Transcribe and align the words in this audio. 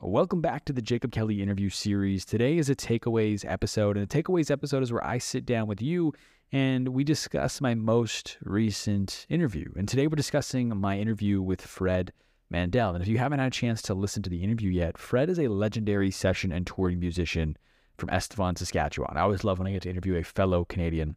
Welcome 0.00 0.40
back 0.40 0.64
to 0.66 0.72
the 0.72 0.80
Jacob 0.80 1.10
Kelly 1.10 1.42
interview 1.42 1.70
series. 1.70 2.24
Today 2.24 2.56
is 2.56 2.70
a 2.70 2.76
takeaways 2.76 3.44
episode, 3.44 3.96
and 3.96 4.04
a 4.04 4.06
takeaways 4.06 4.48
episode 4.48 4.84
is 4.84 4.92
where 4.92 5.04
I 5.04 5.18
sit 5.18 5.44
down 5.44 5.66
with 5.66 5.82
you 5.82 6.12
and 6.52 6.90
we 6.90 7.02
discuss 7.02 7.60
my 7.60 7.74
most 7.74 8.38
recent 8.42 9.26
interview. 9.28 9.72
And 9.76 9.88
today 9.88 10.06
we're 10.06 10.14
discussing 10.14 10.68
my 10.76 10.96
interview 10.96 11.42
with 11.42 11.60
Fred 11.60 12.12
Mandel. 12.48 12.94
And 12.94 13.02
if 13.02 13.08
you 13.08 13.18
haven't 13.18 13.40
had 13.40 13.48
a 13.48 13.50
chance 13.50 13.82
to 13.82 13.94
listen 13.94 14.22
to 14.22 14.30
the 14.30 14.44
interview 14.44 14.70
yet, 14.70 14.96
Fred 14.96 15.28
is 15.28 15.40
a 15.40 15.48
legendary 15.48 16.12
session 16.12 16.52
and 16.52 16.64
touring 16.64 17.00
musician 17.00 17.56
from 17.96 18.08
Estevan, 18.10 18.54
Saskatchewan. 18.54 19.16
I 19.16 19.22
always 19.22 19.42
love 19.42 19.58
when 19.58 19.66
I 19.66 19.72
get 19.72 19.82
to 19.82 19.90
interview 19.90 20.14
a 20.14 20.22
fellow 20.22 20.64
Canadian. 20.64 21.16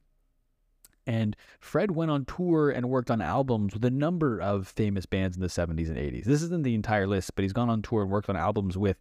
And 1.08 1.36
Fred 1.60 1.92
went 1.92 2.12
on 2.12 2.26
tour 2.26 2.70
and 2.70 2.90
worked 2.90 3.10
on 3.10 3.22
albums 3.22 3.74
with 3.74 3.84
a 3.84 3.90
number 3.90 4.40
of 4.40 4.68
famous 4.68 5.06
bands 5.06 5.36
in 5.36 5.42
the 5.42 5.48
70s 5.48 5.88
and 5.88 5.98
80s. 5.98 6.26
This 6.26 6.44
isn't 6.44 6.64
the 6.64 6.76
entire 6.76 7.08
list, 7.08 7.36
but 7.36 7.44
he's 7.44 7.54
gone 7.54 7.70
on 7.70 7.82
tour 7.82 8.04
and 8.04 8.12
worked 8.12 8.30
on 8.30 8.38
albums 8.38 8.78
with 8.78 8.98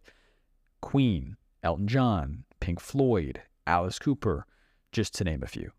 Queen, 0.81 1.37
Elton 1.63 1.87
John, 1.87 2.43
Pink 2.59 2.79
Floyd, 2.79 3.41
Alice 3.67 3.99
Cooper, 3.99 4.45
just 4.91 5.13
to 5.15 5.23
name 5.23 5.43
a 5.43 5.47
few. 5.47 5.71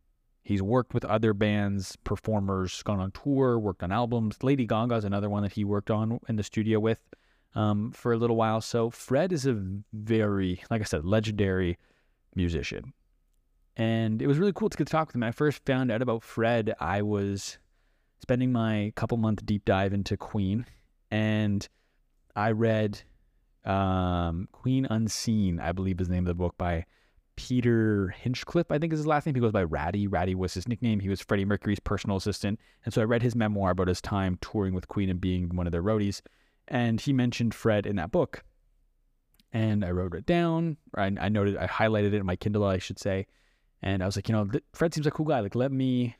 He's 0.45 0.63
worked 0.63 0.95
with 0.95 1.05
other 1.05 1.35
bands, 1.35 1.97
performers, 2.05 2.83
gone 2.83 3.01
on 3.01 3.13
tour, 3.13 3.59
worked 3.59 3.83
on 3.83 3.93
albums. 3.93 4.43
Lady 4.43 4.67
Gaga 4.67 4.97
is 4.97 5.05
another 5.05 5.31
one 5.31 5.43
that 5.43 5.53
he 5.53 5.65
worked 5.65 5.91
on 5.91 6.19
in 6.29 6.37
the 6.37 6.43
studio 6.43 6.81
with 6.81 7.01
um, 7.55 7.93
for 7.93 8.13
a 8.13 8.17
little 8.17 8.37
while. 8.37 8.61
So 8.61 8.91
Fred 8.91 9.33
is 9.33 9.47
a 9.47 9.61
very, 9.93 10.63
like 10.71 10.81
I 10.81 10.85
said, 10.85 11.05
legendary 11.05 11.79
musician 12.35 12.93
and 13.77 14.21
it 14.21 14.27
was 14.27 14.39
really 14.39 14.53
cool 14.53 14.69
to 14.69 14.77
get 14.77 14.87
to 14.87 14.91
talk 14.91 15.09
with 15.09 15.17
him. 15.17 15.23
I 15.23 15.33
first 15.33 15.65
found 15.65 15.91
out 15.91 16.03
about 16.03 16.23
Fred. 16.23 16.75
I 16.81 17.03
was 17.03 17.59
spending 18.21 18.53
my 18.53 18.93
couple 18.97 19.17
month 19.19 19.45
deep 19.45 19.65
dive 19.65 19.93
into 19.93 20.17
Queen, 20.17 20.67
and 21.11 21.67
I 22.37 22.53
read 22.53 23.03
um, 23.65 24.49
Queen 24.53 24.87
Unseen, 24.91 25.61
I 25.61 25.73
believe 25.73 26.01
is 26.01 26.09
the 26.09 26.15
name 26.15 26.25
of 26.25 26.29
the 26.29 26.35
book 26.35 26.57
by 26.59 26.87
Peter 27.37 28.09
Hinchcliffe, 28.09 28.71
I 28.71 28.79
think 28.79 28.93
is 28.93 29.01
his 29.01 29.07
last 29.07 29.27
name. 29.27 29.35
He 29.35 29.41
goes 29.41 29.53
by 29.53 29.65
Ratty. 29.65 30.07
Ratty 30.07 30.35
was 30.35 30.55
his 30.55 30.69
nickname. 30.69 31.01
He 31.01 31.09
was 31.09 31.21
Freddie 31.21 31.45
Mercury's 31.45 31.81
personal 31.81 32.17
assistant. 32.17 32.61
And 32.85 32.93
so 32.93 33.01
I 33.01 33.05
read 33.05 33.23
his 33.23 33.35
memoir 33.35 33.71
about 33.71 33.89
his 33.89 34.01
time 34.01 34.39
touring 34.41 34.75
with 34.75 34.89
Queen 34.89 35.09
and 35.09 35.21
being 35.21 35.55
one 35.57 35.67
of 35.67 35.73
their 35.73 35.83
roadies. 35.83 36.21
And 36.69 37.01
he 37.01 37.13
mentioned 37.13 37.55
Fred 37.55 37.87
in 37.87 37.97
that 37.97 38.13
book. 38.13 38.45
And 39.53 39.85
I 39.85 39.91
wrote 39.91 40.15
it 40.15 40.27
down. 40.27 40.77
I, 40.95 41.11
I 41.21 41.29
noted, 41.29 41.57
I 41.57 41.67
highlighted 41.67 42.09
it 42.09 42.15
in 42.15 42.27
my 42.27 42.37
Kindle, 42.37 42.65
I 42.65 42.79
should 42.79 42.99
say. 42.99 43.27
And 43.83 44.03
I 44.03 44.07
was 44.07 44.17
like, 44.17 44.29
you 44.29 44.35
know, 44.35 44.49
Fred 44.73 44.95
seems 44.95 45.07
like 45.07 45.15
a 45.15 45.17
cool 45.17 45.27
guy. 45.27 45.41
Like, 45.41 45.55
let 45.55 45.73
me, 45.73 46.17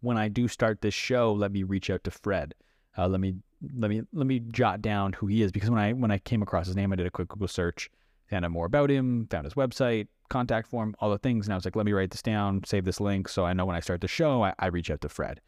when 0.00 0.16
I 0.16 0.28
do 0.28 0.48
start 0.48 0.80
this 0.80 0.94
show, 0.94 1.32
let 1.32 1.52
me 1.52 1.62
reach 1.62 1.90
out 1.90 2.04
to 2.04 2.10
Fred. 2.10 2.54
Uh, 2.96 3.08
let 3.08 3.20
me 3.20 3.34
let 3.76 3.90
me 3.90 4.02
let 4.12 4.26
me 4.26 4.40
jot 4.50 4.82
down 4.82 5.12
who 5.14 5.26
he 5.26 5.42
is 5.42 5.52
because 5.52 5.70
when 5.70 5.78
I 5.78 5.92
when 5.92 6.10
I 6.10 6.18
came 6.18 6.42
across 6.42 6.66
his 6.66 6.76
name, 6.76 6.92
I 6.92 6.96
did 6.96 7.06
a 7.06 7.10
quick 7.10 7.28
Google 7.28 7.48
search, 7.48 7.90
found 8.28 8.44
out 8.44 8.50
more 8.50 8.66
about 8.66 8.90
him, 8.90 9.26
found 9.30 9.44
his 9.44 9.54
website, 9.54 10.08
contact 10.28 10.68
form, 10.68 10.94
all 10.98 11.10
the 11.10 11.18
things, 11.18 11.46
and 11.46 11.54
I 11.54 11.56
was 11.56 11.64
like, 11.64 11.76
let 11.76 11.86
me 11.86 11.92
write 11.92 12.10
this 12.10 12.22
down, 12.22 12.62
save 12.64 12.84
this 12.84 13.00
link, 13.00 13.28
so 13.28 13.44
I 13.44 13.52
know 13.52 13.64
when 13.64 13.76
I 13.76 13.80
start 13.80 14.00
the 14.00 14.08
show, 14.08 14.42
I, 14.42 14.54
I 14.58 14.66
reach 14.66 14.90
out 14.90 15.00
to 15.02 15.08
Fred. 15.08 15.40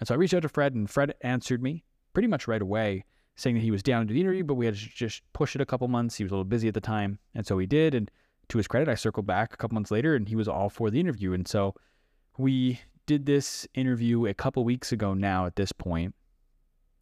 And 0.00 0.08
so 0.08 0.14
I 0.14 0.18
reached 0.18 0.34
out 0.34 0.42
to 0.42 0.48
Fred, 0.48 0.74
and 0.74 0.88
Fred 0.88 1.14
answered 1.20 1.62
me 1.62 1.84
pretty 2.14 2.28
much 2.28 2.48
right 2.48 2.62
away, 2.62 3.04
saying 3.36 3.56
that 3.56 3.62
he 3.62 3.70
was 3.70 3.82
down 3.82 4.06
to 4.06 4.14
the 4.14 4.20
interview, 4.20 4.44
but 4.44 4.54
we 4.54 4.66
had 4.66 4.74
to 4.74 4.88
just 4.88 5.22
push 5.32 5.54
it 5.54 5.60
a 5.60 5.66
couple 5.66 5.86
months. 5.88 6.16
He 6.16 6.24
was 6.24 6.32
a 6.32 6.34
little 6.34 6.44
busy 6.44 6.68
at 6.68 6.74
the 6.74 6.80
time, 6.80 7.18
and 7.34 7.46
so 7.46 7.58
he 7.58 7.66
did. 7.66 7.94
And 7.94 8.10
to 8.48 8.58
his 8.58 8.68
credit, 8.68 8.88
I 8.88 8.94
circled 8.94 9.26
back 9.26 9.52
a 9.52 9.56
couple 9.56 9.74
months 9.74 9.90
later 9.90 10.14
and 10.14 10.28
he 10.28 10.36
was 10.36 10.48
all 10.48 10.70
for 10.70 10.90
the 10.90 11.00
interview. 11.00 11.32
And 11.32 11.46
so 11.46 11.74
we 12.36 12.80
did 13.06 13.26
this 13.26 13.66
interview 13.74 14.26
a 14.26 14.34
couple 14.34 14.64
weeks 14.64 14.92
ago 14.92 15.14
now 15.14 15.46
at 15.46 15.56
this 15.56 15.72
point. 15.72 16.14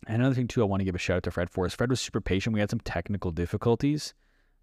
And 0.07 0.17
another 0.17 0.35
thing, 0.35 0.47
too, 0.47 0.63
I 0.63 0.67
want 0.67 0.81
to 0.81 0.85
give 0.85 0.95
a 0.95 0.99
shout 0.99 1.17
out 1.17 1.23
to 1.25 1.31
Fred 1.31 1.51
for 1.51 1.67
is 1.67 1.75
Fred 1.75 1.91
was 1.91 2.01
super 2.01 2.21
patient. 2.21 2.55
We 2.55 2.61
had 2.61 2.71
some 2.71 2.81
technical 2.81 3.33
difficulties. 3.33 4.15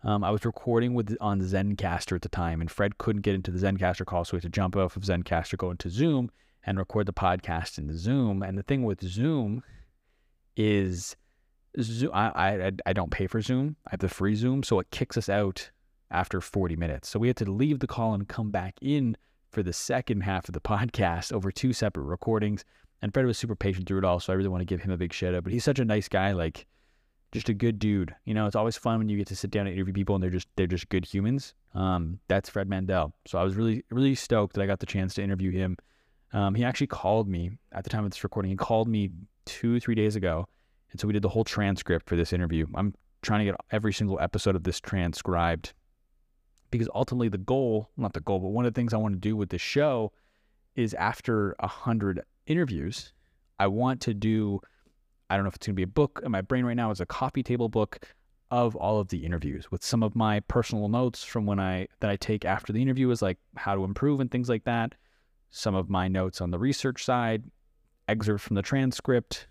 Um, 0.04 0.24
I 0.24 0.32
was 0.32 0.46
recording 0.46 0.94
with 0.94 1.16
on 1.20 1.42
Zencastr 1.42 2.16
at 2.16 2.22
the 2.22 2.30
time, 2.30 2.62
and 2.62 2.72
Fred 2.72 2.98
couldn't 2.98 3.22
get 3.22 3.36
into 3.36 3.52
the 3.52 3.60
Zencastr 3.60 4.06
call, 4.06 4.26
so 4.26 4.34
we 4.34 4.38
had 4.38 4.44
to 4.44 4.50
jump 4.50 4.76
off 4.76 4.96
of 4.96 5.04
Zencastr, 5.04 5.58
go 5.58 5.72
into 5.72 5.90
Zoom, 5.90 6.30
and 6.66 6.78
record 6.78 7.06
the 7.06 7.14
podcast 7.14 7.78
in 7.78 7.96
Zoom. 7.98 8.42
And 8.42 8.58
the 8.58 8.64
thing 8.64 8.84
with 8.84 9.02
Zoom 9.02 9.64
is, 10.56 11.16
Zoom, 11.82 12.12
I, 12.14 12.30
I 12.30 12.72
I 12.86 12.94
don't 12.94 13.12
pay 13.12 13.28
for 13.28 13.42
Zoom. 13.42 13.76
I 13.88 13.92
have 13.92 14.02
the 14.02 14.10
free 14.10 14.36
Zoom, 14.36 14.64
so 14.64 14.80
it 14.80 14.92
kicks 14.92 15.18
us 15.18 15.30
out 15.30 15.72
after 16.12 16.42
40 16.42 16.76
minutes. 16.76 17.10
So 17.10 17.20
we 17.20 17.28
had 17.28 17.38
to 17.38 17.52
leave 17.52 17.80
the 17.80 17.88
call 17.88 18.14
and 18.14 18.28
come 18.28 18.52
back 18.52 18.76
in 18.82 19.18
for 19.52 19.64
the 19.64 19.74
second 19.74 20.22
half 20.22 20.48
of 20.48 20.54
the 20.54 20.62
podcast 20.62 21.32
over 21.32 21.52
two 21.52 21.74
separate 21.74 22.04
recordings. 22.04 22.64
And 23.02 23.14
Fred 23.14 23.26
was 23.26 23.38
super 23.38 23.56
patient 23.56 23.88
through 23.88 24.00
it 24.00 24.06
all. 24.06 24.20
So 24.20 24.32
I 24.32 24.36
really 24.36 24.50
want 24.50 24.62
to 24.62 24.66
give 24.66 24.82
him 24.82 24.92
a 24.92 24.98
big 24.98 25.14
shout 25.14 25.36
out. 25.36 25.44
But 25.44 25.54
he's 25.54 25.64
such 25.64 25.80
a 25.80 25.86
nice 25.86 26.08
guy, 26.08 26.32
like 26.32 26.68
just 27.34 27.50
a 27.50 27.54
good 27.54 27.80
dude. 27.80 28.16
You 28.26 28.34
know, 28.34 28.46
it's 28.46 28.56
always 28.56 28.78
fun 28.78 29.00
when 29.00 29.10
you 29.10 29.18
get 29.18 29.28
to 29.28 29.36
sit 29.36 29.52
down 29.52 29.68
and 29.68 29.76
interview 29.76 29.94
people 29.94 30.16
and 30.16 30.24
they're 30.24 30.30
just 30.30 30.48
they're 30.56 30.68
just 30.68 30.88
good 30.90 31.04
humans. 31.04 31.54
Um, 31.74 32.20
that's 32.28 32.50
Fred 32.50 32.70
Mandel. 32.70 33.14
So 33.26 33.38
I 33.40 33.44
was 33.44 33.56
really 33.56 33.84
really 33.90 34.16
stoked 34.16 34.54
that 34.54 34.62
I 34.62 34.68
got 34.68 34.80
the 34.80 34.86
chance 34.86 35.16
to 35.16 35.24
interview 35.24 35.52
him. 35.52 35.78
Um, 36.32 36.56
he 36.56 36.64
actually 36.64 36.88
called 36.88 37.28
me 37.28 37.52
at 37.72 37.84
the 37.84 37.90
time 37.90 38.06
of 38.06 38.12
this 38.12 38.24
recording. 38.24 38.52
He 38.52 38.56
called 38.56 38.88
me 38.88 39.10
two 39.46 39.80
three 39.80 39.96
days 39.96 40.16
ago, 40.16 40.48
and 40.92 41.02
so 41.02 41.08
we 41.08 41.14
did 41.14 41.24
the 41.24 41.30
whole 41.30 41.44
transcript 41.44 42.08
for 42.08 42.16
this 42.16 42.32
interview. 42.32 42.68
I'm 42.76 42.94
trying 43.22 43.40
to 43.40 43.52
get 43.52 43.60
every 43.72 43.94
single 43.94 44.20
episode 44.20 44.56
of 44.56 44.64
this 44.64 44.80
transcribed 44.80 45.74
because 46.74 46.90
ultimately 46.96 47.30
the 47.30 47.38
goal, 47.38 47.88
not 47.98 48.14
the 48.14 48.20
goal, 48.20 48.40
but 48.40 48.48
one 48.48 48.66
of 48.66 48.74
the 48.74 48.80
things 48.80 48.96
I 48.96 48.98
want 48.98 49.14
to 49.14 49.20
do 49.20 49.36
with 49.36 49.50
this 49.50 49.62
show 49.62 50.12
is 50.76 50.96
after 50.96 51.56
a 51.60 51.68
hundred 51.68 52.24
interviews, 52.48 53.14
I 53.60 53.68
want 53.68 54.02
to 54.02 54.14
do, 54.16 54.60
I 55.30 55.36
don't 55.36 55.44
know 55.44 55.50
if 55.50 55.56
it's 55.58 55.68
going 55.68 55.76
to 55.76 55.78
be 55.78 55.84
a 55.84 55.88
book 55.88 56.22
in 56.26 56.32
my 56.32 56.42
brain 56.42 56.66
right 56.66 56.76
now, 56.76 56.90
is 56.90 57.00
a 57.00 57.06
coffee 57.06 57.44
table 57.44 57.70
book 57.70 58.00
of 58.50 58.76
all 58.76 59.00
of 59.00 59.10
the 59.10 59.24
interviews 59.24 59.70
with 59.70 59.84
some 59.84 60.02
of 60.02 60.16
my 60.16 60.40
personal 60.40 60.88
notes 60.88 61.24
from 61.24 61.46
when 61.46 61.60
I, 61.60 61.90
that 62.00 62.10
I 62.10 62.16
take 62.16 62.44
after 62.44 62.74
the 62.74 62.82
interview 62.82 63.12
is 63.12 63.22
like 63.22 63.38
how 63.56 63.76
to 63.76 63.84
improve 63.84 64.20
and 64.20 64.32
things 64.32 64.50
like 64.50 64.64
that. 64.64 64.96
Some 65.52 65.76
of 65.76 65.92
my 65.92 66.08
notes 66.08 66.42
on 66.42 66.50
the 66.50 66.58
research 66.58 67.06
side, 67.06 67.44
excerpts 68.08 68.46
from 68.46 68.56
the 68.56 68.64
transcript, 68.64 69.46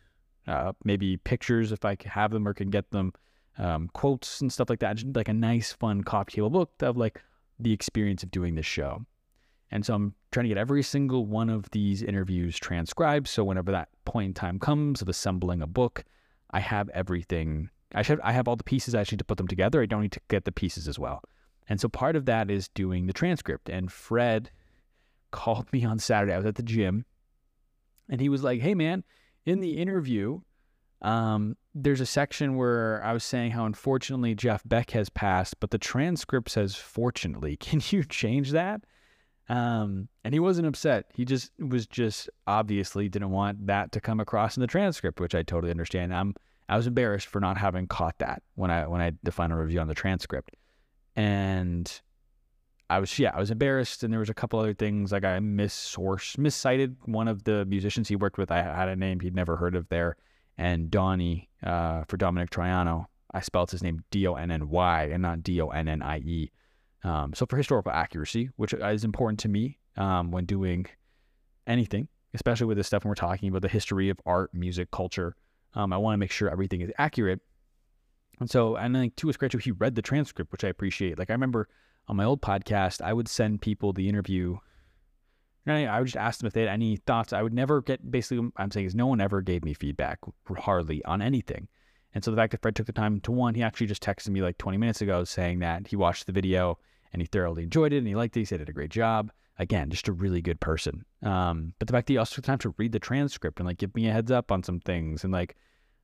uh, 0.48 0.72
maybe 0.82 1.18
pictures 1.18 1.70
if 1.70 1.84
I 1.84 1.96
have 2.04 2.32
them 2.32 2.48
or 2.48 2.52
can 2.52 2.70
get 2.70 2.90
them 2.90 3.12
um, 3.58 3.90
quotes 3.92 4.40
and 4.40 4.52
stuff 4.52 4.70
like 4.70 4.80
that. 4.80 4.96
Just 4.96 5.14
like 5.14 5.28
a 5.28 5.34
nice, 5.34 5.72
fun 5.72 6.02
coffee 6.02 6.32
table 6.32 6.50
book 6.50 6.70
of 6.80 6.96
like 6.96 7.20
the 7.58 7.72
experience 7.72 8.22
of 8.22 8.30
doing 8.30 8.54
this 8.54 8.66
show. 8.66 9.04
And 9.70 9.86
so 9.86 9.94
I'm 9.94 10.14
trying 10.30 10.44
to 10.44 10.48
get 10.48 10.58
every 10.58 10.82
single 10.82 11.26
one 11.26 11.48
of 11.48 11.70
these 11.70 12.02
interviews 12.02 12.58
transcribed. 12.58 13.26
So 13.26 13.42
whenever 13.42 13.72
that 13.72 13.88
point 14.04 14.26
in 14.26 14.34
time 14.34 14.58
comes 14.58 15.00
of 15.00 15.08
assembling 15.08 15.62
a 15.62 15.66
book, 15.66 16.04
I 16.50 16.60
have 16.60 16.90
everything. 16.90 17.70
I 17.94 18.02
should 18.02 18.20
I 18.20 18.32
have 18.32 18.48
all 18.48 18.56
the 18.56 18.64
pieces. 18.64 18.94
I 18.94 19.00
actually 19.00 19.16
need 19.16 19.20
to 19.20 19.24
put 19.24 19.38
them 19.38 19.48
together. 19.48 19.80
I 19.80 19.86
don't 19.86 20.02
need 20.02 20.12
to 20.12 20.20
get 20.28 20.44
the 20.44 20.52
pieces 20.52 20.88
as 20.88 20.98
well. 20.98 21.22
And 21.68 21.80
so 21.80 21.88
part 21.88 22.16
of 22.16 22.26
that 22.26 22.50
is 22.50 22.68
doing 22.68 23.06
the 23.06 23.12
transcript. 23.12 23.70
And 23.70 23.90
Fred 23.90 24.50
called 25.30 25.72
me 25.72 25.84
on 25.84 25.98
Saturday. 25.98 26.34
I 26.34 26.36
was 26.36 26.46
at 26.46 26.56
the 26.56 26.62
gym, 26.62 27.06
and 28.10 28.20
he 28.20 28.28
was 28.28 28.42
like, 28.42 28.60
"Hey 28.60 28.74
man, 28.74 29.04
in 29.46 29.60
the 29.60 29.78
interview, 29.78 30.40
um, 31.02 31.56
there's 31.74 32.00
a 32.00 32.06
section 32.06 32.56
where 32.56 33.02
I 33.04 33.12
was 33.12 33.24
saying 33.24 33.50
how 33.50 33.66
unfortunately 33.66 34.34
Jeff 34.34 34.62
Beck 34.64 34.92
has 34.92 35.08
passed, 35.10 35.58
but 35.58 35.70
the 35.70 35.78
transcript 35.78 36.50
says 36.50 36.76
fortunately. 36.76 37.56
Can 37.60 37.82
you 37.90 38.04
change 38.04 38.52
that? 38.52 38.82
Um, 39.48 40.08
and 40.24 40.32
he 40.32 40.40
wasn't 40.40 40.68
upset. 40.68 41.06
He 41.12 41.24
just 41.24 41.50
was 41.58 41.86
just 41.86 42.30
obviously 42.46 43.08
didn't 43.08 43.30
want 43.30 43.66
that 43.66 43.90
to 43.92 44.00
come 44.00 44.20
across 44.20 44.56
in 44.56 44.60
the 44.60 44.66
transcript, 44.68 45.20
which 45.20 45.34
I 45.34 45.42
totally 45.42 45.70
understand. 45.70 46.14
I'm 46.14 46.34
I 46.68 46.76
was 46.76 46.86
embarrassed 46.86 47.26
for 47.26 47.40
not 47.40 47.58
having 47.58 47.88
caught 47.88 48.16
that 48.18 48.42
when 48.54 48.70
I 48.70 48.86
when 48.86 49.00
I 49.00 49.10
did 49.10 49.18
the 49.24 49.32
final 49.32 49.58
review 49.58 49.80
on 49.80 49.88
the 49.88 49.94
transcript, 49.94 50.54
and 51.16 52.00
I 52.88 53.00
was 53.00 53.18
yeah 53.18 53.32
I 53.34 53.40
was 53.40 53.50
embarrassed. 53.50 54.04
And 54.04 54.12
there 54.12 54.20
was 54.20 54.30
a 54.30 54.34
couple 54.34 54.60
other 54.60 54.74
things 54.74 55.10
like 55.10 55.24
I 55.24 55.38
missourced, 55.40 56.38
miscited 56.38 56.96
one 57.06 57.26
of 57.26 57.42
the 57.42 57.64
musicians 57.64 58.08
he 58.08 58.16
worked 58.16 58.38
with. 58.38 58.52
I 58.52 58.62
had 58.62 58.88
a 58.88 58.96
name 58.96 59.18
he'd 59.18 59.34
never 59.34 59.56
heard 59.56 59.74
of 59.74 59.88
there 59.88 60.16
and 60.58 60.90
Donnie 60.90 61.48
uh, 61.62 62.04
for 62.04 62.16
Dominic 62.16 62.50
Troiano. 62.50 63.06
I 63.34 63.40
spelled 63.40 63.70
his 63.70 63.82
name 63.82 64.04
D 64.10 64.26
O 64.26 64.34
N 64.34 64.50
N 64.50 64.68
Y 64.68 65.04
and 65.04 65.22
not 65.22 65.42
D 65.42 65.60
O 65.60 65.68
N 65.68 65.88
N 65.88 66.02
I 66.02 66.18
E. 66.18 66.50
Um, 67.04 67.32
so 67.34 67.46
for 67.46 67.56
historical 67.56 67.92
accuracy, 67.92 68.50
which 68.56 68.74
is 68.74 69.04
important 69.04 69.40
to 69.40 69.48
me 69.48 69.78
um, 69.96 70.30
when 70.30 70.44
doing 70.44 70.86
anything, 71.66 72.08
especially 72.34 72.66
with 72.66 72.76
this 72.76 72.86
stuff 72.86 73.04
when 73.04 73.08
we're 73.08 73.14
talking 73.14 73.48
about 73.48 73.62
the 73.62 73.68
history 73.68 74.08
of 74.08 74.20
art, 74.26 74.52
music, 74.54 74.90
culture, 74.90 75.34
um, 75.74 75.92
I 75.92 75.96
want 75.96 76.14
to 76.14 76.18
make 76.18 76.30
sure 76.30 76.48
everything 76.48 76.80
is 76.80 76.90
accurate. 76.98 77.40
And 78.40 78.50
so, 78.50 78.76
and 78.76 78.94
then 78.94 79.12
to 79.16 79.26
his 79.26 79.36
credit, 79.36 79.62
he 79.62 79.70
read 79.70 79.94
the 79.94 80.02
transcript, 80.02 80.52
which 80.52 80.64
I 80.64 80.68
appreciate. 80.68 81.18
Like 81.18 81.30
I 81.30 81.34
remember 81.34 81.68
on 82.08 82.16
my 82.16 82.24
old 82.24 82.42
podcast, 82.42 83.00
I 83.00 83.12
would 83.12 83.28
send 83.28 83.62
people 83.62 83.92
the 83.92 84.08
interview 84.08 84.58
I 85.66 85.98
would 85.98 86.06
just 86.06 86.16
ask 86.16 86.40
them 86.40 86.46
if 86.46 86.52
they 86.52 86.62
had 86.62 86.70
any 86.70 86.96
thoughts. 86.96 87.32
I 87.32 87.42
would 87.42 87.52
never 87.52 87.82
get 87.82 88.10
basically, 88.10 88.50
I'm 88.56 88.70
saying 88.70 88.86
is 88.86 88.94
no 88.94 89.06
one 89.06 89.20
ever 89.20 89.40
gave 89.40 89.64
me 89.64 89.74
feedback 89.74 90.18
hardly 90.58 91.04
on 91.04 91.22
anything. 91.22 91.68
And 92.14 92.22
so 92.22 92.30
the 92.30 92.36
fact 92.36 92.50
that 92.50 92.62
Fred 92.62 92.74
took 92.74 92.86
the 92.86 92.92
time 92.92 93.20
to 93.20 93.32
one, 93.32 93.54
he 93.54 93.62
actually 93.62 93.86
just 93.86 94.02
texted 94.02 94.28
me 94.28 94.42
like 94.42 94.58
20 94.58 94.76
minutes 94.76 95.00
ago 95.00 95.24
saying 95.24 95.60
that 95.60 95.86
he 95.86 95.96
watched 95.96 96.26
the 96.26 96.32
video 96.32 96.78
and 97.12 97.22
he 97.22 97.26
thoroughly 97.26 97.62
enjoyed 97.62 97.92
it 97.92 97.98
and 97.98 98.06
he 98.06 98.14
liked 98.14 98.36
it. 98.36 98.40
He 98.40 98.44
said 98.44 98.60
he 98.60 98.64
did 98.64 98.70
a 98.70 98.74
great 98.74 98.90
job. 98.90 99.30
Again, 99.58 99.90
just 99.90 100.08
a 100.08 100.12
really 100.12 100.42
good 100.42 100.60
person. 100.60 101.04
Um, 101.22 101.74
but 101.78 101.86
the 101.86 101.92
fact 101.92 102.06
that 102.06 102.14
he 102.14 102.18
also 102.18 102.34
took 102.34 102.44
time 102.44 102.58
to 102.58 102.74
read 102.78 102.92
the 102.92 102.98
transcript 102.98 103.60
and 103.60 103.66
like 103.66 103.78
give 103.78 103.94
me 103.94 104.08
a 104.08 104.12
heads 104.12 104.30
up 104.30 104.50
on 104.50 104.62
some 104.62 104.80
things 104.80 105.24
and 105.24 105.32
like, 105.32 105.56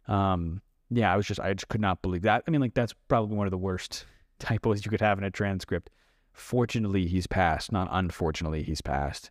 um, 0.07 0.63
yeah, 0.91 1.13
I 1.13 1.17
was 1.17 1.27
just 1.27 1.41
I 1.41 1.53
just 1.53 1.69
could 1.69 1.81
not 1.81 2.01
believe 2.01 2.23
that. 2.23 2.45
I 2.47 2.51
mean, 2.51 2.61
like 2.61 2.75
that's 2.75 2.95
probably 3.09 3.37
one 3.37 3.47
of 3.47 3.51
the 3.51 3.59
worst 3.59 4.07
typos 4.39 4.85
you 4.85 4.91
could 4.91 5.01
have 5.01 5.19
in 5.19 5.25
a 5.25 5.31
transcript. 5.31 5.91
Fortunately, 6.33 7.07
he's 7.07 7.27
passed, 7.27 7.73
not 7.73 7.89
unfortunately, 7.91 8.63
he's 8.63 8.81
passed. 8.81 9.31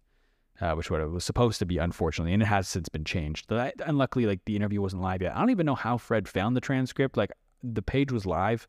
Uh, 0.59 0.73
which 0.73 0.89
what 0.89 1.01
it 1.01 1.11
was 1.11 1.23
supposed 1.23 1.59
to 1.59 1.67
be, 1.67 1.77
unfortunately, 1.77 2.33
and 2.33 2.41
it 2.41 2.47
has 2.47 2.67
since 2.67 2.89
been 2.89 3.03
changed. 3.03 3.47
That, 3.49 3.75
and 3.85 3.97
luckily, 3.97 4.25
like 4.25 4.43
the 4.45 4.55
interview 4.55 4.81
wasn't 4.81 5.03
live 5.03 5.21
yet. 5.21 5.35
I 5.35 5.39
don't 5.39 5.51
even 5.51 5.67
know 5.67 5.75
how 5.75 5.97
Fred 5.97 6.27
found 6.27 6.55
the 6.55 6.61
transcript. 6.61 7.15
Like 7.15 7.31
the 7.61 7.83
page 7.83 8.11
was 8.11 8.25
live, 8.25 8.67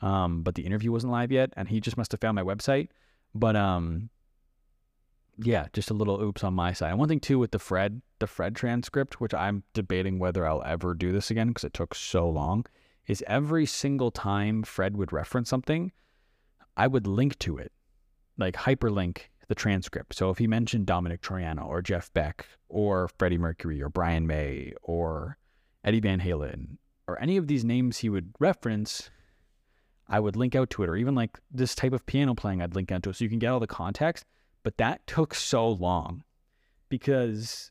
um, 0.00 0.44
but 0.44 0.54
the 0.54 0.64
interview 0.64 0.92
wasn't 0.92 1.12
live 1.12 1.32
yet, 1.32 1.52
and 1.56 1.68
he 1.68 1.80
just 1.80 1.96
must 1.96 2.12
have 2.12 2.20
found 2.20 2.36
my 2.36 2.42
website. 2.44 2.88
But 3.34 3.56
um, 3.56 4.10
yeah, 5.38 5.66
just 5.72 5.90
a 5.90 5.94
little 5.94 6.20
oops 6.22 6.44
on 6.44 6.54
my 6.54 6.72
side. 6.72 6.90
And 6.90 6.98
one 6.98 7.08
thing 7.08 7.20
too 7.20 7.38
with 7.38 7.50
the 7.50 7.58
Fred, 7.58 8.00
the 8.20 8.26
Fred 8.26 8.54
transcript, 8.54 9.20
which 9.20 9.34
I'm 9.34 9.64
debating 9.72 10.18
whether 10.18 10.46
I'll 10.46 10.62
ever 10.64 10.94
do 10.94 11.12
this 11.12 11.30
again 11.30 11.48
because 11.48 11.64
it 11.64 11.74
took 11.74 11.94
so 11.94 12.28
long, 12.28 12.64
is 13.06 13.24
every 13.26 13.66
single 13.66 14.10
time 14.10 14.62
Fred 14.62 14.96
would 14.96 15.12
reference 15.12 15.48
something, 15.48 15.92
I 16.76 16.86
would 16.86 17.06
link 17.06 17.38
to 17.40 17.58
it, 17.58 17.72
like 18.38 18.54
hyperlink 18.54 19.28
the 19.48 19.54
transcript. 19.54 20.14
So 20.14 20.30
if 20.30 20.38
he 20.38 20.46
mentioned 20.46 20.86
Dominic 20.86 21.22
Troiano 21.22 21.66
or 21.66 21.82
Jeff 21.82 22.12
Beck 22.12 22.46
or 22.68 23.08
Freddie 23.18 23.38
Mercury 23.38 23.82
or 23.82 23.88
Brian 23.88 24.26
May 24.26 24.72
or 24.82 25.38
Eddie 25.84 26.00
Van 26.00 26.20
Halen 26.20 26.78
or 27.06 27.20
any 27.20 27.36
of 27.36 27.46
these 27.46 27.64
names 27.64 27.98
he 27.98 28.08
would 28.08 28.34
reference, 28.38 29.10
I 30.08 30.20
would 30.20 30.36
link 30.36 30.54
out 30.54 30.70
to 30.70 30.82
it. 30.82 30.88
Or 30.88 30.96
even 30.96 31.14
like 31.14 31.38
this 31.50 31.74
type 31.74 31.92
of 31.92 32.06
piano 32.06 32.34
playing, 32.34 32.62
I'd 32.62 32.74
link 32.74 32.90
out 32.90 33.02
to 33.04 33.10
it 33.10 33.16
so 33.16 33.24
you 33.24 33.30
can 33.30 33.38
get 33.38 33.50
all 33.50 33.60
the 33.60 33.66
context. 33.66 34.24
But 34.62 34.78
that 34.78 35.06
took 35.06 35.34
so 35.34 35.68
long 35.68 36.24
because 36.88 37.70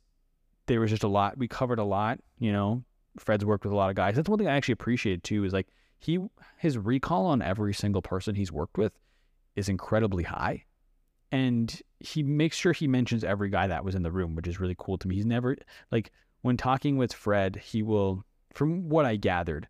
there 0.68 0.80
was 0.80 0.92
just 0.92 1.04
a 1.04 1.08
lot. 1.08 1.38
We 1.38 1.48
covered 1.48 1.80
a 1.80 1.84
lot, 1.84 2.20
you 2.40 2.52
know. 2.52 2.84
Fred's 3.20 3.46
worked 3.46 3.64
with 3.64 3.74
a 3.74 3.76
lot 3.76 3.90
of 3.90 3.96
guys. 3.96 4.16
That's 4.16 4.30
one 4.30 4.40
thing 4.40 4.48
I 4.48 4.56
actually 4.56 4.74
appreciate 4.74 5.24
too, 5.24 5.44
is 5.44 5.54
like 5.54 5.68
he 6.00 6.20
his 6.58 6.78
recall 6.78 7.28
on 7.28 7.42
every 7.42 7.74
single 7.74 8.02
person 8.02 8.36
he's 8.36 8.52
worked 8.52 8.78
with 8.78 8.94
is 9.56 9.70
incredibly 9.70 10.24
high 10.24 10.66
and 11.34 11.82
he 12.00 12.22
makes 12.22 12.56
sure 12.56 12.74
he 12.74 12.88
mentions 12.88 13.24
every 13.24 13.50
guy 13.50 13.66
that 13.66 13.84
was 13.84 13.96
in 13.96 14.04
the 14.04 14.12
room, 14.12 14.36
which 14.36 14.48
is 14.48 14.60
really 14.60 14.76
cool 14.78 15.00
to 15.00 15.08
me. 15.08 15.16
He's 15.16 15.26
never 15.26 15.58
like 15.92 16.12
when 16.44 16.58
talking 16.58 16.96
with 16.96 17.12
Fred, 17.12 17.56
he 17.56 17.82
will, 17.82 18.24
from 18.54 18.88
what 18.88 19.06
I 19.06 19.16
gathered, 19.16 19.68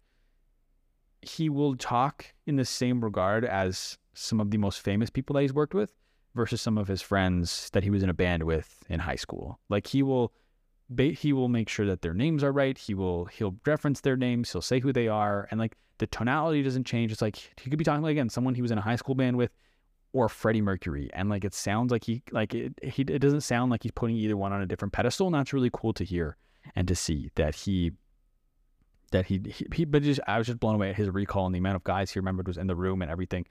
he 1.22 1.48
will 1.48 1.78
talk 1.78 2.34
in 2.46 2.58
the 2.58 2.66
same 2.66 3.02
regard 3.02 3.46
as 3.46 3.98
some 4.14 4.42
of 4.42 4.52
the 4.52 4.58
most 4.58 4.82
famous 4.82 5.10
people 5.10 5.36
that 5.36 5.44
he's 5.44 5.54
worked 5.54 5.74
with 5.74 5.96
versus 6.36 6.62
some 6.62 6.78
of 6.78 6.90
his 6.90 7.02
friends 7.02 7.70
that 7.72 7.84
he 7.84 7.90
was 7.90 8.04
in 8.04 8.10
a 8.10 8.14
band 8.14 8.44
with 8.44 8.84
in 8.90 9.00
high 9.00 9.16
school. 9.16 9.58
Like 9.70 9.88
he 9.88 10.04
will 10.04 10.34
he 10.98 11.32
will 11.32 11.48
make 11.48 11.70
sure 11.70 11.86
that 11.86 12.02
their 12.02 12.14
names 12.14 12.44
are 12.44 12.52
right. 12.52 12.78
He 12.78 12.94
will 12.94 13.26
he'll 13.26 13.56
reference 13.66 14.02
their 14.02 14.18
names, 14.18 14.52
he'll 14.52 14.62
say 14.62 14.82
who 14.82 14.92
they 14.92 15.08
are 15.08 15.48
and 15.50 15.62
like 15.62 15.78
the 16.00 16.08
tonality 16.08 16.62
doesn't 16.62 16.86
change. 16.86 17.14
It's 17.14 17.22
like 17.22 17.38
he 17.38 17.70
could 17.70 17.80
be 17.80 17.86
talking 17.86 18.04
like 18.04 18.12
again 18.12 18.28
someone 18.28 18.54
he 18.54 18.62
was 18.62 18.72
in 18.72 18.78
a 18.78 18.82
high 18.82 18.98
school 18.98 19.16
band 19.16 19.38
with 19.38 19.52
or 20.14 20.30
Freddie 20.30 20.62
Mercury, 20.62 21.10
and 21.14 21.30
like 21.30 21.44
it 21.44 21.54
sounds 21.54 21.92
like 21.92 22.06
he 22.06 22.24
like 22.32 22.54
it 22.54 22.74
he 22.84 23.02
it 23.02 23.20
doesn't 23.20 23.42
sound 23.42 23.72
like 23.72 23.84
he's 23.84 23.92
putting 23.92 24.16
either 24.16 24.38
one 24.38 24.54
on 24.54 24.62
a 24.62 24.66
different 24.66 24.94
pedestal, 24.94 25.28
and 25.28 25.36
that's 25.36 25.52
really 25.52 25.72
cool 25.74 25.94
to 25.94 26.06
hear 26.06 26.38
and 26.76 26.88
to 26.88 26.96
see 26.96 27.30
that 27.36 27.56
he 27.56 27.92
that 29.12 29.26
he, 29.26 29.42
he, 29.46 29.66
he 29.74 29.86
but 29.86 30.04
just 30.04 30.20
I 30.28 30.38
was 30.38 30.48
just 30.48 30.60
blown 30.60 30.76
away 30.76 30.90
at 30.90 30.96
his 30.96 31.10
recall 31.10 31.46
and 31.46 31.54
the 31.54 31.60
amount 31.60 31.76
of 31.76 31.84
guys 31.84 32.12
he 32.12 32.20
remembered 32.20 32.48
was 32.48 32.58
in 32.58 32.68
the 32.68 32.76
room 32.76 33.02
and 33.02 33.12
everything. 33.12 33.46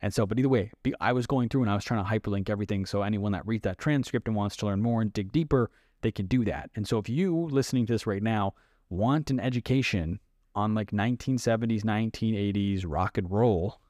And 0.00 0.14
so, 0.14 0.26
but 0.26 0.38
either 0.38 0.48
way, 0.48 0.70
I 1.00 1.12
was 1.12 1.26
going 1.26 1.48
through 1.48 1.62
and 1.62 1.70
I 1.70 1.74
was 1.74 1.84
trying 1.84 2.04
to 2.04 2.08
hyperlink 2.08 2.48
everything. 2.48 2.86
So 2.86 3.02
anyone 3.02 3.32
that 3.32 3.46
reads 3.46 3.64
that 3.64 3.78
transcript 3.78 4.28
and 4.28 4.36
wants 4.36 4.56
to 4.56 4.66
learn 4.66 4.80
more 4.80 5.02
and 5.02 5.12
dig 5.12 5.32
deeper, 5.32 5.70
they 6.02 6.12
can 6.12 6.26
do 6.26 6.44
that. 6.44 6.70
And 6.76 6.86
so 6.86 6.98
if 6.98 7.08
you 7.08 7.48
listening 7.50 7.84
to 7.86 7.94
this 7.94 8.06
right 8.06 8.22
now 8.22 8.54
want 8.90 9.30
an 9.30 9.40
education 9.40 10.20
on 10.54 10.74
like 10.74 10.92
1970s, 10.92 11.82
1980s 11.82 12.84
rock 12.86 13.18
and 13.18 13.30
roll, 13.30 13.80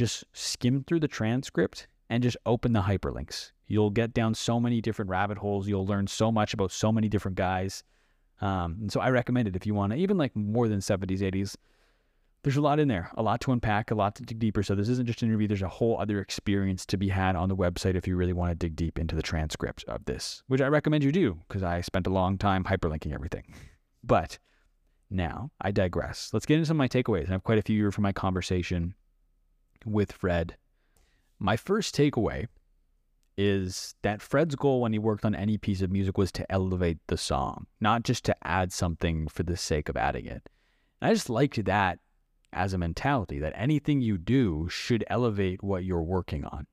just 0.00 0.24
skim 0.32 0.82
through 0.82 0.98
the 0.98 1.06
transcript 1.06 1.86
and 2.08 2.22
just 2.22 2.38
open 2.46 2.72
the 2.72 2.80
hyperlinks. 2.80 3.52
You'll 3.66 3.90
get 3.90 4.14
down 4.14 4.34
so 4.34 4.58
many 4.58 4.80
different 4.80 5.10
rabbit 5.10 5.36
holes. 5.36 5.68
You'll 5.68 5.86
learn 5.86 6.06
so 6.06 6.32
much 6.32 6.54
about 6.54 6.72
so 6.72 6.90
many 6.90 7.10
different 7.10 7.36
guys. 7.36 7.84
Um, 8.40 8.78
and 8.80 8.90
so 8.90 9.00
I 9.00 9.10
recommend 9.10 9.46
it 9.46 9.56
if 9.56 9.66
you 9.66 9.74
want 9.74 9.92
to, 9.92 9.98
even 9.98 10.16
like 10.16 10.34
more 10.34 10.68
than 10.68 10.80
70s, 10.80 11.20
80s. 11.20 11.54
There's 12.42 12.56
a 12.56 12.62
lot 12.62 12.80
in 12.80 12.88
there, 12.88 13.10
a 13.18 13.22
lot 13.22 13.42
to 13.42 13.52
unpack, 13.52 13.90
a 13.90 13.94
lot 13.94 14.14
to 14.14 14.22
dig 14.22 14.38
deeper. 14.38 14.62
So 14.62 14.74
this 14.74 14.88
isn't 14.88 15.04
just 15.04 15.20
an 15.20 15.28
interview. 15.28 15.46
There's 15.46 15.60
a 15.60 15.68
whole 15.68 16.00
other 16.00 16.18
experience 16.18 16.86
to 16.86 16.96
be 16.96 17.10
had 17.10 17.36
on 17.36 17.50
the 17.50 17.56
website 17.56 17.94
if 17.94 18.08
you 18.08 18.16
really 18.16 18.32
want 18.32 18.50
to 18.52 18.54
dig 18.54 18.74
deep 18.74 18.98
into 18.98 19.14
the 19.14 19.22
transcript 19.22 19.84
of 19.84 20.06
this, 20.06 20.42
which 20.46 20.62
I 20.62 20.68
recommend 20.68 21.04
you 21.04 21.12
do 21.12 21.38
because 21.46 21.62
I 21.62 21.82
spent 21.82 22.06
a 22.06 22.10
long 22.10 22.38
time 22.38 22.64
hyperlinking 22.64 23.12
everything. 23.12 23.54
But 24.02 24.38
now 25.10 25.50
I 25.60 25.70
digress. 25.70 26.30
Let's 26.32 26.46
get 26.46 26.54
into 26.54 26.66
some 26.66 26.76
of 26.76 26.78
my 26.78 26.88
takeaways. 26.88 27.28
I 27.28 27.32
have 27.32 27.44
quite 27.44 27.58
a 27.58 27.62
few 27.62 27.76
here 27.76 27.92
from 27.92 28.02
my 28.02 28.12
conversation 28.12 28.94
with 29.84 30.12
Fred. 30.12 30.56
My 31.38 31.56
first 31.56 31.94
takeaway 31.94 32.46
is 33.36 33.94
that 34.02 34.20
Fred's 34.20 34.54
goal 34.54 34.82
when 34.82 34.92
he 34.92 34.98
worked 34.98 35.24
on 35.24 35.34
any 35.34 35.56
piece 35.56 35.80
of 35.80 35.90
music 35.90 36.18
was 36.18 36.30
to 36.32 36.52
elevate 36.52 36.98
the 37.06 37.16
song, 37.16 37.66
not 37.80 38.02
just 38.02 38.24
to 38.24 38.36
add 38.46 38.72
something 38.72 39.28
for 39.28 39.42
the 39.42 39.56
sake 39.56 39.88
of 39.88 39.96
adding 39.96 40.26
it. 40.26 40.48
And 41.00 41.10
I 41.10 41.14
just 41.14 41.30
liked 41.30 41.64
that 41.64 41.98
as 42.52 42.74
a 42.74 42.78
mentality 42.78 43.38
that 43.38 43.52
anything 43.56 44.00
you 44.00 44.18
do 44.18 44.68
should 44.68 45.04
elevate 45.08 45.62
what 45.62 45.84
you're 45.84 46.02
working 46.02 46.44
on. 46.44 46.66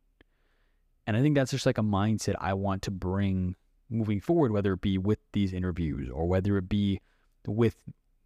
And 1.05 1.15
I 1.15 1.21
think 1.21 1.35
that's 1.35 1.51
just 1.51 1.65
like 1.65 1.77
a 1.77 1.83
mindset 1.83 2.35
I 2.41 2.53
want 2.53 2.81
to 2.83 2.91
bring 2.91 3.55
moving 3.89 4.19
forward, 4.19 4.51
whether 4.51 4.73
it 4.73 4.81
be 4.81 4.97
with 4.97 5.19
these 5.31 5.53
interviews 5.53 6.09
or 6.09 6.25
whether 6.25 6.57
it 6.57 6.67
be 6.67 6.99
with 7.45 7.75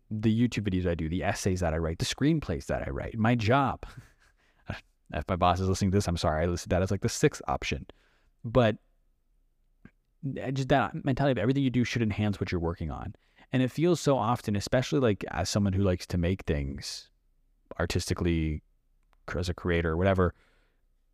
the 0.09 0.35
YouTube 0.35 0.67
videos 0.67 0.89
I 0.89 0.95
do, 0.95 1.07
the 1.07 1.23
essays 1.23 1.59
that 1.59 1.73
I 1.73 1.77
write, 1.77 1.99
the 1.99 2.05
screenplays 2.05 2.65
that 2.65 2.87
I 2.87 2.89
write, 2.89 3.17
my 3.17 3.35
job. 3.35 3.85
If 5.13 5.27
my 5.27 5.35
boss 5.35 5.59
is 5.59 5.67
listening 5.67 5.91
to 5.91 5.97
this, 5.97 6.07
I'm 6.07 6.17
sorry. 6.17 6.43
I 6.43 6.47
listed 6.47 6.69
that 6.69 6.81
as 6.81 6.91
like 6.91 7.01
the 7.01 7.09
sixth 7.09 7.41
option. 7.47 7.85
But 8.43 8.77
just 10.53 10.69
that 10.69 11.03
mentality 11.03 11.31
of 11.31 11.41
everything 11.41 11.63
you 11.63 11.69
do 11.69 11.83
should 11.83 12.01
enhance 12.01 12.39
what 12.39 12.51
you're 12.51 12.61
working 12.61 12.91
on. 12.91 13.15
And 13.53 13.61
it 13.61 13.71
feels 13.71 13.99
so 13.99 14.17
often, 14.17 14.55
especially 14.55 14.99
like 14.99 15.25
as 15.29 15.49
someone 15.49 15.73
who 15.73 15.83
likes 15.83 16.07
to 16.07 16.17
make 16.17 16.43
things 16.43 17.09
artistically 17.79 18.63
as 19.35 19.49
a 19.49 19.53
creator 19.53 19.91
or 19.91 19.97
whatever, 19.97 20.33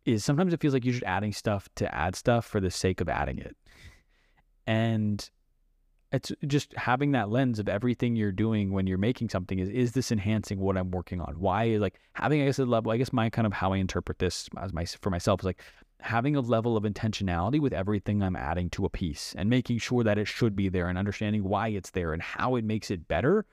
is 0.04 0.24
sometimes 0.24 0.52
it 0.52 0.60
feels 0.60 0.74
like 0.74 0.84
you're 0.84 0.92
just 0.92 1.04
adding 1.04 1.32
stuff 1.32 1.68
to 1.76 1.92
add 1.94 2.16
stuff 2.16 2.46
for 2.46 2.60
the 2.60 2.70
sake 2.70 3.00
of 3.00 3.08
adding 3.08 3.38
it. 3.38 3.56
And 4.66 5.28
it's 6.12 6.32
just 6.46 6.72
having 6.74 7.12
that 7.12 7.28
lens 7.28 7.58
of 7.58 7.68
everything 7.68 8.16
you're 8.16 8.32
doing 8.32 8.72
when 8.72 8.86
you're 8.86 8.98
making 8.98 9.28
something 9.28 9.58
is 9.58 9.68
is 9.68 9.92
this 9.92 10.10
enhancing 10.10 10.58
what 10.58 10.76
I'm 10.76 10.90
working 10.90 11.20
on? 11.20 11.34
Why 11.38 11.76
like 11.76 12.00
having 12.14 12.40
I 12.42 12.46
guess 12.46 12.58
a 12.58 12.64
level 12.64 12.92
I 12.92 12.96
guess 12.96 13.12
my 13.12 13.28
kind 13.28 13.46
of 13.46 13.52
how 13.52 13.72
I 13.72 13.76
interpret 13.76 14.18
this 14.18 14.48
as 14.60 14.72
my 14.72 14.84
for 14.84 15.10
myself 15.10 15.40
is 15.40 15.44
like 15.44 15.62
having 16.00 16.36
a 16.36 16.40
level 16.40 16.76
of 16.76 16.84
intentionality 16.84 17.60
with 17.60 17.72
everything 17.72 18.22
I'm 18.22 18.36
adding 18.36 18.70
to 18.70 18.84
a 18.84 18.90
piece 18.90 19.34
and 19.36 19.50
making 19.50 19.78
sure 19.78 20.04
that 20.04 20.18
it 20.18 20.28
should 20.28 20.54
be 20.56 20.68
there 20.68 20.88
and 20.88 20.96
understanding 20.96 21.44
why 21.44 21.68
it's 21.68 21.90
there 21.90 22.12
and 22.12 22.22
how 22.22 22.56
it 22.56 22.64
makes 22.64 22.90
it 22.90 23.08
better 23.08 23.44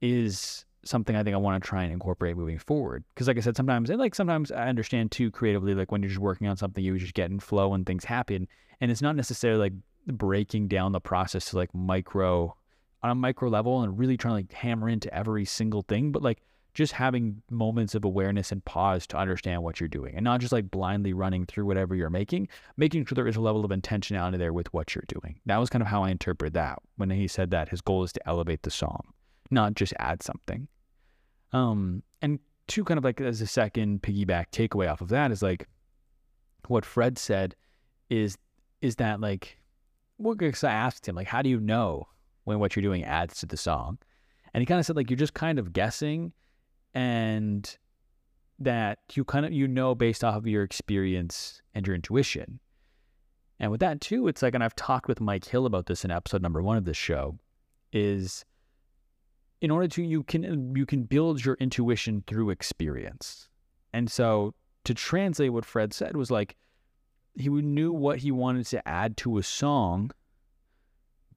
is 0.00 0.64
something 0.82 1.14
I 1.14 1.22
think 1.22 1.34
I 1.34 1.38
want 1.38 1.62
to 1.62 1.68
try 1.68 1.84
and 1.84 1.92
incorporate 1.92 2.36
moving 2.36 2.58
forward. 2.58 3.04
Because 3.14 3.28
like 3.28 3.36
I 3.36 3.40
said, 3.40 3.56
sometimes 3.56 3.90
and 3.90 3.98
like 3.98 4.14
sometimes 4.14 4.50
I 4.50 4.68
understand 4.68 5.12
too 5.12 5.30
creatively, 5.30 5.74
like 5.74 5.92
when 5.92 6.02
you're 6.02 6.08
just 6.08 6.20
working 6.20 6.48
on 6.48 6.56
something, 6.56 6.82
you 6.82 6.98
just 6.98 7.14
get 7.14 7.30
in 7.30 7.38
flow 7.38 7.74
and 7.74 7.84
things 7.84 8.04
happen. 8.04 8.48
And 8.80 8.90
it's 8.90 9.02
not 9.02 9.14
necessarily 9.14 9.60
like 9.60 9.72
breaking 10.06 10.68
down 10.68 10.92
the 10.92 11.00
process 11.00 11.46
to 11.50 11.56
like 11.56 11.74
micro 11.74 12.54
on 13.02 13.10
a 13.10 13.14
micro 13.14 13.48
level 13.48 13.82
and 13.82 13.98
really 13.98 14.16
trying 14.16 14.32
to 14.32 14.36
like 14.36 14.52
hammer 14.52 14.88
into 14.88 15.12
every 15.14 15.44
single 15.44 15.82
thing, 15.82 16.12
but 16.12 16.22
like 16.22 16.42
just 16.74 16.92
having 16.92 17.42
moments 17.50 17.94
of 17.94 18.04
awareness 18.04 18.52
and 18.52 18.64
pause 18.64 19.06
to 19.06 19.16
understand 19.16 19.62
what 19.62 19.80
you're 19.80 19.88
doing 19.88 20.14
and 20.14 20.24
not 20.24 20.40
just 20.40 20.52
like 20.52 20.70
blindly 20.70 21.12
running 21.12 21.44
through 21.46 21.64
whatever 21.64 21.94
you're 21.94 22.10
making, 22.10 22.48
making 22.76 23.04
sure 23.04 23.16
there 23.16 23.26
is 23.26 23.36
a 23.36 23.40
level 23.40 23.64
of 23.64 23.70
intentionality 23.70 24.38
there 24.38 24.52
with 24.52 24.72
what 24.72 24.94
you're 24.94 25.04
doing. 25.08 25.40
That 25.46 25.58
was 25.58 25.70
kind 25.70 25.82
of 25.82 25.88
how 25.88 26.04
I 26.04 26.10
interpret 26.10 26.52
that 26.54 26.78
when 26.96 27.10
he 27.10 27.26
said 27.26 27.50
that 27.50 27.68
his 27.68 27.80
goal 27.80 28.04
is 28.04 28.12
to 28.12 28.28
elevate 28.28 28.62
the 28.62 28.70
song, 28.70 29.12
not 29.50 29.74
just 29.74 29.94
add 29.98 30.22
something. 30.22 30.68
Um, 31.52 32.02
and 32.22 32.38
two 32.68 32.84
kind 32.84 32.98
of 32.98 33.04
like 33.04 33.20
as 33.20 33.40
a 33.40 33.46
second 33.46 34.02
piggyback 34.02 34.50
takeaway 34.52 34.90
off 34.90 35.00
of 35.00 35.08
that 35.08 35.32
is 35.32 35.42
like 35.42 35.68
what 36.68 36.84
Fred 36.84 37.18
said 37.18 37.56
is 38.08 38.38
is 38.80 38.96
that 38.96 39.20
like 39.20 39.58
well, 40.20 40.34
because 40.34 40.64
I 40.64 40.72
asked 40.72 41.08
him, 41.08 41.16
like, 41.16 41.26
how 41.26 41.42
do 41.42 41.48
you 41.48 41.58
know 41.58 42.06
when 42.44 42.58
what 42.58 42.76
you're 42.76 42.82
doing 42.82 43.04
adds 43.04 43.40
to 43.40 43.46
the 43.46 43.56
song? 43.56 43.98
And 44.52 44.60
he 44.60 44.66
kind 44.66 44.78
of 44.78 44.86
said, 44.86 44.96
like, 44.96 45.08
you're 45.10 45.16
just 45.16 45.34
kind 45.34 45.58
of 45.58 45.72
guessing 45.72 46.32
and 46.94 47.76
that 48.58 48.98
you 49.14 49.24
kind 49.24 49.46
of, 49.46 49.52
you 49.52 49.66
know, 49.66 49.94
based 49.94 50.22
off 50.22 50.36
of 50.36 50.46
your 50.46 50.62
experience 50.62 51.62
and 51.74 51.86
your 51.86 51.96
intuition. 51.96 52.60
And 53.58 53.70
with 53.70 53.80
that 53.80 54.00
too, 54.00 54.28
it's 54.28 54.42
like, 54.42 54.54
and 54.54 54.62
I've 54.62 54.76
talked 54.76 55.08
with 55.08 55.20
Mike 55.20 55.46
Hill 55.46 55.66
about 55.66 55.86
this 55.86 56.04
in 56.04 56.10
episode 56.10 56.42
number 56.42 56.62
one 56.62 56.76
of 56.76 56.84
this 56.84 56.96
show, 56.96 57.38
is 57.92 58.44
in 59.60 59.70
order 59.70 59.88
to, 59.88 60.02
you 60.02 60.22
can, 60.22 60.74
you 60.76 60.84
can 60.84 61.04
build 61.04 61.44
your 61.44 61.54
intuition 61.60 62.24
through 62.26 62.50
experience. 62.50 63.48
And 63.92 64.10
so 64.10 64.54
to 64.84 64.94
translate 64.94 65.52
what 65.52 65.64
Fred 65.64 65.92
said 65.94 66.16
was 66.16 66.30
like, 66.30 66.56
he 67.40 67.48
knew 67.48 67.92
what 67.92 68.18
he 68.18 68.30
wanted 68.30 68.66
to 68.66 68.86
add 68.86 69.16
to 69.18 69.38
a 69.38 69.42
song 69.42 70.10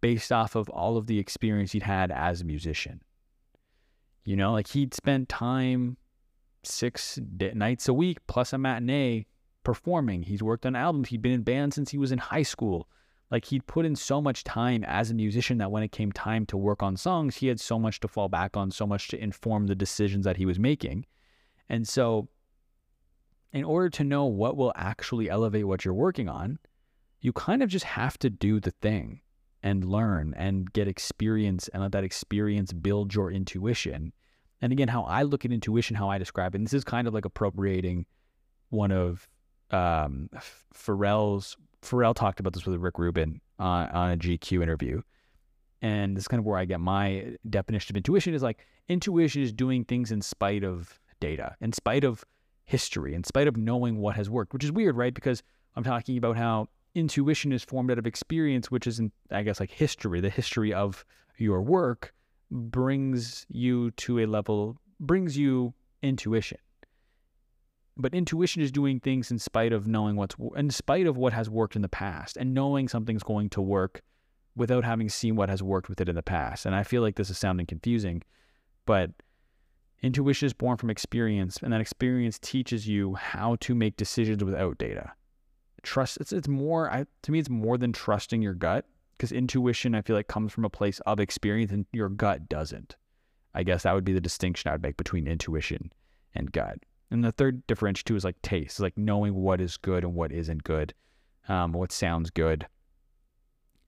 based 0.01 0.31
off 0.31 0.55
of 0.55 0.69
all 0.69 0.97
of 0.97 1.07
the 1.07 1.19
experience 1.19 1.71
he'd 1.71 1.83
had 1.83 2.11
as 2.11 2.41
a 2.41 2.45
musician. 2.45 3.01
You 4.25 4.35
know, 4.35 4.51
like 4.51 4.67
he'd 4.67 4.93
spent 4.93 5.29
time 5.29 5.97
six 6.63 7.19
nights 7.39 7.87
a 7.87 7.93
week 7.93 8.19
plus 8.27 8.53
a 8.53 8.57
matinee 8.57 9.25
performing. 9.63 10.23
He's 10.23 10.43
worked 10.43 10.65
on 10.65 10.75
albums. 10.75 11.09
He'd 11.09 11.21
been 11.21 11.31
in 11.31 11.43
bands 11.43 11.75
since 11.75 11.91
he 11.91 11.97
was 11.97 12.11
in 12.11 12.19
high 12.19 12.43
school. 12.43 12.87
Like 13.31 13.45
he'd 13.45 13.65
put 13.65 13.85
in 13.85 13.95
so 13.95 14.21
much 14.21 14.43
time 14.43 14.83
as 14.83 15.09
a 15.09 15.15
musician 15.15 15.57
that 15.57 15.71
when 15.71 15.83
it 15.83 15.91
came 15.91 16.11
time 16.11 16.45
to 16.47 16.57
work 16.57 16.83
on 16.83 16.95
songs, 16.95 17.37
he 17.37 17.47
had 17.47 17.59
so 17.59 17.79
much 17.79 17.99
to 18.01 18.07
fall 18.07 18.29
back 18.29 18.55
on, 18.55 18.71
so 18.71 18.85
much 18.85 19.07
to 19.09 19.21
inform 19.21 19.67
the 19.67 19.75
decisions 19.75 20.25
that 20.25 20.37
he 20.37 20.45
was 20.45 20.59
making. 20.59 21.05
And 21.69 21.87
so, 21.87 22.27
in 23.53 23.63
order 23.63 23.89
to 23.89 24.03
know 24.03 24.25
what 24.25 24.57
will 24.57 24.73
actually 24.75 25.29
elevate 25.29 25.67
what 25.67 25.85
you're 25.85 25.93
working 25.93 26.27
on, 26.27 26.57
you 27.21 27.31
kind 27.31 27.63
of 27.63 27.69
just 27.69 27.85
have 27.85 28.17
to 28.19 28.29
do 28.29 28.59
the 28.59 28.71
thing 28.71 29.21
and 29.61 29.85
learn 29.85 30.33
and 30.35 30.73
get 30.73 30.87
experience 30.87 31.69
and 31.69 31.81
let 31.81 31.93
that 31.93 32.03
experience 32.03 32.73
build 32.73 33.13
your 33.13 33.31
intuition. 33.31 34.11
And 34.61 34.73
again, 34.73 34.89
how 34.89 35.03
I 35.03 35.23
look 35.23 35.45
at 35.45 35.51
intuition, 35.51 35.95
how 35.95 36.09
I 36.09 36.17
describe 36.17 36.55
it, 36.55 36.57
and 36.57 36.67
this 36.67 36.73
is 36.73 36.83
kind 36.83 37.07
of 37.07 37.13
like 37.13 37.25
appropriating 37.25 38.05
one 38.69 38.91
of 38.91 39.27
um, 39.71 40.29
Pharrell's. 40.75 41.55
Pharrell 41.81 42.15
talked 42.15 42.39
about 42.39 42.53
this 42.53 42.65
with 42.65 42.79
Rick 42.79 42.97
Rubin 42.97 43.39
uh, 43.59 43.87
on 43.91 44.11
a 44.11 44.17
GQ 44.17 44.63
interview. 44.63 45.01
And 45.81 46.15
this 46.15 46.23
is 46.23 46.27
kind 46.29 46.39
of 46.39 46.45
where 46.45 46.57
I 46.57 46.63
get 46.63 46.79
my 46.79 47.35
definition 47.49 47.93
of 47.93 47.97
intuition 47.97 48.33
is 48.33 48.41
like 48.41 48.65
intuition 48.87 49.41
is 49.41 49.51
doing 49.51 49.83
things 49.83 50.11
in 50.11 50.21
spite 50.21 50.63
of 50.63 50.97
data, 51.19 51.55
in 51.59 51.73
spite 51.73 52.05
of 52.05 52.23
history, 52.65 53.13
in 53.13 53.23
spite 53.23 53.47
of 53.47 53.57
knowing 53.57 53.97
what 53.97 54.15
has 54.15 54.29
worked, 54.29 54.53
which 54.53 54.63
is 54.63 54.71
weird, 54.71 54.95
right? 54.95 55.13
Because 55.13 55.43
I'm 55.75 55.83
talking 55.83 56.17
about 56.17 56.37
how 56.37 56.69
intuition 56.95 57.51
is 57.51 57.63
formed 57.63 57.91
out 57.91 57.99
of 57.99 58.07
experience, 58.07 58.69
which 58.71 58.87
is, 58.87 59.01
I 59.31 59.43
guess, 59.43 59.59
like 59.59 59.71
history. 59.71 60.21
The 60.21 60.29
history 60.29 60.73
of 60.73 61.05
your 61.37 61.61
work 61.61 62.13
brings 62.51 63.45
you 63.49 63.91
to 63.91 64.19
a 64.19 64.25
level, 64.25 64.77
brings 64.99 65.37
you 65.37 65.73
intuition. 66.01 66.59
But 67.95 68.15
intuition 68.15 68.61
is 68.61 68.71
doing 68.71 68.99
things 68.99 69.29
in 69.29 69.37
spite 69.39 69.73
of 69.73 69.87
knowing 69.87 70.15
what's, 70.15 70.35
in 70.55 70.69
spite 70.69 71.05
of 71.05 71.17
what 71.17 71.33
has 71.33 71.49
worked 71.49 71.75
in 71.75 71.81
the 71.81 71.89
past 71.89 72.37
and 72.37 72.53
knowing 72.53 72.87
something's 72.87 73.23
going 73.23 73.49
to 73.51 73.61
work 73.61 74.01
without 74.55 74.83
having 74.83 75.09
seen 75.09 75.35
what 75.35 75.49
has 75.49 75.61
worked 75.61 75.89
with 75.89 76.01
it 76.01 76.09
in 76.09 76.15
the 76.15 76.23
past. 76.23 76.65
And 76.65 76.75
I 76.75 76.83
feel 76.83 77.01
like 77.01 77.15
this 77.15 77.29
is 77.29 77.37
sounding 77.37 77.65
confusing, 77.65 78.23
but 78.85 79.11
intuition 80.03 80.45
is 80.45 80.53
born 80.53 80.77
from 80.77 80.91
experience, 80.91 81.57
and 81.63 81.73
that 81.73 81.81
experience 81.81 82.37
teaches 82.37 82.87
you 82.87 83.15
how 83.15 83.55
to 83.61 83.73
make 83.73 83.97
decisions 83.97 84.43
without 84.43 84.77
data 84.77 85.13
trust 85.83 86.17
it's 86.19 86.33
it's 86.33 86.47
more 86.47 86.89
I, 86.89 87.05
to 87.21 87.31
me 87.31 87.39
it's 87.39 87.49
more 87.49 87.77
than 87.77 87.91
trusting 87.91 88.41
your 88.41 88.53
gut 88.53 88.85
because 89.17 89.31
intuition 89.31 89.93
I 89.93 90.01
feel 90.01 90.15
like 90.15 90.27
comes 90.27 90.51
from 90.51 90.65
a 90.65 90.69
place 90.69 90.99
of 91.01 91.19
experience 91.19 91.71
and 91.71 91.85
your 91.93 92.09
gut 92.09 92.49
doesn't. 92.49 92.95
I 93.53 93.61
guess 93.61 93.83
that 93.83 93.93
would 93.93 94.03
be 94.03 94.13
the 94.13 94.19
distinction 94.19 94.69
I 94.69 94.73
would 94.73 94.81
make 94.81 94.97
between 94.97 95.27
intuition 95.27 95.93
and 96.33 96.51
gut. 96.51 96.79
And 97.11 97.23
the 97.23 97.31
third 97.31 97.65
differential 97.67 98.03
too 98.05 98.15
is 98.15 98.23
like 98.23 98.41
taste, 98.41 98.79
like 98.79 98.97
knowing 98.97 99.35
what 99.35 99.61
is 99.61 99.77
good 99.77 100.03
and 100.03 100.15
what 100.15 100.31
isn't 100.31 100.63
good, 100.63 100.95
um, 101.47 101.73
what 101.73 101.91
sounds 101.91 102.31
good, 102.31 102.65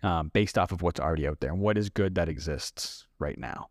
um, 0.04 0.30
based 0.32 0.60
off 0.60 0.72
of 0.72 0.84
what's 0.84 1.00
already 1.00 1.28
out 1.28 1.40
there 1.40 1.52
and 1.52 1.60
what 1.60 1.78
is 1.78 1.90
good 1.90 2.14
that 2.16 2.30
exists 2.30 3.08
right 3.18 3.40
now. 3.40 3.70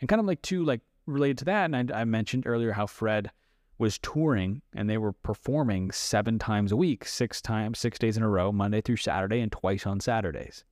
And 0.00 0.08
kind 0.08 0.18
of 0.18 0.26
like 0.26 0.42
too, 0.42 0.64
like 0.64 0.80
related 1.06 1.38
to 1.38 1.44
that, 1.46 1.64
and 1.72 1.92
I, 1.92 2.00
I 2.00 2.04
mentioned 2.04 2.46
earlier 2.46 2.72
how 2.72 2.86
Fred 2.86 3.30
was 3.78 3.98
touring 3.98 4.62
and 4.74 4.88
they 4.88 4.98
were 4.98 5.12
performing 5.12 5.90
seven 5.90 6.38
times 6.38 6.72
a 6.72 6.76
week, 6.76 7.04
six 7.06 7.42
times, 7.42 7.78
six 7.78 7.98
days 7.98 8.16
in 8.16 8.22
a 8.22 8.28
row, 8.28 8.50
Monday 8.50 8.80
through 8.80 8.96
Saturday, 8.96 9.40
and 9.40 9.52
twice 9.52 9.86
on 9.86 10.00
Saturdays. 10.00 10.64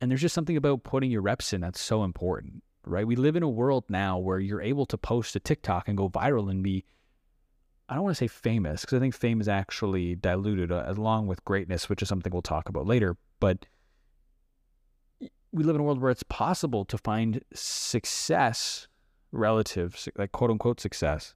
And 0.00 0.10
there's 0.10 0.22
just 0.22 0.34
something 0.34 0.56
about 0.56 0.82
putting 0.82 1.10
your 1.10 1.22
reps 1.22 1.52
in 1.52 1.60
that's 1.60 1.80
so 1.80 2.04
important, 2.04 2.62
right? 2.84 3.06
We 3.06 3.16
live 3.16 3.36
in 3.36 3.42
a 3.42 3.48
world 3.48 3.84
now 3.88 4.18
where 4.18 4.38
you're 4.38 4.62
able 4.62 4.86
to 4.86 4.98
post 4.98 5.36
a 5.36 5.40
TikTok 5.40 5.88
and 5.88 5.96
go 5.96 6.08
viral 6.08 6.50
and 6.50 6.62
be, 6.62 6.84
I 7.88 7.94
don't 7.94 8.04
want 8.04 8.16
to 8.16 8.18
say 8.18 8.28
famous, 8.28 8.80
because 8.80 8.96
I 8.96 9.00
think 9.00 9.14
fame 9.14 9.40
is 9.40 9.48
actually 9.48 10.14
diluted 10.16 10.72
uh, 10.72 10.84
along 10.86 11.26
with 11.26 11.44
greatness, 11.44 11.88
which 11.88 12.02
is 12.02 12.08
something 12.08 12.32
we'll 12.32 12.42
talk 12.42 12.68
about 12.68 12.86
later. 12.86 13.16
But 13.40 13.66
we 15.52 15.64
live 15.64 15.76
in 15.76 15.80
a 15.80 15.84
world 15.84 16.00
where 16.00 16.10
it's 16.10 16.22
possible 16.24 16.84
to 16.86 16.98
find 16.98 17.42
success 17.54 18.88
relative, 19.36 20.08
like 20.16 20.32
quote 20.32 20.50
unquote 20.50 20.80
success, 20.80 21.34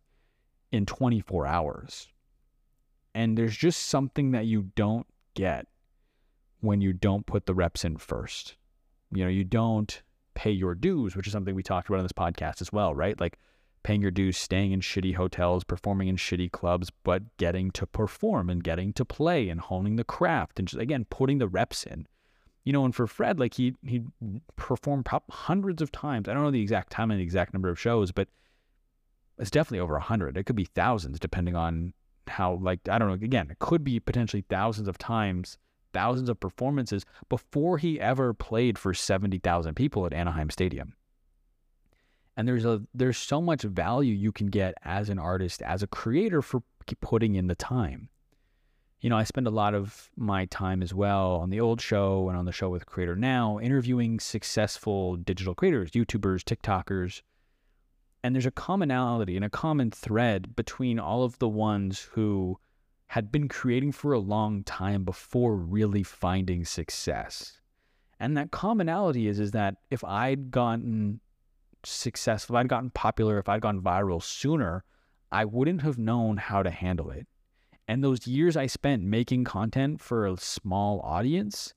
in 0.72 0.86
24 0.86 1.46
hours. 1.46 2.08
And 3.14 3.36
there's 3.36 3.56
just 3.56 3.82
something 3.86 4.30
that 4.32 4.46
you 4.46 4.70
don't 4.76 5.06
get 5.34 5.66
when 6.60 6.80
you 6.80 6.92
don't 6.92 7.26
put 7.26 7.46
the 7.46 7.54
reps 7.54 7.84
in 7.84 7.96
first. 7.96 8.56
You 9.12 9.24
know, 9.24 9.30
you 9.30 9.44
don't 9.44 10.02
pay 10.34 10.50
your 10.50 10.74
dues, 10.74 11.16
which 11.16 11.26
is 11.26 11.32
something 11.32 11.54
we 11.54 11.62
talked 11.62 11.88
about 11.88 11.98
on 11.98 12.04
this 12.04 12.12
podcast 12.12 12.60
as 12.60 12.72
well, 12.72 12.94
right? 12.94 13.20
Like 13.20 13.38
paying 13.82 14.02
your 14.02 14.10
dues, 14.10 14.36
staying 14.36 14.72
in 14.72 14.80
shitty 14.80 15.14
hotels, 15.14 15.64
performing 15.64 16.08
in 16.08 16.16
shitty 16.16 16.52
clubs, 16.52 16.90
but 17.02 17.36
getting 17.36 17.70
to 17.72 17.86
perform 17.86 18.48
and 18.50 18.62
getting 18.62 18.92
to 18.92 19.04
play 19.04 19.48
and 19.48 19.60
honing 19.60 19.96
the 19.96 20.04
craft 20.04 20.58
and 20.58 20.68
just 20.68 20.80
again 20.80 21.06
putting 21.10 21.38
the 21.38 21.48
reps 21.48 21.84
in. 21.84 22.06
You 22.64 22.72
know, 22.72 22.84
and 22.84 22.94
for 22.94 23.06
Fred, 23.06 23.40
like 23.40 23.54
he 23.54 23.74
he 23.84 24.02
performed 24.56 25.08
hundreds 25.30 25.80
of 25.80 25.90
times. 25.90 26.28
I 26.28 26.34
don't 26.34 26.42
know 26.42 26.50
the 26.50 26.60
exact 26.60 26.92
time 26.92 27.10
and 27.10 27.18
the 27.18 27.24
exact 27.24 27.54
number 27.54 27.68
of 27.68 27.80
shows, 27.80 28.12
but 28.12 28.28
it's 29.38 29.50
definitely 29.50 29.80
over 29.80 29.96
a 29.96 30.02
hundred. 30.02 30.36
It 30.36 30.44
could 30.44 30.56
be 30.56 30.66
thousands, 30.66 31.18
depending 31.18 31.56
on 31.56 31.94
how. 32.28 32.58
Like 32.60 32.86
I 32.88 32.98
don't 32.98 33.08
know. 33.08 33.14
Again, 33.14 33.50
it 33.50 33.58
could 33.58 33.82
be 33.82 33.98
potentially 33.98 34.44
thousands 34.48 34.88
of 34.88 34.98
times, 34.98 35.56
thousands 35.94 36.28
of 36.28 36.38
performances 36.38 37.06
before 37.30 37.78
he 37.78 37.98
ever 37.98 38.34
played 38.34 38.78
for 38.78 38.92
seventy 38.92 39.38
thousand 39.38 39.74
people 39.74 40.04
at 40.04 40.12
Anaheim 40.12 40.50
Stadium. 40.50 40.94
And 42.36 42.46
there's 42.46 42.66
a 42.66 42.82
there's 42.94 43.18
so 43.18 43.40
much 43.40 43.62
value 43.62 44.14
you 44.14 44.32
can 44.32 44.48
get 44.48 44.74
as 44.84 45.08
an 45.08 45.18
artist, 45.18 45.62
as 45.62 45.82
a 45.82 45.86
creator, 45.86 46.42
for 46.42 46.62
putting 47.00 47.34
in 47.34 47.46
the 47.46 47.54
time. 47.54 48.10
You 49.00 49.08
know, 49.08 49.16
I 49.16 49.24
spend 49.24 49.46
a 49.46 49.50
lot 49.50 49.74
of 49.74 50.10
my 50.16 50.44
time 50.46 50.82
as 50.82 50.92
well 50.92 51.36
on 51.36 51.48
the 51.48 51.60
old 51.60 51.80
show 51.80 52.28
and 52.28 52.36
on 52.36 52.44
the 52.44 52.52
show 52.52 52.68
with 52.68 52.84
Creator 52.84 53.16
Now, 53.16 53.58
interviewing 53.58 54.20
successful 54.20 55.16
digital 55.16 55.54
creators, 55.54 55.92
YouTubers, 55.92 56.42
TikTokers, 56.42 57.22
and 58.22 58.34
there's 58.34 58.46
a 58.46 58.50
commonality 58.50 59.36
and 59.36 59.44
a 59.44 59.50
common 59.50 59.90
thread 59.90 60.54
between 60.54 60.98
all 60.98 61.24
of 61.24 61.38
the 61.38 61.48
ones 61.48 62.08
who 62.12 62.58
had 63.06 63.32
been 63.32 63.48
creating 63.48 63.92
for 63.92 64.12
a 64.12 64.18
long 64.18 64.62
time 64.64 65.04
before 65.04 65.56
really 65.56 66.02
finding 66.02 66.64
success. 66.66 67.60
And 68.20 68.36
that 68.36 68.50
commonality 68.50 69.26
is 69.26 69.40
is 69.40 69.52
that 69.52 69.76
if 69.90 70.04
I'd 70.04 70.50
gotten 70.50 71.20
successful, 71.84 72.56
if 72.56 72.60
I'd 72.60 72.68
gotten 72.68 72.90
popular, 72.90 73.38
if 73.38 73.48
I'd 73.48 73.62
gone 73.62 73.80
viral 73.80 74.22
sooner, 74.22 74.84
I 75.32 75.46
wouldn't 75.46 75.80
have 75.80 75.96
known 75.96 76.36
how 76.36 76.62
to 76.62 76.70
handle 76.70 77.10
it. 77.10 77.26
And 77.90 78.04
those 78.04 78.24
years 78.24 78.56
I 78.56 78.68
spent 78.68 79.02
making 79.02 79.42
content 79.42 80.00
for 80.00 80.24
a 80.24 80.36
small 80.36 81.00
audience 81.00 81.74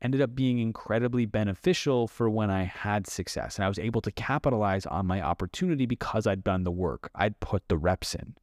ended 0.00 0.22
up 0.22 0.34
being 0.34 0.58
incredibly 0.60 1.26
beneficial 1.26 2.08
for 2.08 2.30
when 2.30 2.48
I 2.48 2.62
had 2.62 3.06
success 3.06 3.56
and 3.56 3.66
I 3.66 3.68
was 3.68 3.78
able 3.78 4.00
to 4.00 4.10
capitalize 4.10 4.86
on 4.86 5.04
my 5.04 5.20
opportunity 5.20 5.84
because 5.84 6.26
I'd 6.26 6.42
done 6.42 6.64
the 6.64 6.70
work. 6.70 7.10
I'd 7.14 7.38
put 7.38 7.68
the 7.68 7.76
reps 7.76 8.14
in. 8.14 8.34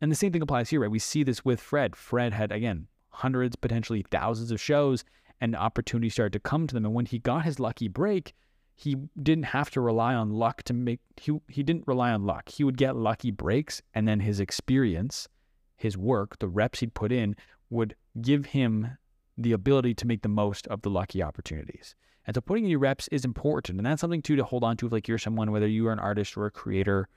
And 0.00 0.08
the 0.08 0.14
same 0.14 0.30
thing 0.30 0.40
applies 0.40 0.70
here, 0.70 0.82
right? 0.82 0.90
We 0.90 1.00
see 1.00 1.24
this 1.24 1.44
with 1.44 1.60
Fred. 1.60 1.96
Fred 1.96 2.32
had, 2.32 2.52
again, 2.52 2.86
hundreds, 3.08 3.56
potentially 3.56 4.04
thousands 4.08 4.52
of 4.52 4.60
shows, 4.60 5.04
and 5.40 5.56
opportunities 5.56 6.12
started 6.12 6.34
to 6.34 6.48
come 6.48 6.68
to 6.68 6.74
them. 6.74 6.84
And 6.84 6.94
when 6.94 7.06
he 7.06 7.18
got 7.18 7.44
his 7.44 7.58
lucky 7.58 7.88
break, 7.88 8.34
he 8.76 8.94
didn't 9.20 9.46
have 9.46 9.68
to 9.70 9.80
rely 9.80 10.14
on 10.14 10.30
luck 10.30 10.62
to 10.64 10.74
make, 10.74 11.00
he, 11.16 11.40
he 11.48 11.64
didn't 11.64 11.88
rely 11.88 12.12
on 12.12 12.24
luck. 12.24 12.50
He 12.50 12.62
would 12.62 12.76
get 12.76 12.94
lucky 12.94 13.32
breaks, 13.32 13.82
and 13.94 14.06
then 14.06 14.20
his 14.20 14.38
experience, 14.38 15.26
his 15.76 15.96
work, 15.96 16.38
the 16.38 16.48
reps 16.48 16.80
he'd 16.80 16.94
put 16.94 17.12
in 17.12 17.36
would 17.70 17.94
give 18.20 18.46
him 18.46 18.96
the 19.36 19.52
ability 19.52 19.94
to 19.94 20.06
make 20.06 20.22
the 20.22 20.28
most 20.28 20.66
of 20.68 20.82
the 20.82 20.90
lucky 20.90 21.22
opportunities. 21.22 21.94
And 22.26 22.34
so 22.34 22.40
putting 22.40 22.64
in 22.64 22.70
your 22.70 22.78
reps 22.78 23.08
is 23.08 23.24
important. 23.24 23.78
And 23.78 23.86
that's 23.86 24.00
something 24.00 24.22
too 24.22 24.36
to 24.36 24.44
hold 24.44 24.64
on 24.64 24.76
to 24.78 24.86
if 24.86 24.92
like 24.92 25.08
you're 25.08 25.18
someone, 25.18 25.50
whether 25.50 25.66
you 25.66 25.86
are 25.88 25.92
an 25.92 25.98
artist 25.98 26.36
or 26.36 26.46
a 26.46 26.50
creator 26.50 27.08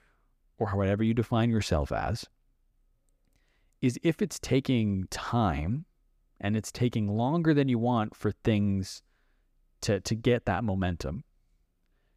or 0.57 0.69
whatever 0.69 1.03
you 1.03 1.13
define 1.13 1.49
yourself 1.49 1.91
as, 1.91 2.25
is 3.81 3.99
if 4.03 4.21
it's 4.21 4.39
taking 4.39 5.07
time 5.09 5.85
and 6.41 6.57
it's 6.57 6.71
taking 6.71 7.07
longer 7.07 7.53
than 7.53 7.69
you 7.69 7.79
want 7.79 8.15
for 8.15 8.31
things 8.31 9.01
to, 9.81 9.99
to 10.01 10.15
get 10.15 10.45
that 10.45 10.63
momentum, 10.63 11.23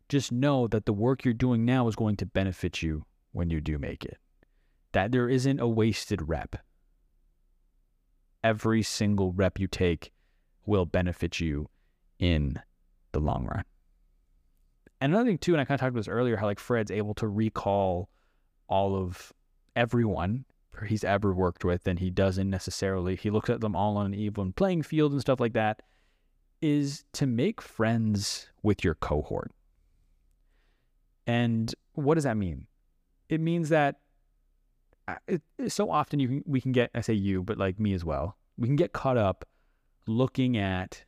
just 0.09 0.33
know 0.33 0.67
that 0.67 0.87
the 0.87 0.93
work 0.93 1.25
you're 1.25 1.35
doing 1.35 1.65
now 1.65 1.87
is 1.87 1.95
going 1.95 2.17
to 2.17 2.27
benefit 2.27 2.83
you 2.83 3.05
when 3.33 3.51
you 3.51 3.61
do 3.61 3.79
make 3.79 4.05
it. 4.05 4.19
That 4.93 5.13
there 5.13 5.29
isn't 5.29 5.61
a 5.61 5.69
wasted 5.69 6.29
rep 6.29 6.57
every 8.43 8.83
single 8.83 9.33
rep 9.33 9.59
you 9.59 9.67
take 9.67 10.13
will 10.67 10.87
benefit 10.87 11.41
you 11.41 11.69
in 12.19 12.61
the 13.13 13.21
long 13.21 13.47
run. 13.47 13.65
And 15.01 15.13
another 15.13 15.31
thing 15.31 15.39
too, 15.39 15.53
and 15.53 15.61
I 15.61 15.65
kind 15.65 15.77
of 15.77 15.81
talked 15.81 15.91
about 15.91 16.01
this 16.01 16.09
earlier, 16.09 16.37
how 16.37 16.47
like 16.47 16.61
Fred's 16.61 16.91
able 16.91 17.15
to 17.15 17.29
recall 17.29 18.11
all 18.69 18.97
of 18.97 19.33
everyone 19.75 20.45
he's 20.87 21.05
ever 21.05 21.35
worked 21.35 21.65
with, 21.65 21.87
and 21.87 21.99
he 21.99 22.11
doesn't 22.11 22.49
necessarily 22.49 23.17
he 23.17 23.31
looks 23.31 23.51
at 23.51 23.61
them 23.61 23.75
all 23.75 23.97
on 23.97 24.07
an 24.07 24.15
even 24.15 24.53
playing 24.53 24.83
field 24.83 25.13
and 25.13 25.21
stuff 25.21 25.41
like 25.41 25.55
that, 25.55 25.83
is 26.61 27.05
to 27.15 27.27
make 27.27 27.63
friends 27.63 28.51
with 28.63 28.85
your 28.85 28.95
cohort. 28.95 29.53
And 31.27 31.75
what 31.95 32.15
does 32.15 32.25
that 32.25 32.37
mean? 32.37 32.67
It 33.29 33.41
means 33.41 33.71
that 33.71 34.01
it, 35.27 35.43
so 35.69 35.91
often 35.91 36.21
you 36.21 36.29
can, 36.29 36.45
we 36.47 36.61
can 36.61 36.73
get, 36.73 36.91
I 36.95 37.01
say 37.01 37.15
you, 37.15 37.43
but 37.43 37.59
like 37.59 37.79
me 37.79 37.93
as 37.95 38.05
well, 38.05 38.37
we 38.57 38.67
can 38.67 38.77
get 38.77 38.93
caught 38.93 39.17
up 39.17 39.45
looking 40.07 40.57
at 40.57 41.05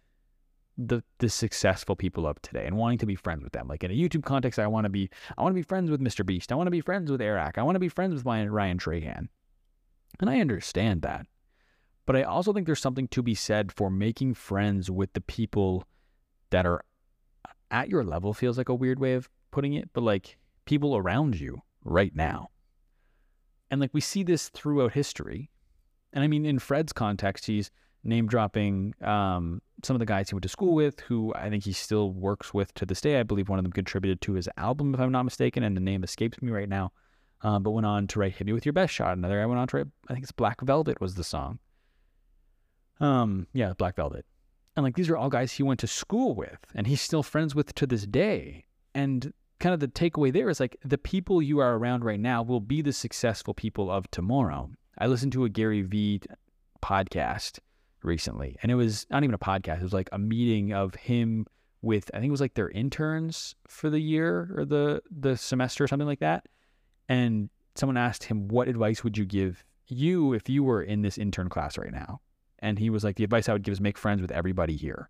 the 0.78 1.02
the 1.18 1.28
successful 1.28 1.94
people 1.94 2.26
of 2.26 2.40
today 2.40 2.66
and 2.66 2.76
wanting 2.76 2.98
to 2.98 3.06
be 3.06 3.14
friends 3.14 3.44
with 3.44 3.52
them. 3.52 3.68
Like 3.68 3.84
in 3.84 3.90
a 3.90 3.94
YouTube 3.94 4.24
context, 4.24 4.58
I 4.58 4.66
want 4.66 4.84
to 4.84 4.90
be 4.90 5.10
I 5.36 5.42
want 5.42 5.52
to 5.52 5.58
be 5.58 5.62
friends 5.62 5.90
with 5.90 6.00
Mr. 6.00 6.24
Beast. 6.24 6.50
I 6.50 6.54
want 6.54 6.66
to 6.66 6.72
be 6.72 6.80
friends 6.80 7.10
with 7.10 7.20
Eric. 7.20 7.58
I 7.58 7.62
want 7.62 7.74
to 7.76 7.80
be 7.80 7.88
friends 7.88 8.14
with 8.14 8.24
Ryan, 8.24 8.50
Ryan 8.50 8.78
Trahan. 8.78 9.28
And 10.20 10.30
I 10.30 10.40
understand 10.40 11.02
that. 11.02 11.26
But 12.06 12.16
I 12.16 12.22
also 12.22 12.52
think 12.52 12.66
there's 12.66 12.80
something 12.80 13.08
to 13.08 13.22
be 13.22 13.34
said 13.34 13.70
for 13.72 13.90
making 13.90 14.34
friends 14.34 14.90
with 14.90 15.12
the 15.12 15.20
people 15.20 15.84
that 16.50 16.66
are 16.66 16.84
at 17.70 17.88
your 17.88 18.04
level 18.04 18.34
feels 18.34 18.58
like 18.58 18.68
a 18.68 18.74
weird 18.74 18.98
way 18.98 19.14
of 19.14 19.28
putting 19.50 19.74
it, 19.74 19.90
but 19.92 20.02
like 20.02 20.36
people 20.64 20.96
around 20.96 21.38
you 21.38 21.62
right 21.84 22.14
now. 22.14 22.48
And 23.72 23.80
like 23.80 23.94
we 23.94 24.02
see 24.02 24.22
this 24.22 24.50
throughout 24.50 24.92
history. 24.92 25.50
And 26.12 26.22
I 26.22 26.28
mean, 26.28 26.44
in 26.44 26.58
Fred's 26.58 26.92
context, 26.92 27.46
he's 27.46 27.70
name 28.04 28.26
dropping 28.26 28.94
um, 29.00 29.62
some 29.82 29.96
of 29.96 30.00
the 30.00 30.06
guys 30.06 30.28
he 30.28 30.34
went 30.34 30.42
to 30.42 30.48
school 30.50 30.74
with, 30.74 31.00
who 31.00 31.32
I 31.34 31.48
think 31.48 31.64
he 31.64 31.72
still 31.72 32.12
works 32.12 32.52
with 32.52 32.74
to 32.74 32.84
this 32.84 33.00
day. 33.00 33.18
I 33.18 33.22
believe 33.22 33.48
one 33.48 33.58
of 33.58 33.64
them 33.64 33.72
contributed 33.72 34.20
to 34.22 34.34
his 34.34 34.46
album, 34.58 34.92
if 34.92 35.00
I'm 35.00 35.10
not 35.10 35.22
mistaken, 35.22 35.62
and 35.62 35.74
the 35.74 35.80
name 35.80 36.04
escapes 36.04 36.42
me 36.42 36.52
right 36.52 36.68
now. 36.68 36.92
Um, 37.40 37.62
but 37.62 37.70
went 37.70 37.86
on 37.86 38.06
to 38.08 38.20
write 38.20 38.34
"Hit 38.34 38.46
Me 38.46 38.52
with 38.52 38.66
Your 38.66 38.74
Best 38.74 38.92
Shot." 38.92 39.16
Another 39.16 39.40
guy 39.40 39.46
went 39.46 39.58
on 39.58 39.66
to 39.68 39.76
write, 39.78 39.86
I 40.06 40.12
think 40.12 40.22
it's 40.22 40.32
"Black 40.32 40.60
Velvet" 40.60 41.00
was 41.00 41.14
the 41.14 41.24
song. 41.24 41.58
Um, 43.00 43.46
yeah, 43.54 43.72
Black 43.72 43.96
Velvet, 43.96 44.26
and 44.76 44.84
like 44.84 44.96
these 44.96 45.08
are 45.08 45.16
all 45.16 45.30
guys 45.30 45.50
he 45.50 45.62
went 45.62 45.80
to 45.80 45.86
school 45.86 46.34
with, 46.34 46.58
and 46.74 46.86
he's 46.86 47.00
still 47.00 47.22
friends 47.22 47.54
with 47.54 47.74
to 47.76 47.86
this 47.86 48.04
day. 48.04 48.64
And 48.94 49.32
kind 49.62 49.72
of 49.72 49.80
the 49.80 49.88
takeaway 49.88 50.32
there 50.32 50.50
is 50.50 50.58
like 50.58 50.76
the 50.84 50.98
people 50.98 51.40
you 51.40 51.60
are 51.60 51.76
around 51.76 52.04
right 52.04 52.18
now 52.18 52.42
will 52.42 52.60
be 52.60 52.82
the 52.82 52.92
successful 52.92 53.54
people 53.54 53.90
of 53.90 54.10
tomorrow. 54.10 54.68
I 54.98 55.06
listened 55.06 55.32
to 55.32 55.44
a 55.44 55.48
Gary 55.48 55.82
Vee 55.82 56.20
podcast 56.82 57.60
recently, 58.02 58.56
and 58.60 58.72
it 58.72 58.74
was 58.74 59.06
not 59.08 59.22
even 59.22 59.34
a 59.34 59.38
podcast. 59.38 59.78
It 59.78 59.84
was 59.84 59.92
like 59.92 60.08
a 60.10 60.18
meeting 60.18 60.72
of 60.72 60.96
him 60.96 61.46
with 61.80 62.10
I 62.12 62.18
think 62.18 62.28
it 62.28 62.32
was 62.32 62.40
like 62.40 62.54
their 62.54 62.70
interns 62.70 63.54
for 63.68 63.88
the 63.88 64.00
year 64.00 64.52
or 64.56 64.64
the 64.64 65.00
the 65.16 65.36
semester 65.36 65.84
or 65.84 65.88
something 65.88 66.08
like 66.08 66.20
that. 66.20 66.46
And 67.08 67.48
someone 67.76 67.96
asked 67.96 68.24
him, 68.24 68.48
"What 68.48 68.66
advice 68.66 69.04
would 69.04 69.16
you 69.16 69.24
give 69.24 69.64
you 69.86 70.32
if 70.32 70.48
you 70.48 70.64
were 70.64 70.82
in 70.82 71.02
this 71.02 71.18
intern 71.18 71.48
class 71.48 71.78
right 71.78 71.92
now?" 71.92 72.20
And 72.58 72.80
he 72.80 72.90
was 72.90 73.04
like, 73.04 73.14
"The 73.14 73.24
advice 73.24 73.48
I 73.48 73.52
would 73.52 73.62
give 73.62 73.72
is 73.72 73.80
make 73.80 73.96
friends 73.96 74.20
with 74.20 74.32
everybody 74.32 74.76
here, 74.76 75.08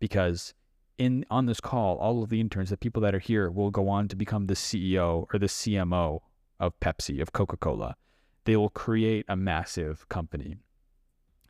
because." 0.00 0.54
In 0.98 1.26
on 1.30 1.46
this 1.46 1.60
call, 1.60 1.96
all 1.98 2.22
of 2.22 2.30
the 2.30 2.40
interns, 2.40 2.70
the 2.70 2.76
people 2.76 3.02
that 3.02 3.14
are 3.14 3.18
here, 3.18 3.50
will 3.50 3.70
go 3.70 3.88
on 3.88 4.08
to 4.08 4.16
become 4.16 4.46
the 4.46 4.54
CEO 4.54 5.26
or 5.32 5.38
the 5.38 5.46
CMO 5.46 6.20
of 6.58 6.78
Pepsi, 6.80 7.20
of 7.20 7.32
Coca 7.32 7.56
Cola. 7.56 7.96
They 8.44 8.56
will 8.56 8.70
create 8.70 9.26
a 9.28 9.36
massive 9.36 10.08
company. 10.08 10.56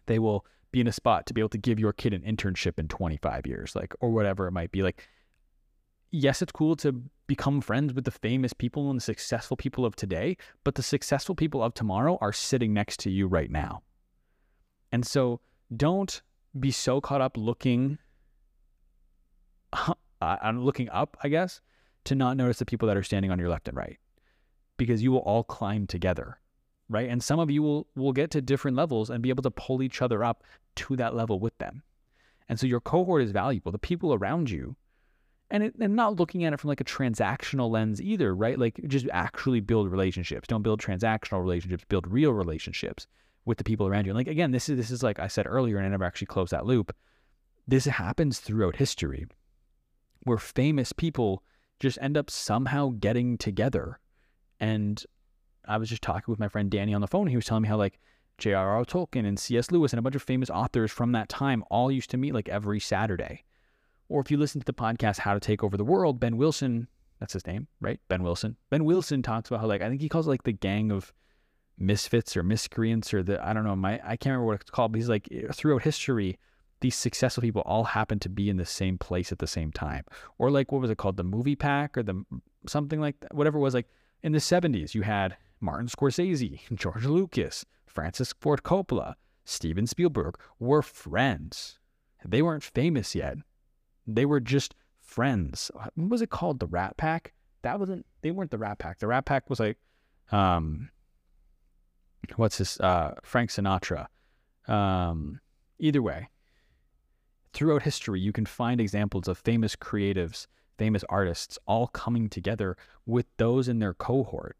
They 0.07 0.19
will 0.19 0.45
be 0.73 0.81
in 0.81 0.89
a 0.89 0.93
spot 0.93 1.27
to 1.27 1.35
be 1.35 1.41
able 1.41 1.51
to 1.51 1.59
give 1.59 1.79
your 1.79 1.93
kid 1.93 2.13
an 2.13 2.23
internship 2.23 2.79
in 2.79 2.89
25 2.89 3.47
years, 3.47 3.77
like, 3.77 3.95
or 4.01 4.11
whatever 4.11 4.47
it 4.49 4.53
might 4.53 4.73
be. 4.73 4.83
Like, 4.83 5.09
yes, 6.11 6.43
it's 6.43 6.53
cool 6.53 6.75
to 6.77 7.03
become 7.27 7.61
friends 7.61 7.93
with 7.93 8.05
the 8.05 8.11
famous 8.11 8.53
people 8.53 8.91
and 8.91 8.99
the 8.99 9.05
successful 9.05 9.57
people 9.57 9.85
of 9.85 9.97
today, 9.97 10.37
but 10.65 10.75
the 10.75 10.83
successful 10.83 11.35
people 11.35 11.63
of 11.63 11.75
tomorrow 11.75 12.19
are 12.21 12.33
sitting 12.33 12.73
next 12.73 13.01
to 13.01 13.11
you 13.11 13.27
right 13.27 13.51
now. 13.51 13.83
And 14.93 15.07
so 15.07 15.41
don't 15.77 16.23
be 16.59 16.71
so 16.71 17.01
caught 17.01 17.21
up 17.21 17.37
looking, 17.37 17.99
I'm 20.21 20.65
looking 20.65 20.89
up, 20.91 21.17
I 21.23 21.29
guess, 21.29 21.61
to 22.05 22.15
not 22.15 22.37
notice 22.37 22.59
the 22.59 22.67
people 22.67 22.89
that 22.89 22.97
are 22.97 23.03
standing 23.03 23.31
on 23.31 23.39
your 23.39 23.49
left 23.49 23.69
and 23.69 23.77
right 23.77 23.99
because 24.77 25.03
you 25.03 25.13
will 25.13 25.21
all 25.21 25.45
climb 25.45 25.87
together 25.87 26.39
right? 26.89 27.09
And 27.09 27.23
some 27.23 27.39
of 27.39 27.51
you 27.51 27.63
will 27.63 27.87
will 27.97 28.13
get 28.13 28.31
to 28.33 28.41
different 28.41 28.77
levels 28.77 29.11
and 29.11 29.23
be 29.23 29.31
able 29.31 29.43
to 29.43 29.51
pull 29.51 29.83
each 29.83 30.03
other 30.03 30.23
up 30.25 30.45
to 30.77 30.97
that 30.97 31.15
level 31.15 31.39
with 31.41 31.57
them. 31.59 31.83
And 32.49 32.61
so 32.61 32.67
your 32.67 32.81
cohort 32.81 33.23
is 33.23 33.33
valuable. 33.33 33.73
The 33.73 33.79
people 33.79 34.15
around 34.15 34.51
you, 34.51 34.77
and 35.51 35.65
it, 35.65 35.75
and 35.81 35.97
not 35.97 36.17
looking 36.17 36.45
at 36.45 36.53
it 36.53 36.61
from 36.61 36.69
like 36.69 36.81
a 36.81 36.85
transactional 36.85 37.71
lens 37.71 38.01
either, 38.01 38.35
right? 38.35 38.59
Like 38.59 38.81
just 38.87 39.07
actually 39.13 39.61
build 39.61 39.91
relationships. 39.91 40.47
Don't 40.47 40.63
build 40.63 40.81
transactional 40.81 41.41
relationships. 41.41 41.85
Build 41.89 42.07
real 42.07 42.33
relationships 42.33 43.07
with 43.45 43.59
the 43.59 43.65
people 43.65 43.87
around 43.87 44.07
you. 44.07 44.11
And 44.11 44.19
like 44.19 44.29
again, 44.29 44.53
this 44.53 44.69
is 44.69 44.77
this 44.77 44.91
is 44.91 45.03
like 45.03 45.19
I 45.19 45.29
said 45.29 45.47
earlier, 45.47 45.77
and 45.79 45.87
I 45.87 45.91
never 45.91 46.05
actually 46.05 46.29
closed 46.29 46.53
that 46.53 46.67
loop. 46.67 46.95
This 47.69 47.87
happens 47.87 48.39
throughout 48.39 48.77
history, 48.77 49.27
where 50.27 50.39
famous 50.39 50.93
people 50.93 51.43
just 51.81 51.99
end 52.01 52.17
up 52.17 52.31
somehow 52.31 52.93
getting 52.99 53.39
together 53.39 53.99
and 54.61 55.05
I 55.69 55.79
was 55.79 55.89
just 55.89 56.03
talking 56.03 56.31
with 56.33 56.39
my 56.39 56.49
friend 56.49 56.71
Danny 56.71 56.95
on 56.95 57.01
the 57.01 57.07
phone. 57.07 57.27
He 57.27 57.37
was 57.37 57.45
telling 57.45 57.63
me 57.63 57.69
how 57.69 57.77
like 57.77 57.99
J.R.R. 58.39 58.85
Tolkien 58.85 59.27
and 59.27 59.39
C.S. 59.39 59.71
Lewis 59.71 59.93
and 59.93 59.99
a 59.99 60.03
bunch 60.03 60.15
of 60.15 60.23
famous 60.23 60.51
authors 60.51 60.91
from 60.91 61.13
that 61.13 61.29
time 61.29 61.65
all 61.71 61.91
used 61.91 62.11
to 62.11 62.17
meet 62.17 62.35
like 62.35 62.49
every 62.49 62.81
Saturday. 62.81 63.45
Or 64.09 64.21
if 64.21 64.31
you 64.31 64.37
listen 64.37 64.61
to 64.61 64.65
the 64.65 64.73
podcast 64.73 65.19
How 65.19 65.35
to 65.35 65.41
Take 65.41 65.65
Over 65.65 65.77
the 65.77 65.85
World, 65.85 66.21
Ben 66.21 66.37
Wilson, 66.37 66.89
that's 67.19 67.33
his 67.33 67.47
name, 67.47 67.67
right? 67.81 67.99
Ben 68.09 68.23
Wilson. 68.23 68.57
Ben 68.71 68.85
Wilson 68.85 69.23
talks 69.23 69.49
about 69.49 69.61
how 69.61 69.67
like 69.67 69.83
I 69.83 69.89
think 69.89 70.01
he 70.01 70.09
calls 70.09 70.27
it 70.27 70.31
like 70.31 70.45
the 70.45 70.53
gang 70.53 70.93
of 70.93 71.13
misfits 71.79 72.37
or 72.37 72.43
miscreants 72.43 73.13
or 73.13 73.23
the 73.23 73.45
I 73.45 73.53
don't 73.53 73.65
know, 73.65 73.77
my 73.77 73.95
I 74.05 74.17
can't 74.17 74.27
remember 74.33 74.47
what 74.47 74.61
it's 74.61 74.71
called, 74.71 74.93
but 74.93 74.99
he's 74.99 75.09
like 75.09 75.29
throughout 75.53 75.83
history, 75.83 76.39
these 76.81 76.95
successful 76.95 77.41
people 77.41 77.63
all 77.63 77.85
happen 77.85 78.19
to 78.21 78.29
be 78.29 78.51
in 78.51 78.57
the 78.57 78.67
same 78.67 78.99
place 78.99 79.33
at 79.33 79.39
the 79.39 79.47
same 79.47 79.73
time. 79.73 80.05
Or 80.39 80.51
like 80.51 80.73
what 80.73 80.81
was 80.81 80.91
it 80.91 80.99
called? 80.99 81.17
The 81.17 81.25
movie 81.25 81.57
pack 81.57 81.97
or 81.97 82.03
the 82.03 82.25
something 82.67 83.01
like 83.01 83.21
that, 83.21 83.35
whatever 83.35 83.59
it 83.59 83.63
was 83.63 83.75
like 83.75 83.89
in 84.23 84.33
the 84.33 84.39
70s 84.39 84.95
you 84.95 85.03
had 85.03 85.37
Martin 85.61 85.89
Scorsese, 85.89 86.61
George 86.75 87.05
Lucas, 87.05 87.65
Francis 87.87 88.35
Ford 88.41 88.63
Coppola, 88.63 89.15
Steven 89.45 89.87
Spielberg 89.87 90.39
were 90.59 90.83
friends. 90.83 91.79
They 92.25 92.43
weren't 92.43 92.65
famous 92.65 93.15
yet. 93.15 93.39
They 94.07 94.27
were 94.27 94.41
just 94.41 94.75
friends. 95.01 95.71
What 95.75 96.11
was 96.11 96.23
it 96.23 96.31
called? 96.31 96.61
The 96.61 96.67
Rat 96.67 96.97
Pack? 96.97 97.33
That 97.63 97.79
wasn't, 97.79 98.05
they 98.23 98.33
weren't 98.33 98.51
the 98.51 98.59
Rat 98.59 98.79
Pack. 98.79 98.99
The 98.99 99.07
Rat 99.07 99.25
Pack 99.25 99.49
was 99.49 99.61
like, 99.61 99.79
um, 100.33 100.91
what's 102.35 102.59
this? 102.59 102.79
Uh, 102.81 103.15
Frank 103.23 103.51
Sinatra. 103.51 104.07
Um, 104.67 105.41
either 105.79 106.03
way, 106.03 106.29
throughout 107.57 107.83
history, 107.83 108.21
you 108.21 108.33
can 108.33 108.45
find 108.45 108.83
examples 108.83 109.27
of 109.27 109.39
famous 109.39 109.75
creatives, 109.75 110.47
famous 110.77 111.03
artists 111.09 111.59
all 111.67 111.87
coming 111.87 112.29
together 112.29 112.77
with 113.07 113.25
those 113.39 113.67
in 113.67 113.79
their 113.79 113.95
cohort. 113.95 114.59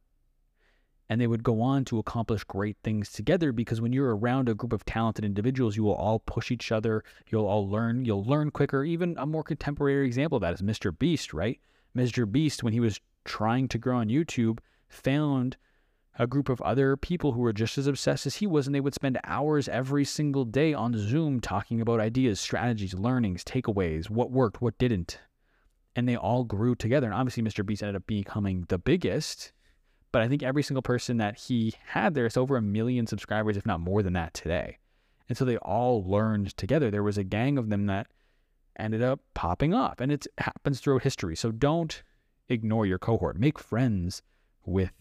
And 1.07 1.21
they 1.21 1.27
would 1.27 1.43
go 1.43 1.61
on 1.61 1.85
to 1.85 1.99
accomplish 1.99 2.43
great 2.45 2.79
things 2.83 3.13
together 3.13 3.53
because 3.53 3.83
when 3.83 3.93
you're 3.93 4.17
around 4.17 4.49
a 4.49 4.55
group 4.55 4.73
of 4.73 4.87
talented 4.87 5.27
individuals 5.27 5.77
you 5.77 5.85
will 5.85 5.95
all 5.95 6.21
push 6.21 6.51
each 6.51 6.73
other 6.73 7.05
you'll 7.29 7.47
all 7.47 7.69
learn 7.69 8.07
you'll 8.07 8.25
learn 8.25 8.51
quicker. 8.51 8.83
Even 8.83 9.15
a 9.19 9.27
more 9.27 9.45
contemporary 9.45 10.07
example 10.07 10.37
of 10.37 10.41
that 10.43 10.55
is 10.55 10.63
mr 10.63 10.99
beast 10.99 11.35
right? 11.35 11.61
Mr 11.95 12.31
beast 12.31 12.63
when 12.63 12.73
he 12.73 12.81
was 12.81 12.99
trying 13.27 13.69
to 13.69 13.79
grow 13.79 13.99
on 13.99 14.09
youtube 14.09 14.59
found 14.89 15.59
a 16.19 16.27
group 16.27 16.49
of 16.49 16.61
other 16.63 16.97
people 16.97 17.33
who 17.33 17.41
were 17.41 17.53
just 17.53 17.77
as 17.77 17.87
obsessed 17.87 18.27
as 18.27 18.37
he 18.37 18.47
was 18.47 18.67
and 18.67 18.75
they 18.75 18.81
would 18.81 18.95
spend 18.95 19.19
hours 19.25 19.69
every 19.69 20.05
single 20.05 20.45
day 20.45 20.73
on 20.73 20.97
zoom 20.97 21.41
talking 21.41 21.81
about 21.81 22.01
ideas 22.01 22.41
strategies 22.41 22.95
learnings 22.95 23.45
takeaways 23.45 24.09
what 24.09 24.31
worked 24.31 24.63
what 24.63 24.79
didn't 24.79 25.21
and 25.95 26.09
they 26.09 26.17
all 26.17 26.45
grew 26.45 26.75
together 26.75 27.07
and 27.07 27.15
obviously 27.15 27.43
mr 27.43 27.65
beast 27.65 27.83
ended 27.83 27.97
up 27.97 28.07
becoming 28.07 28.65
the 28.69 28.79
biggest 28.79 29.53
but 30.17 30.23
I 30.23 30.29
think 30.29 30.43
every 30.43 30.63
single 30.63 30.81
person 30.81 31.19
that 31.19 31.37
he 31.37 31.75
had 31.89 32.15
there 32.15 32.25
is 32.25 32.39
over 32.39 32.57
a 32.57 32.63
million 32.63 33.07
subscribers, 33.07 33.59
if 33.59 33.67
not 33.67 33.81
more 33.81 34.03
than 34.03 34.15
that 34.15 34.33
today. 34.33 34.79
And 35.29 35.37
so 35.37 35.45
they 35.45 35.59
all 35.59 36.03
learned 36.09 36.57
together. 36.57 36.91
There 36.91 37.03
was 37.03 37.19
a 37.19 37.23
gang 37.23 37.59
of 37.59 37.69
them 37.69 37.85
that 37.87 38.07
ended 38.79 39.03
up 39.03 39.21
popping 39.35 39.75
off, 39.75 40.01
and 40.01 40.11
it 40.11 40.27
happens 40.39 40.81
throughout 40.81 41.03
history. 41.03 41.37
So 41.37 41.53
don't 41.53 42.03
ignore 42.49 42.87
your 42.87 42.99
cohort. 42.99 43.39
Make 43.39 43.59
friends 43.59 44.23
with 44.65 44.93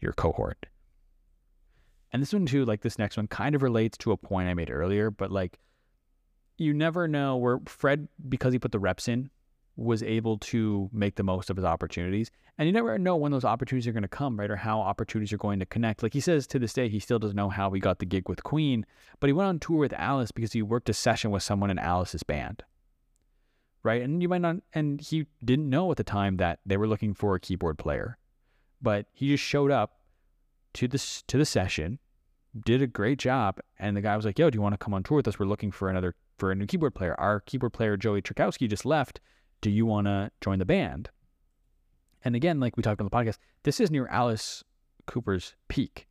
your 0.00 0.12
cohort. 0.12 0.66
And 2.12 2.22
this 2.22 2.32
one 2.32 2.46
too, 2.46 2.64
like 2.64 2.80
this 2.80 2.98
next 2.98 3.16
one, 3.16 3.26
kind 3.26 3.54
of 3.54 3.62
relates 3.62 3.98
to 3.98 4.12
a 4.12 4.16
point 4.16 4.48
I 4.48 4.54
made 4.54 4.70
earlier, 4.70 5.10
but 5.10 5.30
like 5.30 5.58
you 6.56 6.74
never 6.74 7.06
know 7.06 7.36
where 7.36 7.60
Fred, 7.66 8.08
because 8.28 8.52
he 8.52 8.58
put 8.58 8.72
the 8.72 8.78
reps 8.78 9.08
in, 9.08 9.30
was 9.76 10.02
able 10.02 10.38
to 10.38 10.90
make 10.92 11.14
the 11.14 11.22
most 11.22 11.50
of 11.50 11.56
his 11.56 11.64
opportunities. 11.64 12.30
And 12.58 12.66
you 12.66 12.72
never 12.72 12.98
know 12.98 13.14
when 13.14 13.30
those 13.30 13.44
opportunities 13.44 13.86
are 13.86 13.92
going 13.92 14.02
to 14.02 14.08
come, 14.08 14.38
right? 14.38 14.50
Or 14.50 14.56
how 14.56 14.80
opportunities 14.80 15.32
are 15.32 15.38
going 15.38 15.60
to 15.60 15.66
connect. 15.66 16.02
Like 16.02 16.12
he 16.12 16.20
says 16.20 16.48
to 16.48 16.58
this 16.58 16.72
day, 16.72 16.88
he 16.88 16.98
still 16.98 17.20
doesn't 17.20 17.36
know 17.36 17.48
how 17.48 17.70
he 17.70 17.78
got 17.78 18.00
the 18.00 18.06
gig 18.06 18.28
with 18.28 18.42
Queen, 18.42 18.84
but 19.20 19.28
he 19.28 19.32
went 19.32 19.48
on 19.48 19.60
tour 19.60 19.78
with 19.78 19.92
Alice 19.92 20.32
because 20.32 20.52
he 20.52 20.62
worked 20.62 20.88
a 20.88 20.92
session 20.92 21.30
with 21.30 21.44
someone 21.44 21.70
in 21.70 21.78
Alice's 21.78 22.24
band. 22.24 22.64
Right. 23.84 24.02
And 24.02 24.20
you 24.20 24.28
might 24.28 24.40
not, 24.40 24.56
and 24.74 25.00
he 25.00 25.26
didn't 25.44 25.70
know 25.70 25.88
at 25.92 25.96
the 25.96 26.04
time 26.04 26.38
that 26.38 26.58
they 26.66 26.76
were 26.76 26.88
looking 26.88 27.14
for 27.14 27.36
a 27.36 27.40
keyboard 27.40 27.78
player, 27.78 28.17
but 28.80 29.06
he 29.12 29.28
just 29.28 29.44
showed 29.44 29.70
up 29.70 29.98
to 30.74 30.88
this, 30.88 31.22
to 31.28 31.38
the 31.38 31.44
session, 31.44 31.98
did 32.64 32.82
a 32.82 32.86
great 32.86 33.18
job. 33.18 33.60
And 33.78 33.96
the 33.96 34.00
guy 34.00 34.16
was 34.16 34.24
like, 34.24 34.38
yo, 34.38 34.50
do 34.50 34.56
you 34.56 34.62
want 34.62 34.74
to 34.74 34.78
come 34.78 34.94
on 34.94 35.02
tour 35.02 35.16
with 35.16 35.28
us? 35.28 35.38
We're 35.38 35.46
looking 35.46 35.70
for 35.70 35.88
another, 35.88 36.14
for 36.38 36.50
a 36.50 36.54
new 36.54 36.66
keyboard 36.66 36.94
player. 36.94 37.14
Our 37.18 37.40
keyboard 37.40 37.72
player, 37.72 37.96
Joey 37.96 38.22
Trikowski, 38.22 38.68
just 38.68 38.84
left 38.84 39.20
do 39.60 39.70
you 39.70 39.86
want 39.86 40.06
to 40.06 40.30
join 40.40 40.58
the 40.58 40.64
band? 40.64 41.10
And 42.24 42.36
again, 42.36 42.60
like 42.60 42.76
we 42.76 42.82
talked 42.82 43.00
on 43.00 43.06
the 43.06 43.10
podcast, 43.10 43.38
this 43.62 43.80
is 43.80 43.90
near 43.90 44.06
Alice 44.08 44.64
Cooper's 45.06 45.54
peak. 45.68 46.06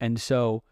And 0.00 0.20
so 0.20 0.62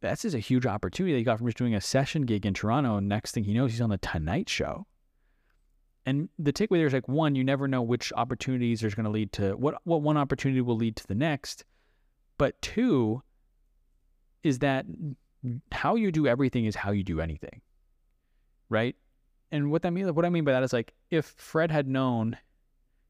that's 0.00 0.22
just 0.22 0.34
a 0.34 0.40
huge 0.40 0.66
opportunity 0.66 1.12
that 1.12 1.18
he 1.18 1.24
got 1.24 1.38
from 1.38 1.46
just 1.46 1.58
doing 1.58 1.74
a 1.74 1.80
session 1.80 2.22
gig 2.22 2.44
in 2.44 2.54
Toronto. 2.54 2.96
And 2.96 3.08
next 3.08 3.32
thing 3.32 3.44
he 3.44 3.54
knows, 3.54 3.72
he's 3.72 3.80
on 3.80 3.90
the 3.90 3.98
Tonight 3.98 4.48
Show. 4.48 4.86
And 6.06 6.28
the 6.38 6.52
takeaway 6.52 6.78
there 6.78 6.86
is 6.86 6.92
like 6.92 7.08
one, 7.08 7.34
you 7.34 7.44
never 7.44 7.66
know 7.66 7.82
which 7.82 8.12
opportunities 8.14 8.84
are 8.84 8.90
going 8.90 9.04
to 9.04 9.10
lead 9.10 9.32
to 9.34 9.52
what 9.52 9.76
what 9.84 10.02
one 10.02 10.16
opportunity 10.16 10.60
will 10.60 10.76
lead 10.76 10.96
to 10.96 11.06
the 11.06 11.14
next. 11.14 11.64
But 12.36 12.60
two 12.60 13.22
is 14.42 14.58
that 14.58 14.86
how 15.72 15.94
you 15.94 16.12
do 16.12 16.26
everything 16.26 16.66
is 16.66 16.76
how 16.76 16.90
you 16.90 17.04
do 17.04 17.20
anything. 17.20 17.62
Right? 18.68 18.96
And 19.50 19.70
what 19.70 19.82
that 19.82 19.92
means 19.92 20.10
what 20.12 20.24
I 20.24 20.30
mean 20.30 20.44
by 20.44 20.52
that 20.52 20.62
is 20.62 20.72
like 20.72 20.94
if 21.10 21.26
Fred 21.38 21.70
had 21.70 21.88
known 21.88 22.36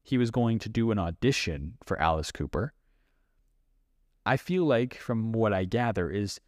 he 0.03 0.17
was 0.17 0.31
going 0.31 0.59
to 0.59 0.69
do 0.69 0.91
an 0.91 0.99
audition 0.99 1.77
for 1.83 1.99
Alice 1.99 2.31
Cooper, 2.31 2.73
I 4.25 4.37
feel 4.37 4.65
like 4.65 4.95
from 4.95 5.31
what 5.33 5.53
I 5.53 5.65
gather 5.65 6.09
is 6.09 6.39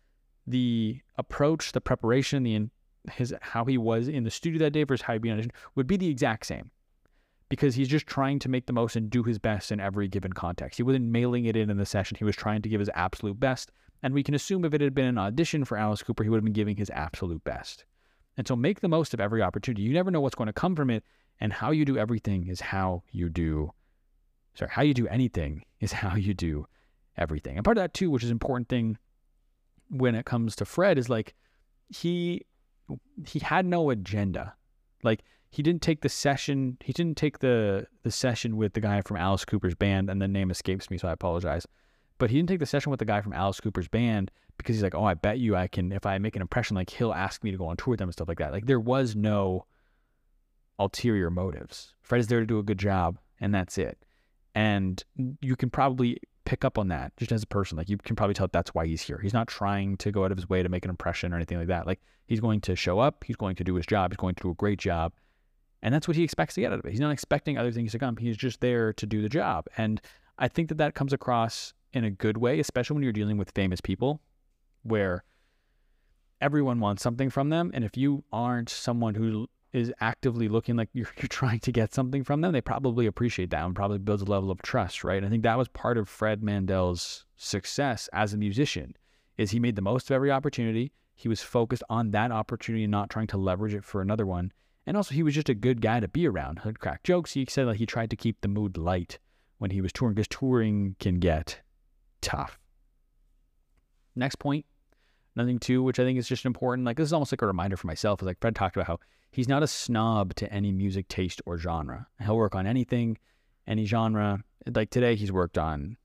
the 0.45 1.01
approach, 1.17 1.73
the 1.73 1.81
preparation, 1.81 2.43
the 2.43 2.69
his 3.11 3.33
how 3.41 3.65
he 3.65 3.77
was 3.77 4.07
in 4.07 4.23
the 4.23 4.31
studio 4.31 4.59
that 4.59 4.71
day 4.71 4.83
versus 4.83 5.03
how 5.03 5.13
he'd 5.13 5.21
be 5.21 5.29
on 5.29 5.37
audition 5.37 5.51
would 5.75 5.87
be 5.87 5.97
the 5.97 6.09
exact 6.09 6.45
same. 6.45 6.71
Because 7.49 7.75
he's 7.75 7.87
just 7.87 8.07
trying 8.07 8.39
to 8.39 8.49
make 8.49 8.65
the 8.65 8.73
most 8.73 8.97
and 8.97 9.09
do 9.09 9.23
his 9.23 9.39
best 9.39 9.71
in 9.71 9.79
every 9.79 10.09
given 10.09 10.33
context. 10.33 10.77
He 10.77 10.83
wasn't 10.83 11.05
mailing 11.05 11.45
it 11.45 11.55
in 11.55 11.69
in 11.69 11.77
the 11.77 11.85
session. 11.85 12.17
He 12.17 12.25
was 12.25 12.35
trying 12.35 12.61
to 12.61 12.69
give 12.69 12.81
his 12.81 12.89
absolute 12.93 13.39
best. 13.39 13.71
And 14.03 14.13
we 14.13 14.23
can 14.23 14.35
assume 14.35 14.65
if 14.65 14.73
it 14.73 14.81
had 14.81 14.93
been 14.93 15.05
an 15.05 15.17
audition 15.17 15.63
for 15.63 15.77
Alice 15.77 16.03
Cooper, 16.03 16.23
he 16.23 16.29
would 16.29 16.37
have 16.37 16.43
been 16.43 16.53
giving 16.53 16.75
his 16.75 16.89
absolute 16.89 17.43
best. 17.45 17.85
And 18.35 18.47
so 18.47 18.55
make 18.55 18.81
the 18.81 18.87
most 18.87 19.13
of 19.13 19.19
every 19.19 19.41
opportunity. 19.41 19.81
You 19.81 19.93
never 19.93 20.11
know 20.11 20.21
what's 20.21 20.35
going 20.35 20.47
to 20.47 20.53
come 20.53 20.75
from 20.75 20.89
it. 20.89 21.03
And 21.39 21.53
how 21.53 21.71
you 21.71 21.85
do 21.85 21.97
everything 21.97 22.47
is 22.47 22.59
how 22.59 23.03
you 23.11 23.29
do, 23.29 23.71
sorry, 24.55 24.71
how 24.71 24.81
you 24.81 24.93
do 24.93 25.07
anything 25.07 25.63
is 25.79 25.91
how 25.91 26.15
you 26.15 26.33
do 26.33 26.65
everything. 27.15 27.57
And 27.57 27.65
part 27.65 27.77
of 27.77 27.83
that, 27.83 27.93
too, 27.93 28.09
which 28.09 28.23
is 28.23 28.29
an 28.29 28.35
important 28.35 28.69
thing 28.69 28.97
when 29.89 30.15
it 30.15 30.25
comes 30.25 30.55
to 30.57 30.65
Fred, 30.65 30.97
is 30.97 31.09
like 31.09 31.33
he 31.89 32.45
he 33.25 33.39
had 33.39 33.65
no 33.65 33.89
agenda. 33.89 34.55
Like 35.03 35.23
he 35.49 35.63
didn't 35.63 35.81
take 35.81 36.01
the 36.01 36.09
session. 36.09 36.77
He 36.83 36.93
didn't 36.93 37.17
take 37.17 37.39
the 37.39 37.87
the 38.03 38.11
session 38.11 38.57
with 38.57 38.73
the 38.73 38.81
guy 38.81 39.01
from 39.01 39.17
Alice 39.17 39.45
Cooper's 39.45 39.75
band, 39.75 40.09
and 40.09 40.21
the 40.21 40.27
name 40.27 40.51
escapes 40.51 40.89
me, 40.89 40.97
so 40.97 41.07
I 41.07 41.13
apologize. 41.13 41.67
But 42.17 42.29
he 42.29 42.37
didn't 42.37 42.49
take 42.49 42.59
the 42.59 42.65
session 42.65 42.89
with 42.89 42.99
the 42.99 43.05
guy 43.05 43.21
from 43.21 43.33
Alice 43.33 43.59
Cooper's 43.59 43.87
band 43.87 44.31
because 44.57 44.75
he's 44.75 44.83
like, 44.83 44.95
oh, 44.95 45.05
I 45.05 45.13
bet 45.13 45.39
you 45.39 45.55
I 45.55 45.67
can. 45.67 45.91
If 45.91 46.05
I 46.05 46.17
make 46.17 46.35
an 46.35 46.41
impression, 46.41 46.75
like 46.75 46.89
he'll 46.89 47.13
ask 47.13 47.43
me 47.43 47.51
to 47.51 47.57
go 47.57 47.67
on 47.67 47.77
tour 47.77 47.91
with 47.91 47.99
them 47.99 48.09
and 48.09 48.13
stuff 48.13 48.27
like 48.27 48.39
that. 48.39 48.51
Like 48.51 48.65
there 48.65 48.79
was 48.79 49.15
no 49.15 49.65
ulterior 50.79 51.29
motives. 51.29 51.93
Fred 52.01 52.19
is 52.19 52.27
there 52.27 52.39
to 52.39 52.45
do 52.45 52.59
a 52.59 52.63
good 52.63 52.79
job, 52.79 53.19
and 53.39 53.53
that's 53.53 53.77
it. 53.77 54.03
And 54.55 55.03
you 55.41 55.55
can 55.55 55.69
probably 55.69 56.19
pick 56.47 56.63
up 56.63 56.77
on 56.77 56.87
that 56.87 57.11
just 57.17 57.33
as 57.33 57.43
a 57.43 57.47
person. 57.47 57.77
Like 57.77 57.89
you 57.89 57.97
can 57.97 58.15
probably 58.15 58.33
tell 58.33 58.47
that's 58.47 58.73
why 58.73 58.87
he's 58.87 59.01
here. 59.01 59.19
He's 59.21 59.33
not 59.33 59.49
trying 59.49 59.97
to 59.97 60.13
go 60.13 60.23
out 60.23 60.31
of 60.31 60.37
his 60.37 60.47
way 60.47 60.63
to 60.63 60.69
make 60.69 60.85
an 60.85 60.89
impression 60.89 61.33
or 61.33 61.35
anything 61.35 61.57
like 61.57 61.67
that. 61.67 61.85
Like 61.85 61.99
he's 62.25 62.39
going 62.39 62.61
to 62.61 62.75
show 62.75 62.99
up, 62.99 63.25
he's 63.25 63.35
going 63.35 63.57
to 63.57 63.65
do 63.65 63.75
his 63.75 63.85
job, 63.85 64.11
he's 64.11 64.17
going 64.17 64.35
to 64.35 64.43
do 64.43 64.51
a 64.51 64.55
great 64.55 64.79
job. 64.79 65.11
And 65.83 65.93
that's 65.93 66.07
what 66.07 66.15
he 66.15 66.23
expects 66.23 66.55
to 66.55 66.61
get 66.61 66.71
out 66.71 66.79
of 66.79 66.85
it. 66.85 66.91
He's 66.91 67.01
not 67.01 67.11
expecting 67.11 67.57
other 67.57 67.71
things 67.71 67.91
to 67.91 67.99
come. 67.99 68.15
He's 68.15 68.37
just 68.37 68.61
there 68.61 68.93
to 68.93 69.05
do 69.05 69.21
the 69.21 69.29
job. 69.29 69.65
And 69.77 70.01
I 70.39 70.47
think 70.47 70.69
that 70.69 70.77
that 70.77 70.95
comes 70.95 71.11
across 71.11 71.73
in 71.91 72.05
a 72.05 72.09
good 72.09 72.37
way, 72.37 72.59
especially 72.61 72.95
when 72.95 73.03
you're 73.03 73.11
dealing 73.11 73.37
with 73.37 73.51
famous 73.51 73.81
people 73.81 74.21
where 74.83 75.25
everyone 76.39 76.79
wants 76.79 77.03
something 77.03 77.29
from 77.29 77.49
them. 77.49 77.71
And 77.73 77.83
if 77.83 77.97
you 77.97 78.23
aren't 78.31 78.69
someone 78.69 79.15
who 79.15 79.47
is 79.77 79.93
actively 79.99 80.47
looking 80.47 80.75
like 80.75 80.89
you're, 80.93 81.09
you're 81.17 81.27
trying 81.27 81.59
to 81.59 81.71
get 81.71 81.93
something 81.93 82.23
from 82.23 82.41
them, 82.41 82.51
they 82.51 82.61
probably 82.61 83.05
appreciate 83.05 83.49
that 83.51 83.65
and 83.65 83.75
probably 83.75 83.97
builds 83.97 84.23
a 84.23 84.25
level 84.25 84.51
of 84.51 84.61
trust, 84.61 85.03
right? 85.03 85.23
I 85.23 85.29
think 85.29 85.43
that 85.43 85.57
was 85.57 85.67
part 85.67 85.97
of 85.97 86.09
Fred 86.09 86.43
Mandel's 86.43 87.25
success 87.35 88.09
as 88.13 88.33
a 88.33 88.37
musician 88.37 88.95
is 89.37 89.51
he 89.51 89.59
made 89.59 89.75
the 89.75 89.81
most 89.81 90.09
of 90.09 90.15
every 90.15 90.31
opportunity. 90.31 90.91
He 91.15 91.29
was 91.29 91.41
focused 91.41 91.83
on 91.89 92.11
that 92.11 92.31
opportunity 92.31 92.83
and 92.83 92.91
not 92.91 93.09
trying 93.09 93.27
to 93.27 93.37
leverage 93.37 93.73
it 93.73 93.83
for 93.83 94.01
another 94.01 94.25
one. 94.25 94.51
And 94.85 94.97
also 94.97 95.13
he 95.13 95.23
was 95.23 95.35
just 95.35 95.49
a 95.49 95.53
good 95.53 95.81
guy 95.81 95.99
to 95.99 96.07
be 96.07 96.27
around. 96.27 96.61
He'd 96.63 96.79
crack 96.79 97.03
jokes. 97.03 97.33
He 97.33 97.45
said 97.47 97.67
like 97.67 97.77
he 97.77 97.85
tried 97.85 98.09
to 98.09 98.15
keep 98.15 98.41
the 98.41 98.47
mood 98.47 98.77
light 98.77 99.19
when 99.57 99.71
he 99.71 99.81
was 99.81 99.91
touring 99.91 100.15
because 100.15 100.27
touring 100.27 100.95
can 100.99 101.19
get 101.19 101.61
tough. 102.21 102.59
Next 104.15 104.35
point, 104.35 104.65
nothing 105.37 105.59
too, 105.59 105.81
which 105.83 105.99
I 105.99 106.03
think 106.03 106.19
is 106.19 106.27
just 106.27 106.45
important. 106.45 106.85
Like 106.85 106.97
this 106.97 107.05
is 107.05 107.13
almost 107.13 107.31
like 107.31 107.41
a 107.41 107.47
reminder 107.47 107.77
for 107.77 107.87
myself. 107.87 108.21
Is 108.21 108.25
like 108.25 108.39
Fred 108.39 108.55
talked 108.55 108.75
about 108.75 108.87
how 108.87 108.99
he's 109.31 109.47
not 109.47 109.63
a 109.63 109.67
snob 109.67 110.35
to 110.35 110.51
any 110.51 110.71
music 110.71 111.07
taste 111.07 111.41
or 111.45 111.57
genre. 111.57 112.07
He'll 112.21 112.37
work 112.37 112.55
on 112.55 112.67
anything, 112.67 113.17
any 113.65 113.85
genre. 113.85 114.43
Like 114.65 114.89
today, 114.89 115.15
he's 115.15 115.31
worked 115.31 115.57
on 115.57 115.97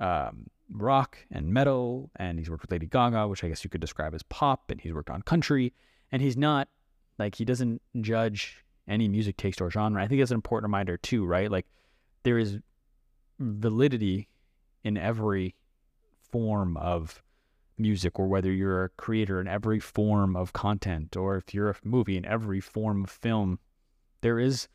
um, 0.00 0.46
rock 0.72 1.18
and 1.30 1.46
metal, 1.52 2.10
and 2.16 2.38
he's 2.38 2.50
worked 2.50 2.62
with 2.62 2.72
Lady 2.72 2.86
Gaga, 2.86 3.28
which 3.28 3.44
I 3.44 3.48
guess 3.48 3.62
you 3.62 3.70
could 3.70 3.80
describe 3.80 4.14
as 4.14 4.22
pop, 4.24 4.70
and 4.70 4.80
he's 4.80 4.92
worked 4.92 5.10
on 5.10 5.22
country. 5.22 5.72
And 6.10 6.22
he's 6.22 6.36
not 6.36 6.68
like 7.18 7.34
he 7.36 7.44
doesn't 7.44 7.82
judge 8.00 8.64
any 8.88 9.08
music 9.08 9.36
taste 9.36 9.60
or 9.60 9.70
genre. 9.70 10.02
I 10.02 10.08
think 10.08 10.20
that's 10.20 10.30
an 10.30 10.36
important 10.36 10.64
reminder 10.68 10.96
too, 10.96 11.24
right? 11.24 11.50
Like 11.50 11.66
there 12.22 12.38
is 12.38 12.58
validity 13.38 14.28
in 14.84 14.96
every 14.96 15.54
form 16.30 16.76
of 16.76 17.22
music 17.78 18.18
or 18.18 18.26
whether 18.26 18.52
you're 18.52 18.84
a 18.84 18.88
creator 18.90 19.40
in 19.40 19.48
every 19.48 19.80
form 19.80 20.36
of 20.36 20.52
content 20.52 21.16
or 21.16 21.36
if 21.36 21.52
you're 21.52 21.70
a 21.70 21.76
movie 21.82 22.16
in 22.16 22.24
every 22.24 22.60
form 22.60 23.04
of 23.04 23.10
film, 23.10 23.58
there 24.20 24.38
is 24.38 24.68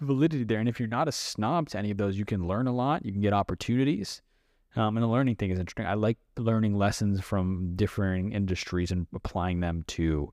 validity 0.00 0.44
there. 0.44 0.60
And 0.60 0.68
if 0.68 0.78
you're 0.78 0.88
not 0.88 1.08
a 1.08 1.12
snob 1.12 1.68
to 1.70 1.78
any 1.78 1.90
of 1.90 1.98
those, 1.98 2.16
you 2.16 2.24
can 2.24 2.46
learn 2.46 2.66
a 2.66 2.72
lot, 2.72 3.04
you 3.04 3.12
can 3.12 3.20
get 3.20 3.32
opportunities. 3.32 4.22
Um, 4.76 4.96
and 4.96 5.02
the 5.02 5.08
learning 5.08 5.36
thing 5.36 5.50
is 5.50 5.58
interesting. 5.58 5.86
I 5.86 5.94
like 5.94 6.18
learning 6.38 6.76
lessons 6.76 7.20
from 7.20 7.72
differing 7.74 8.32
industries 8.32 8.92
and 8.92 9.06
applying 9.12 9.60
them 9.60 9.84
to 9.88 10.32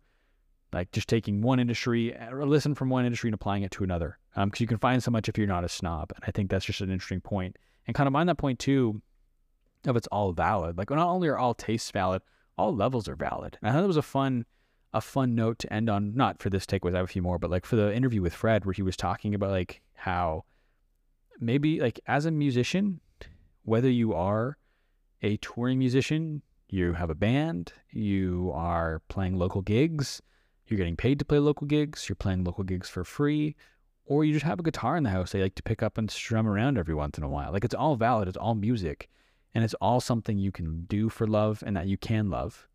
like 0.73 0.91
just 0.91 1.07
taking 1.07 1.41
one 1.41 1.59
industry 1.59 2.15
or 2.15 2.45
listen 2.45 2.75
from 2.75 2.89
one 2.89 3.05
industry 3.05 3.29
and 3.29 3.33
applying 3.33 3.63
it 3.63 3.71
to 3.71 3.83
another. 3.83 4.19
Because 4.35 4.43
um, 4.43 4.51
you 4.59 4.67
can 4.67 4.77
find 4.77 5.01
so 5.01 5.09
much 5.09 5.27
if 5.27 5.37
you're 5.37 5.47
not 5.47 5.63
a 5.63 5.69
snob. 5.69 6.11
And 6.15 6.23
I 6.27 6.31
think 6.31 6.51
that's 6.51 6.65
just 6.65 6.81
an 6.81 6.91
interesting 6.91 7.21
point. 7.21 7.57
And 7.87 7.95
kind 7.95 8.05
of 8.05 8.13
mind 8.13 8.29
that 8.29 8.37
point 8.37 8.59
too, 8.59 9.01
of 9.89 9.95
it's 9.95 10.07
all 10.07 10.33
valid. 10.33 10.77
Like 10.77 10.89
not 10.89 11.07
only 11.07 11.27
are 11.27 11.37
all 11.37 11.53
tastes 11.53 11.91
valid, 11.91 12.21
all 12.57 12.75
levels 12.75 13.07
are 13.07 13.15
valid. 13.15 13.57
And 13.61 13.69
I 13.69 13.73
thought 13.73 13.83
it 13.83 13.87
was 13.87 13.97
a 13.97 14.01
fun, 14.01 14.45
a 14.93 15.01
fun 15.01 15.35
note 15.35 15.59
to 15.59 15.73
end 15.73 15.89
on. 15.89 16.15
Not 16.15 16.41
for 16.41 16.49
this 16.49 16.65
takeaways, 16.65 16.93
I 16.93 16.97
have 16.97 17.05
a 17.05 17.07
few 17.11 17.21
more, 17.21 17.39
but 17.39 17.51
like 17.51 17.65
for 17.65 17.75
the 17.75 17.93
interview 17.93 18.21
with 18.21 18.33
Fred, 18.33 18.65
where 18.65 18.73
he 18.73 18.81
was 18.81 18.97
talking 18.97 19.35
about 19.35 19.51
like 19.51 19.81
how 19.95 20.45
maybe 21.39 21.79
like 21.79 21.99
as 22.07 22.25
a 22.25 22.31
musician, 22.31 22.99
whether 23.63 23.89
you 23.89 24.13
are 24.13 24.57
a 25.21 25.37
touring 25.37 25.79
musician, 25.79 26.41
you 26.69 26.93
have 26.93 27.09
a 27.09 27.15
band, 27.15 27.73
you 27.91 28.51
are 28.53 29.01
playing 29.07 29.37
local 29.37 29.61
gigs, 29.61 30.21
you're 30.67 30.77
getting 30.77 30.97
paid 30.97 31.19
to 31.19 31.25
play 31.25 31.39
local 31.39 31.67
gigs, 31.67 32.09
you're 32.09 32.15
playing 32.15 32.43
local 32.43 32.63
gigs 32.63 32.89
for 32.89 33.03
free, 33.03 33.55
or 34.05 34.23
you 34.23 34.33
just 34.33 34.45
have 34.45 34.59
a 34.59 34.63
guitar 34.63 34.97
in 34.97 35.03
the 35.03 35.09
house 35.09 35.31
they 35.31 35.41
like 35.41 35.55
to 35.55 35.63
pick 35.63 35.81
up 35.81 35.97
and 35.97 36.09
strum 36.11 36.47
around 36.47 36.77
every 36.77 36.95
once 36.95 37.17
in 37.17 37.23
a 37.23 37.29
while. 37.29 37.51
Like 37.51 37.63
it's 37.63 37.75
all 37.75 37.95
valid, 37.95 38.27
it's 38.27 38.37
all 38.37 38.55
music 38.55 39.09
and 39.57 39.63
it's 39.63 39.73
all 39.81 39.99
something 39.99 40.37
you 40.37 40.51
can 40.51 40.85
do 40.87 41.09
for 41.09 41.25
love 41.25 41.63
and 41.65 41.75
that 41.75 41.87
you 41.87 41.97
can 41.97 42.29
love. 42.29 42.67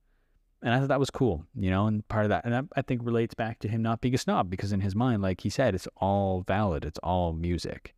And 0.62 0.74
I 0.74 0.80
thought 0.80 0.88
that 0.88 0.98
was 0.98 1.10
cool, 1.10 1.46
you 1.54 1.70
know, 1.70 1.86
and 1.86 2.06
part 2.08 2.24
of 2.24 2.30
that, 2.30 2.44
and 2.44 2.52
that 2.52 2.64
I 2.74 2.82
think 2.82 3.02
relates 3.04 3.34
back 3.34 3.60
to 3.60 3.68
him 3.68 3.82
not 3.82 4.00
being 4.00 4.16
a 4.16 4.18
snob 4.18 4.50
because 4.50 4.72
in 4.72 4.80
his 4.80 4.96
mind, 4.96 5.22
like 5.22 5.42
he 5.42 5.48
said, 5.48 5.76
it's 5.76 5.86
all 5.98 6.42
valid, 6.42 6.84
it's 6.84 6.98
all 6.98 7.34
music. 7.34 7.94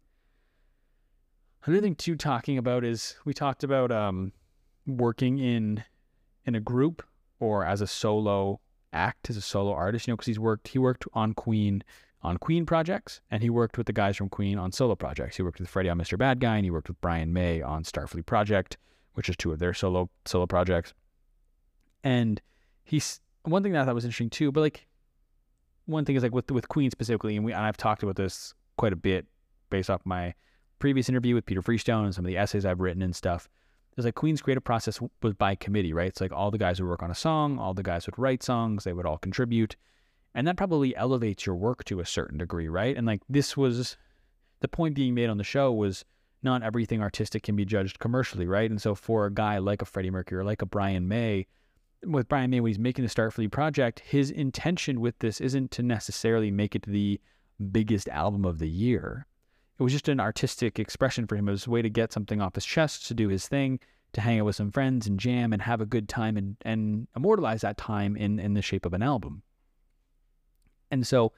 Another 1.64 1.80
thing 1.80 1.94
too, 1.94 2.14
talking 2.14 2.58
about 2.58 2.84
is 2.84 3.16
we 3.24 3.32
talked 3.32 3.64
about 3.64 3.90
um, 3.90 4.32
working 4.86 5.38
in 5.38 5.82
in 6.44 6.54
a 6.54 6.60
group 6.60 7.02
or 7.40 7.64
as 7.64 7.80
a 7.80 7.86
solo 7.86 8.60
act, 8.92 9.30
as 9.30 9.38
a 9.38 9.40
solo 9.40 9.72
artist, 9.72 10.06
you 10.06 10.12
know, 10.12 10.16
because 10.16 10.26
he's 10.26 10.38
worked 10.38 10.68
he 10.68 10.78
worked 10.78 11.06
on 11.14 11.32
Queen 11.32 11.82
on 12.24 12.38
Queen 12.38 12.64
projects, 12.64 13.20
and 13.30 13.42
he 13.42 13.50
worked 13.50 13.76
with 13.76 13.86
the 13.86 13.92
guys 13.92 14.16
from 14.16 14.30
Queen 14.30 14.58
on 14.58 14.72
solo 14.72 14.94
projects. 14.94 15.36
He 15.36 15.42
worked 15.42 15.60
with 15.60 15.68
Freddie 15.68 15.90
on 15.90 15.98
Mr. 15.98 16.18
Bad 16.18 16.40
Guy, 16.40 16.56
and 16.56 16.64
he 16.64 16.70
worked 16.70 16.88
with 16.88 17.00
Brian 17.00 17.32
May 17.32 17.60
on 17.60 17.84
Starfleet 17.84 18.24
Project, 18.24 18.78
which 19.12 19.28
is 19.28 19.36
two 19.36 19.52
of 19.52 19.58
their 19.58 19.74
solo 19.74 20.08
solo 20.24 20.46
projects. 20.46 20.94
And 22.02 22.40
he's 22.82 23.20
one 23.42 23.62
thing 23.62 23.72
that 23.72 23.82
I 23.82 23.84
thought 23.84 23.94
was 23.94 24.04
interesting 24.04 24.30
too, 24.30 24.50
but 24.50 24.62
like 24.62 24.86
one 25.84 26.04
thing 26.06 26.16
is 26.16 26.22
like 26.22 26.34
with 26.34 26.50
with 26.50 26.68
Queen 26.68 26.90
specifically, 26.90 27.36
and 27.36 27.44
we 27.44 27.52
and 27.52 27.62
I've 27.62 27.76
talked 27.76 28.02
about 28.02 28.16
this 28.16 28.54
quite 28.76 28.94
a 28.94 28.96
bit 28.96 29.26
based 29.70 29.90
off 29.90 30.00
my 30.04 30.34
previous 30.78 31.08
interview 31.08 31.34
with 31.34 31.46
Peter 31.46 31.62
Freestone 31.62 32.06
and 32.06 32.14
some 32.14 32.24
of 32.24 32.28
the 32.28 32.38
essays 32.38 32.64
I've 32.64 32.80
written 32.80 33.02
and 33.02 33.14
stuff. 33.14 33.48
There's 33.94 34.06
like 34.06 34.16
Queen's 34.16 34.42
creative 34.42 34.64
process 34.64 34.98
was 35.22 35.34
by 35.34 35.54
committee, 35.54 35.92
right? 35.92 36.08
It's 36.08 36.20
like 36.20 36.32
all 36.32 36.50
the 36.50 36.58
guys 36.58 36.80
would 36.80 36.88
work 36.88 37.02
on 37.02 37.10
a 37.10 37.14
song, 37.14 37.58
all 37.58 37.74
the 37.74 37.82
guys 37.82 38.06
would 38.06 38.18
write 38.18 38.42
songs, 38.42 38.84
they 38.84 38.92
would 38.92 39.06
all 39.06 39.18
contribute 39.18 39.76
and 40.34 40.46
that 40.46 40.56
probably 40.56 40.96
elevates 40.96 41.46
your 41.46 41.54
work 41.54 41.84
to 41.84 42.00
a 42.00 42.06
certain 42.06 42.38
degree, 42.38 42.68
right? 42.68 42.96
And 42.96 43.06
like 43.06 43.22
this 43.28 43.56
was 43.56 43.96
the 44.60 44.68
point 44.68 44.94
being 44.94 45.14
made 45.14 45.30
on 45.30 45.38
the 45.38 45.44
show 45.44 45.72
was 45.72 46.04
not 46.42 46.62
everything 46.62 47.00
artistic 47.00 47.42
can 47.44 47.56
be 47.56 47.64
judged 47.64 47.98
commercially, 47.98 48.46
right? 48.46 48.70
And 48.70 48.80
so 48.80 48.94
for 48.94 49.26
a 49.26 49.32
guy 49.32 49.58
like 49.58 49.80
a 49.80 49.86
Freddie 49.86 50.10
Mercury 50.10 50.40
or 50.40 50.44
like 50.44 50.62
a 50.62 50.66
Brian 50.66 51.08
May, 51.08 51.46
with 52.04 52.28
Brian 52.28 52.50
May 52.50 52.60
when 52.60 52.70
he's 52.70 52.78
making 52.78 53.04
the 53.04 53.10
Starfleet 53.10 53.50
project, 53.50 54.00
his 54.00 54.30
intention 54.30 55.00
with 55.00 55.18
this 55.20 55.40
isn't 55.40 55.70
to 55.70 55.82
necessarily 55.82 56.50
make 56.50 56.74
it 56.74 56.82
the 56.82 57.20
biggest 57.70 58.08
album 58.08 58.44
of 58.44 58.58
the 58.58 58.68
year. 58.68 59.26
it 59.78 59.82
was 59.82 59.92
just 59.92 60.08
an 60.08 60.20
artistic 60.20 60.78
expression 60.78 61.26
for 61.26 61.36
him. 61.36 61.48
It 61.48 61.52
was 61.52 61.66
a 61.66 61.70
way 61.70 61.82
to 61.82 61.88
get 61.88 62.12
something 62.12 62.40
off 62.40 62.56
his 62.56 62.66
chest, 62.66 63.06
to 63.06 63.14
do 63.14 63.28
his 63.28 63.48
thing, 63.48 63.80
to 64.12 64.20
hang 64.20 64.40
out 64.40 64.46
with 64.46 64.56
some 64.56 64.70
friends 64.70 65.06
and 65.06 65.18
jam 65.18 65.52
and 65.52 65.62
have 65.62 65.80
a 65.80 65.86
good 65.86 66.08
time 66.08 66.36
and, 66.36 66.56
and 66.62 67.08
immortalize 67.16 67.62
that 67.62 67.78
time 67.78 68.16
in, 68.16 68.38
in 68.38 68.54
the 68.54 68.62
shape 68.62 68.84
of 68.84 68.92
an 68.92 69.02
album. 69.02 69.42
And 70.94 71.04
so, 71.04 71.32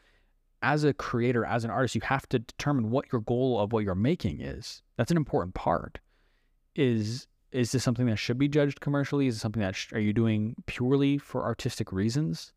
as 0.60 0.84
a 0.84 0.92
creator, 0.92 1.46
as 1.46 1.64
an 1.64 1.70
artist, 1.70 1.94
you 1.94 2.02
have 2.02 2.28
to 2.28 2.38
determine 2.38 2.90
what 2.90 3.10
your 3.10 3.22
goal 3.22 3.58
of 3.58 3.72
what 3.72 3.84
you're 3.84 3.94
making 3.94 4.42
is. 4.42 4.82
That's 4.98 5.10
an 5.10 5.16
important 5.16 5.54
part. 5.54 5.98
Is 6.74 7.26
is 7.52 7.72
this 7.72 7.82
something 7.82 8.04
that 8.06 8.18
should 8.18 8.36
be 8.36 8.48
judged 8.48 8.82
commercially? 8.82 9.28
Is 9.28 9.36
it 9.36 9.38
something 9.38 9.62
that 9.62 9.74
sh- 9.74 9.94
are 9.94 10.00
you 10.00 10.12
doing 10.12 10.56
purely 10.66 11.16
for 11.16 11.42
artistic 11.42 11.90
reasons? 11.90 12.52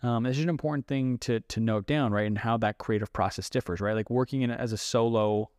Um, 0.00 0.26
it's 0.26 0.36
just 0.36 0.44
an 0.44 0.50
important 0.50 0.86
thing 0.86 1.18
to 1.18 1.40
to 1.40 1.58
note 1.58 1.88
down, 1.88 2.12
right? 2.12 2.26
And 2.26 2.38
how 2.38 2.56
that 2.58 2.78
creative 2.78 3.12
process 3.12 3.50
differs, 3.50 3.80
right? 3.80 3.96
Like 3.96 4.08
working 4.08 4.42
in 4.42 4.52
as 4.52 4.72
a 4.72 4.78
solo 4.78 5.50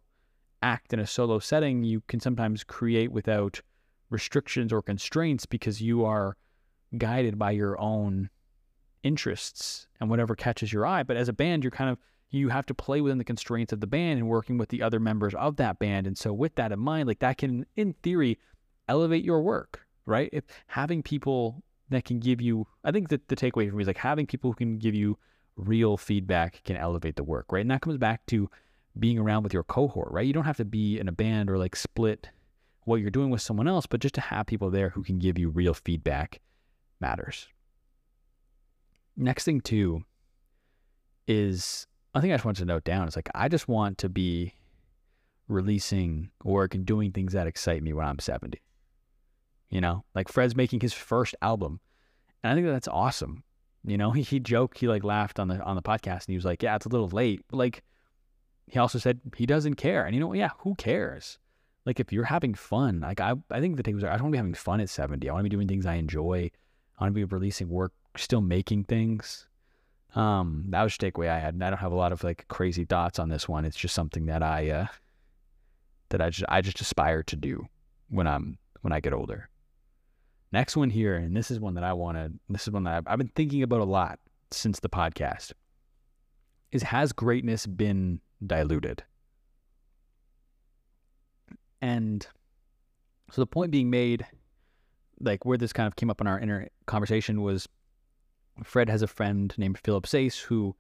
act 0.61 0.93
in 0.93 0.99
a 1.01 1.07
solo 1.07 1.39
setting, 1.39 1.83
you 1.83 2.01
can 2.07 2.21
sometimes 2.21 2.63
create 2.63 3.11
without 3.11 3.61
restrictions 4.09 4.71
or 4.71 4.81
constraints 4.81 5.45
because 5.45 5.81
you 5.81 6.05
are 6.05 6.37
guided 6.97 7.37
by 7.37 7.51
your 7.51 7.77
own 7.81 8.29
interests 9.03 9.87
and 9.99 10.09
whatever 10.09 10.35
catches 10.35 10.71
your 10.71 10.85
eye. 10.85 11.03
But 11.03 11.17
as 11.17 11.29
a 11.29 11.33
band, 11.33 11.63
you're 11.63 11.71
kind 11.71 11.89
of 11.89 11.97
you 12.31 12.49
have 12.49 12.65
to 12.67 12.75
play 12.75 13.01
within 13.01 13.17
the 13.17 13.23
constraints 13.23 13.73
of 13.73 13.79
the 13.79 13.87
band 13.87 14.19
and 14.19 14.27
working 14.27 14.57
with 14.57 14.69
the 14.69 14.83
other 14.83 14.99
members 14.99 15.33
of 15.33 15.55
that 15.55 15.79
band. 15.79 16.05
And 16.05 16.17
so 16.17 16.31
with 16.31 16.55
that 16.55 16.71
in 16.71 16.79
mind, 16.79 17.07
like 17.07 17.19
that 17.19 17.37
can 17.37 17.65
in 17.75 17.93
theory 18.03 18.37
elevate 18.87 19.23
your 19.23 19.41
work, 19.41 19.85
right? 20.05 20.29
If 20.31 20.43
having 20.67 21.01
people 21.01 21.63
that 21.89 22.05
can 22.05 22.19
give 22.19 22.39
you 22.39 22.67
I 22.83 22.91
think 22.91 23.09
that 23.09 23.27
the 23.29 23.35
takeaway 23.35 23.69
for 23.69 23.75
me 23.75 23.83
is 23.83 23.87
like 23.87 23.97
having 23.97 24.27
people 24.27 24.51
who 24.51 24.55
can 24.55 24.77
give 24.77 24.95
you 24.95 25.17
real 25.55 25.97
feedback 25.97 26.63
can 26.63 26.77
elevate 26.77 27.15
the 27.15 27.23
work, 27.23 27.51
right? 27.51 27.61
And 27.61 27.71
that 27.71 27.81
comes 27.81 27.97
back 27.97 28.25
to 28.27 28.49
being 28.97 29.17
around 29.17 29.43
with 29.43 29.53
your 29.53 29.63
cohort, 29.63 30.11
right? 30.11 30.25
You 30.25 30.33
don't 30.33 30.45
have 30.45 30.57
to 30.57 30.65
be 30.65 30.99
in 30.99 31.07
a 31.07 31.11
band 31.11 31.49
or 31.49 31.57
like 31.57 31.75
split 31.75 32.29
what 32.85 33.01
you're 33.01 33.09
doing 33.09 33.29
with 33.29 33.41
someone 33.41 33.67
else, 33.67 33.85
but 33.85 34.01
just 34.01 34.15
to 34.15 34.21
have 34.21 34.47
people 34.47 34.69
there 34.69 34.89
who 34.89 35.03
can 35.03 35.19
give 35.19 35.37
you 35.37 35.49
real 35.49 35.73
feedback 35.73 36.41
matters. 36.99 37.47
Next 39.19 39.43
thing 39.43 39.59
too 39.59 40.05
is 41.27 41.85
I 42.15 42.21
think 42.21 42.31
I 42.31 42.37
just 42.37 42.45
want 42.45 42.57
to 42.57 42.65
note 42.65 42.85
down. 42.85 43.05
It's 43.05 43.17
like 43.17 43.29
I 43.35 43.49
just 43.49 43.67
want 43.67 43.97
to 43.99 44.09
be 44.09 44.53
releasing 45.49 46.29
work 46.43 46.73
and 46.73 46.85
doing 46.85 47.11
things 47.11 47.33
that 47.33 47.45
excite 47.45 47.83
me 47.83 47.91
when 47.91 48.05
I'm 48.05 48.19
70. 48.19 48.61
You 49.69 49.81
know, 49.81 50.05
like 50.15 50.29
Fred's 50.29 50.55
making 50.55 50.79
his 50.79 50.93
first 50.93 51.35
album, 51.41 51.81
and 52.41 52.51
I 52.51 52.55
think 52.55 52.65
that 52.65 52.71
that's 52.71 52.87
awesome. 52.87 53.43
You 53.85 53.97
know, 53.97 54.11
he 54.13 54.21
he 54.21 54.39
joked, 54.39 54.79
he 54.79 54.87
like 54.87 55.03
laughed 55.03 55.37
on 55.37 55.49
the 55.49 55.61
on 55.61 55.75
the 55.75 55.81
podcast, 55.81 56.25
and 56.25 56.29
he 56.29 56.35
was 56.35 56.45
like, 56.45 56.63
"Yeah, 56.63 56.77
it's 56.77 56.85
a 56.85 56.89
little 56.89 57.09
late." 57.09 57.41
But 57.49 57.57
like, 57.57 57.83
he 58.67 58.79
also 58.79 58.99
said 58.99 59.19
he 59.35 59.45
doesn't 59.45 59.75
care, 59.75 60.05
and 60.05 60.15
you 60.15 60.21
know, 60.21 60.33
yeah, 60.33 60.51
who 60.59 60.75
cares? 60.75 61.37
Like, 61.85 61.99
if 61.99 62.11
you're 62.11 62.25
having 62.25 62.53
fun, 62.53 63.01
like 63.01 63.19
I 63.19 63.33
I 63.51 63.59
think 63.59 63.75
the 63.75 63.83
thing 63.83 63.95
was, 63.95 64.03
I 64.05 64.11
don't 64.13 64.23
want 64.23 64.31
to 64.31 64.31
be 64.31 64.37
having 64.37 64.53
fun 64.53 64.79
at 64.79 64.89
70. 64.89 65.29
I 65.29 65.33
want 65.33 65.41
to 65.41 65.49
be 65.49 65.55
doing 65.55 65.67
things 65.67 65.85
I 65.85 65.95
enjoy. 65.95 66.49
I 66.97 67.03
want 67.03 67.13
to 67.13 67.15
be 67.15 67.23
releasing 67.25 67.69
work, 67.69 67.93
still 68.21 68.41
making 68.41 68.85
things. 68.85 69.47
Um, 70.15 70.65
that 70.69 70.81
was 70.83 70.97
the 70.97 71.11
takeaway 71.11 71.29
I 71.29 71.39
had. 71.39 71.53
And 71.53 71.63
I 71.63 71.69
don't 71.69 71.79
have 71.79 71.91
a 71.91 71.95
lot 71.95 72.11
of 72.11 72.23
like 72.23 72.47
crazy 72.47 72.85
thoughts 72.85 73.19
on 73.19 73.29
this 73.29 73.47
one. 73.47 73.65
It's 73.65 73.77
just 73.77 73.95
something 73.95 74.25
that 74.25 74.41
I 74.41 74.69
uh 74.69 74.87
that 76.09 76.21
I 76.21 76.29
just 76.29 76.45
I 76.49 76.61
just 76.61 76.81
aspire 76.81 77.23
to 77.23 77.35
do 77.35 77.67
when 78.09 78.27
I'm 78.27 78.57
when 78.81 78.93
I 78.93 78.99
get 78.99 79.13
older. 79.13 79.49
Next 80.51 80.75
one 80.75 80.89
here, 80.89 81.15
and 81.15 81.37
this 81.37 81.51
is 81.51 81.59
one 81.59 81.75
that 81.75 81.83
I 81.83 81.93
wanted. 81.93 82.39
This 82.49 82.67
is 82.67 82.73
one 82.73 82.83
that 82.85 82.95
I've, 82.95 83.07
I've 83.07 83.17
been 83.19 83.31
thinking 83.35 83.61
about 83.61 83.81
a 83.81 83.85
lot 83.85 84.19
since 84.51 84.79
the 84.79 84.89
podcast. 84.89 85.53
Is 86.71 86.83
has 86.83 87.13
greatness 87.13 87.67
been 87.67 88.19
diluted? 88.45 89.03
And 91.81 92.25
so 93.31 93.41
the 93.41 93.47
point 93.47 93.71
being 93.71 93.89
made, 93.89 94.25
like 95.19 95.45
where 95.45 95.57
this 95.57 95.71
kind 95.71 95.87
of 95.87 95.95
came 95.95 96.09
up 96.09 96.19
in 96.19 96.27
our 96.27 96.39
inner 96.39 96.67
conversation 96.87 97.41
was, 97.41 97.67
Fred 98.63 98.89
has 98.89 99.01
a 99.01 99.07
friend 99.07 99.53
named 99.57 99.77
Philip 99.77 100.07
Sayce 100.07 100.39
who 100.39 100.75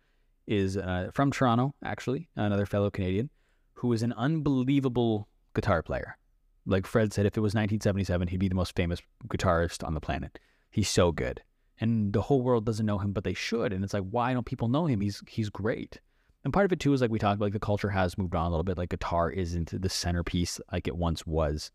is 0.47 0.77
uh, 0.77 1.11
from 1.13 1.31
Toronto, 1.31 1.75
actually, 1.83 2.29
another 2.35 2.65
fellow 2.65 2.89
Canadian, 2.89 3.29
who 3.73 3.93
is 3.93 4.03
an 4.03 4.13
unbelievable 4.13 5.27
guitar 5.53 5.83
player. 5.83 6.17
Like 6.65 6.85
Fred 6.85 7.13
said, 7.13 7.25
if 7.25 7.37
it 7.37 7.41
was 7.41 7.51
1977, 7.53 8.27
he'd 8.27 8.37
be 8.37 8.49
the 8.49 8.55
most 8.55 8.75
famous 8.75 9.01
guitarist 9.27 9.85
on 9.85 9.93
the 9.93 10.01
planet. 10.01 10.39
He's 10.71 10.89
so 10.89 11.11
good. 11.11 11.41
And 11.79 12.11
the 12.11 12.21
whole 12.21 12.41
world 12.41 12.65
doesn't 12.65 12.85
know 12.85 12.97
him, 12.97 13.13
but 13.13 13.23
they 13.23 13.33
should. 13.33 13.71
And 13.71 13.83
it's 13.83 13.93
like, 13.93 14.03
why 14.09 14.33
don't 14.33 14.45
people 14.45 14.67
know 14.67 14.85
him? 14.85 14.99
He's 15.01 15.23
he's 15.27 15.49
great. 15.49 16.01
And 16.43 16.53
part 16.53 16.65
of 16.65 16.71
it 16.71 16.79
too 16.79 16.93
is 16.93 17.01
like 17.01 17.11
we 17.11 17.19
talked 17.19 17.35
about, 17.35 17.45
like 17.45 17.53
the 17.53 17.59
culture 17.59 17.89
has 17.89 18.17
moved 18.17 18.35
on 18.35 18.47
a 18.47 18.49
little 18.49 18.63
bit. 18.63 18.77
Like 18.77 18.89
guitar 18.89 19.29
isn't 19.29 19.81
the 19.81 19.89
centerpiece 19.89 20.59
like 20.71 20.87
it 20.87 20.95
once 20.95 21.25
was. 21.25 21.71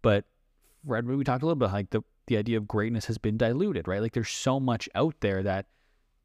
But 0.00 0.24
Fred, 0.86 1.06
we 1.06 1.22
talked 1.24 1.42
a 1.42 1.46
little 1.46 1.56
bit 1.56 1.72
like 1.72 1.90
the 1.90 2.02
the 2.26 2.36
idea 2.36 2.56
of 2.56 2.68
greatness 2.68 3.06
has 3.06 3.18
been 3.18 3.36
diluted, 3.36 3.88
right? 3.88 4.00
Like 4.00 4.12
there's 4.12 4.30
so 4.30 4.58
much 4.60 4.88
out 4.94 5.14
there 5.20 5.42
that 5.42 5.66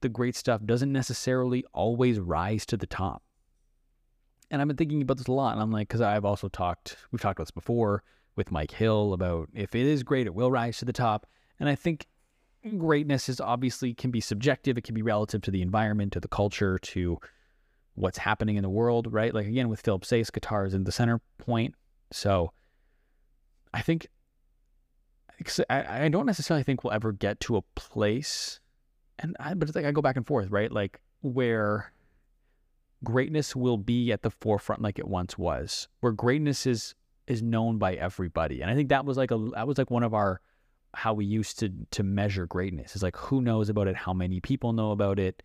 the 0.02 0.10
great 0.10 0.36
stuff 0.36 0.62
doesn't 0.66 0.92
necessarily 0.92 1.64
always 1.74 2.20
rise 2.20 2.66
to 2.68 2.78
the 2.78 2.88
top. 2.88 3.24
And 4.50 4.62
I've 4.62 4.68
been 4.68 4.78
thinking 4.78 5.02
about 5.02 5.18
this 5.18 5.28
a 5.28 5.32
lot. 5.32 5.54
And 5.54 5.62
I'm 5.62 5.72
like, 5.72 5.88
because 5.88 6.02
I've 6.02 6.26
also 6.26 6.50
talked, 6.50 6.98
we've 7.12 7.22
talked 7.22 7.38
about 7.40 7.46
this 7.46 7.52
before 7.52 8.04
with 8.36 8.52
Mike 8.52 8.72
Hill 8.72 9.14
about 9.14 9.50
if 9.54 9.76
it 9.76 9.86
is 9.86 10.04
great, 10.04 10.28
it 10.28 10.34
will 10.34 10.52
rise 10.52 10.78
to 10.80 10.86
the 10.86 10.94
top. 10.94 11.28
And 11.60 11.70
I 11.70 11.76
think 11.76 12.08
greatness 12.78 13.30
is 13.30 13.40
obviously 13.40 13.94
can 13.94 14.12
be 14.12 14.22
subjective. 14.22 14.78
It 14.78 14.84
can 14.84 14.96
be 14.96 15.02
relative 15.02 15.42
to 15.44 15.52
the 15.52 15.62
environment, 15.62 16.14
to 16.14 16.20
the 16.20 16.28
culture, 16.28 16.80
to 16.80 17.18
what's 17.96 18.18
happening 18.18 18.56
in 18.56 18.64
the 18.64 18.70
world, 18.70 19.12
right? 19.12 19.34
Like 19.34 19.48
again, 19.48 19.70
with 19.70 19.82
Philip 19.82 20.06
Sayce, 20.06 20.30
guitar 20.30 20.66
is 20.66 20.74
in 20.74 20.84
the 20.84 20.92
center 20.92 21.22
point. 21.38 21.76
So 22.12 22.52
I 23.74 23.82
think 23.82 24.08
I, 25.70 26.06
I 26.06 26.10
don't 26.10 26.26
necessarily 26.26 26.64
think 26.64 26.84
we'll 26.84 26.94
ever 26.94 27.12
get 27.12 27.40
to 27.42 27.58
a 27.58 27.62
place, 27.76 28.60
and 29.20 29.36
I, 29.40 29.54
but 29.54 29.68
it's 29.68 29.76
like 29.76 29.86
I 29.86 29.92
go 29.92 30.02
back 30.02 30.18
and 30.18 30.26
forth, 30.26 30.50
right? 30.50 30.72
Like 30.72 31.02
where 31.22 31.92
greatness 33.04 33.56
will 33.56 33.78
be 33.78 34.12
at 34.12 34.22
the 34.22 34.30
forefront 34.30 34.82
like 34.82 35.00
it 35.00 35.08
once 35.08 35.38
was, 35.38 35.88
where 36.00 36.12
greatness 36.12 36.66
is 36.66 36.96
is 37.28 37.42
known 37.42 37.78
by 37.78 37.94
everybody. 37.94 38.62
And 38.62 38.70
I 38.70 38.76
think 38.76 38.90
that 38.90 39.06
was 39.06 39.18
like 39.18 39.32
a 39.32 39.38
that 39.56 39.68
was 39.68 39.78
like 39.78 39.92
one 39.92 40.04
of 40.04 40.14
our 40.14 40.42
how 40.94 41.14
we 41.14 41.26
used 41.26 41.60
to 41.60 41.72
to 41.92 42.04
measure 42.04 42.46
greatness. 42.46 42.96
Is 42.96 43.04
like 43.04 43.18
who 43.18 43.42
knows 43.42 43.70
about 43.70 43.88
it, 43.88 43.96
how 43.96 44.14
many 44.14 44.40
people 44.40 44.74
know 44.74 44.92
about 44.92 45.20
it. 45.20 45.44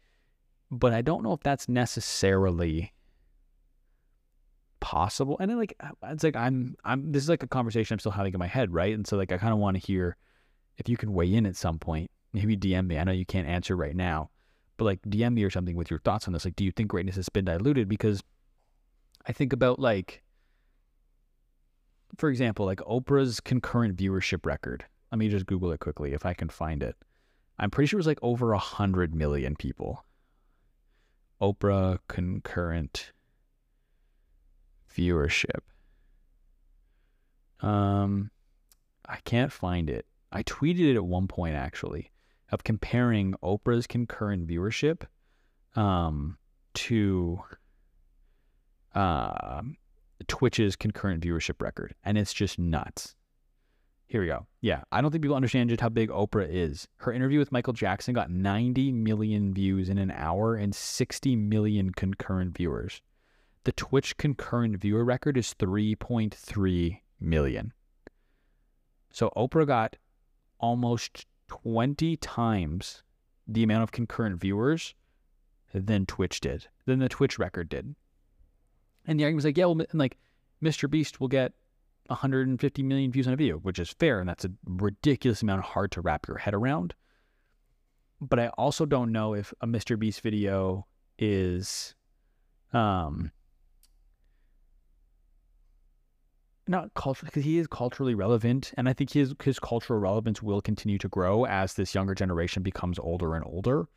But 0.70 0.92
I 0.92 1.02
don't 1.02 1.22
know 1.22 1.32
if 1.32 1.40
that's 1.40 1.68
necessarily 1.68 2.92
possible. 4.80 5.36
And 5.40 5.56
like 5.56 5.74
uh, 5.80 5.90
it's 6.04 6.24
like 6.24 6.36
I'm 6.36 6.76
I'm 6.84 7.12
this 7.12 7.22
is 7.22 7.28
like 7.28 7.42
a 7.42 7.48
conversation 7.48 7.94
I'm 7.94 7.98
still 7.98 8.12
having 8.12 8.32
in 8.32 8.38
my 8.38 8.46
head, 8.46 8.72
right? 8.72 8.94
And 8.94 9.06
so 9.06 9.16
like 9.16 9.32
I 9.32 9.38
kind 9.38 9.52
of 9.52 9.58
want 9.58 9.76
to 9.76 9.86
hear 9.86 10.16
if 10.78 10.88
you 10.88 10.96
can 10.96 11.12
weigh 11.12 11.32
in 11.32 11.46
at 11.46 11.56
some 11.56 11.78
point. 11.78 12.10
Maybe 12.32 12.56
DM 12.56 12.86
me. 12.86 12.98
I 12.98 13.04
know 13.04 13.12
you 13.12 13.24
can't 13.24 13.48
answer 13.48 13.76
right 13.76 13.96
now, 13.96 14.30
but 14.76 14.84
like 14.84 15.00
DM 15.02 15.34
me 15.34 15.44
or 15.44 15.50
something 15.50 15.76
with 15.76 15.90
your 15.90 16.00
thoughts 16.00 16.26
on 16.26 16.32
this. 16.32 16.44
Like, 16.44 16.56
do 16.56 16.64
you 16.64 16.70
think 16.70 16.88
greatness 16.88 17.16
has 17.16 17.28
been 17.28 17.46
diluted? 17.46 17.88
Because 17.88 18.22
I 19.26 19.32
think 19.32 19.52
about 19.52 19.78
like, 19.78 20.22
for 22.18 22.28
example, 22.28 22.66
like 22.66 22.80
Oprah's 22.80 23.40
concurrent 23.40 23.96
viewership 23.96 24.44
record. 24.44 24.84
Let 25.10 25.18
me 25.18 25.28
just 25.28 25.46
Google 25.46 25.72
it 25.72 25.80
quickly 25.80 26.12
if 26.12 26.26
I 26.26 26.34
can 26.34 26.48
find 26.48 26.82
it. 26.82 26.96
I'm 27.58 27.70
pretty 27.70 27.86
sure 27.86 27.96
it 27.96 28.00
was 28.00 28.06
like 28.06 28.18
over 28.22 28.52
a 28.52 28.58
hundred 28.58 29.14
million 29.14 29.56
people. 29.56 30.04
Oprah 31.40 31.98
concurrent 32.08 33.12
viewership. 34.96 35.60
Um, 37.60 38.30
I 39.08 39.18
can't 39.24 39.52
find 39.52 39.90
it. 39.90 40.06
I 40.32 40.42
tweeted 40.42 40.90
it 40.90 40.96
at 40.96 41.04
one 41.04 41.28
point 41.28 41.54
actually 41.54 42.10
of 42.50 42.64
comparing 42.64 43.34
Oprah's 43.42 43.86
concurrent 43.86 44.46
viewership 44.46 45.02
um, 45.74 46.38
to 46.74 47.40
uh, 48.94 49.62
Twitch's 50.28 50.76
concurrent 50.76 51.22
viewership 51.22 51.60
record, 51.60 51.94
and 52.04 52.16
it's 52.16 52.32
just 52.32 52.58
nuts. 52.58 53.14
Here 54.08 54.20
we 54.20 54.28
go. 54.28 54.46
Yeah, 54.60 54.82
I 54.92 55.00
don't 55.00 55.10
think 55.10 55.22
people 55.22 55.36
understand 55.36 55.68
just 55.68 55.80
how 55.80 55.88
big 55.88 56.10
Oprah 56.10 56.48
is. 56.48 56.86
Her 56.98 57.12
interview 57.12 57.40
with 57.40 57.50
Michael 57.50 57.72
Jackson 57.72 58.14
got 58.14 58.30
90 58.30 58.92
million 58.92 59.52
views 59.52 59.88
in 59.88 59.98
an 59.98 60.12
hour 60.12 60.54
and 60.54 60.72
60 60.72 61.34
million 61.34 61.90
concurrent 61.90 62.56
viewers. 62.56 63.02
The 63.66 63.72
Twitch 63.72 64.16
concurrent 64.16 64.76
viewer 64.76 65.04
record 65.04 65.36
is 65.36 65.52
3.3 65.58 67.00
million. 67.18 67.72
So 69.10 69.32
Oprah 69.36 69.66
got 69.66 69.96
almost 70.60 71.26
20 71.48 72.16
times 72.18 73.02
the 73.48 73.64
amount 73.64 73.82
of 73.82 73.90
concurrent 73.90 74.40
viewers 74.40 74.94
than 75.74 76.06
Twitch 76.06 76.38
did, 76.38 76.68
than 76.84 77.00
the 77.00 77.08
Twitch 77.08 77.40
record 77.40 77.68
did. 77.68 77.96
And 79.04 79.18
the 79.18 79.24
argument 79.24 79.38
was 79.38 79.44
like, 79.46 79.58
yeah, 79.58 79.64
well, 79.64 79.84
and 79.90 79.98
like 79.98 80.16
Mr. 80.62 80.88
Beast 80.88 81.18
will 81.18 81.26
get 81.26 81.52
150 82.06 82.82
million 82.84 83.10
views 83.10 83.26
on 83.26 83.32
a 83.32 83.36
video, 83.36 83.56
which 83.56 83.80
is 83.80 83.90
fair, 83.98 84.20
and 84.20 84.28
that's 84.28 84.44
a 84.44 84.52
ridiculous 84.64 85.42
amount 85.42 85.64
hard 85.64 85.90
to 85.90 86.00
wrap 86.00 86.28
your 86.28 86.38
head 86.38 86.54
around. 86.54 86.94
But 88.20 88.38
I 88.38 88.46
also 88.50 88.86
don't 88.86 89.10
know 89.10 89.34
if 89.34 89.52
a 89.60 89.66
Mr. 89.66 89.98
Beast 89.98 90.20
video 90.20 90.86
is 91.18 91.96
um 92.72 93.32
not 96.68 96.94
culture 96.94 97.26
because 97.26 97.44
he 97.44 97.58
is 97.58 97.66
culturally 97.66 98.14
relevant, 98.14 98.72
and 98.76 98.88
I 98.88 98.92
think 98.92 99.12
his 99.12 99.34
his 99.42 99.58
cultural 99.58 99.98
relevance 99.98 100.42
will 100.42 100.60
continue 100.60 100.98
to 100.98 101.08
grow 101.08 101.44
as 101.44 101.74
this 101.74 101.94
younger 101.94 102.14
generation 102.14 102.62
becomes 102.62 102.98
older 102.98 103.34
and 103.34 103.44
older, 103.44 103.88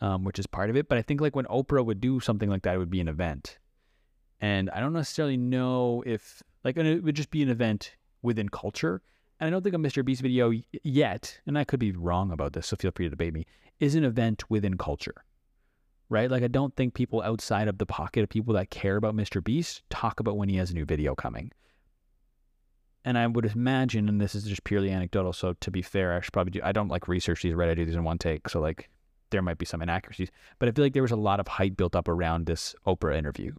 um, 0.00 0.24
which 0.24 0.38
is 0.38 0.46
part 0.46 0.70
of 0.70 0.76
it. 0.76 0.88
But 0.88 0.98
I 0.98 1.02
think 1.02 1.20
like 1.20 1.36
when 1.36 1.46
Oprah 1.46 1.84
would 1.84 2.00
do 2.00 2.20
something 2.20 2.48
like 2.48 2.62
that, 2.62 2.74
it 2.74 2.78
would 2.78 2.90
be 2.90 3.00
an 3.00 3.08
event, 3.08 3.58
and 4.40 4.70
I 4.70 4.80
don't 4.80 4.92
necessarily 4.92 5.36
know 5.36 6.02
if 6.06 6.42
like 6.64 6.76
it 6.76 7.02
would 7.02 7.16
just 7.16 7.30
be 7.30 7.42
an 7.42 7.50
event 7.50 7.96
within 8.22 8.48
culture. 8.48 9.02
And 9.38 9.46
I 9.46 9.50
don't 9.50 9.62
think 9.62 9.74
a 9.74 9.78
Mr. 9.78 10.02
Beast 10.02 10.22
video 10.22 10.50
yet, 10.82 11.38
and 11.46 11.58
I 11.58 11.64
could 11.64 11.78
be 11.78 11.92
wrong 11.92 12.32
about 12.32 12.54
this, 12.54 12.68
so 12.68 12.76
feel 12.76 12.90
free 12.90 13.04
to 13.04 13.10
debate 13.10 13.34
me, 13.34 13.44
is 13.80 13.94
an 13.94 14.02
event 14.02 14.48
within 14.48 14.78
culture 14.78 15.26
right? 16.08 16.30
Like, 16.30 16.42
I 16.42 16.48
don't 16.48 16.74
think 16.76 16.94
people 16.94 17.22
outside 17.22 17.68
of 17.68 17.78
the 17.78 17.86
pocket 17.86 18.22
of 18.22 18.28
people 18.28 18.54
that 18.54 18.70
care 18.70 18.96
about 18.96 19.16
Mr. 19.16 19.42
Beast 19.42 19.82
talk 19.90 20.20
about 20.20 20.36
when 20.36 20.48
he 20.48 20.56
has 20.56 20.70
a 20.70 20.74
new 20.74 20.84
video 20.84 21.14
coming. 21.14 21.50
And 23.06 23.16
I 23.16 23.26
would 23.26 23.46
imagine, 23.46 24.08
and 24.08 24.20
this 24.20 24.34
is 24.34 24.44
just 24.44 24.64
purely 24.64 24.90
anecdotal, 24.90 25.32
so 25.32 25.54
to 25.60 25.70
be 25.70 25.80
fair, 25.80 26.12
I 26.12 26.20
should 26.20 26.32
probably 26.32 26.50
do, 26.50 26.60
I 26.62 26.72
don't 26.72 26.88
like 26.88 27.08
research 27.08 27.42
these, 27.42 27.54
right? 27.54 27.70
I 27.70 27.74
do 27.74 27.84
these 27.84 27.94
in 27.94 28.04
one 28.04 28.18
take. 28.18 28.48
So, 28.48 28.60
like, 28.60 28.90
there 29.30 29.42
might 29.42 29.58
be 29.58 29.64
some 29.64 29.80
inaccuracies, 29.80 30.30
but 30.58 30.68
I 30.68 30.72
feel 30.72 30.84
like 30.84 30.92
there 30.92 31.02
was 31.02 31.12
a 31.12 31.16
lot 31.16 31.40
of 31.40 31.48
hype 31.48 31.76
built 31.76 31.96
up 31.96 32.08
around 32.08 32.46
this 32.46 32.74
Oprah 32.86 33.16
interview. 33.16 33.52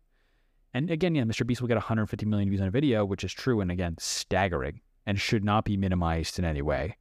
And 0.73 0.91
again, 0.91 1.15
yeah, 1.15 1.23
Mr. 1.23 1.47
Beast 1.47 1.61
will 1.61 1.67
get 1.67 1.77
150 1.77 2.25
million 2.25 2.49
views 2.49 2.61
on 2.61 2.67
a 2.67 2.71
video, 2.71 3.03
which 3.05 3.23
is 3.23 3.33
true 3.33 3.61
and 3.61 3.71
again, 3.71 3.95
staggering 3.97 4.81
and 5.05 5.19
should 5.19 5.43
not 5.43 5.65
be 5.65 5.77
minimized 5.77 6.37
in 6.37 6.45
any 6.45 6.61
way. 6.61 6.97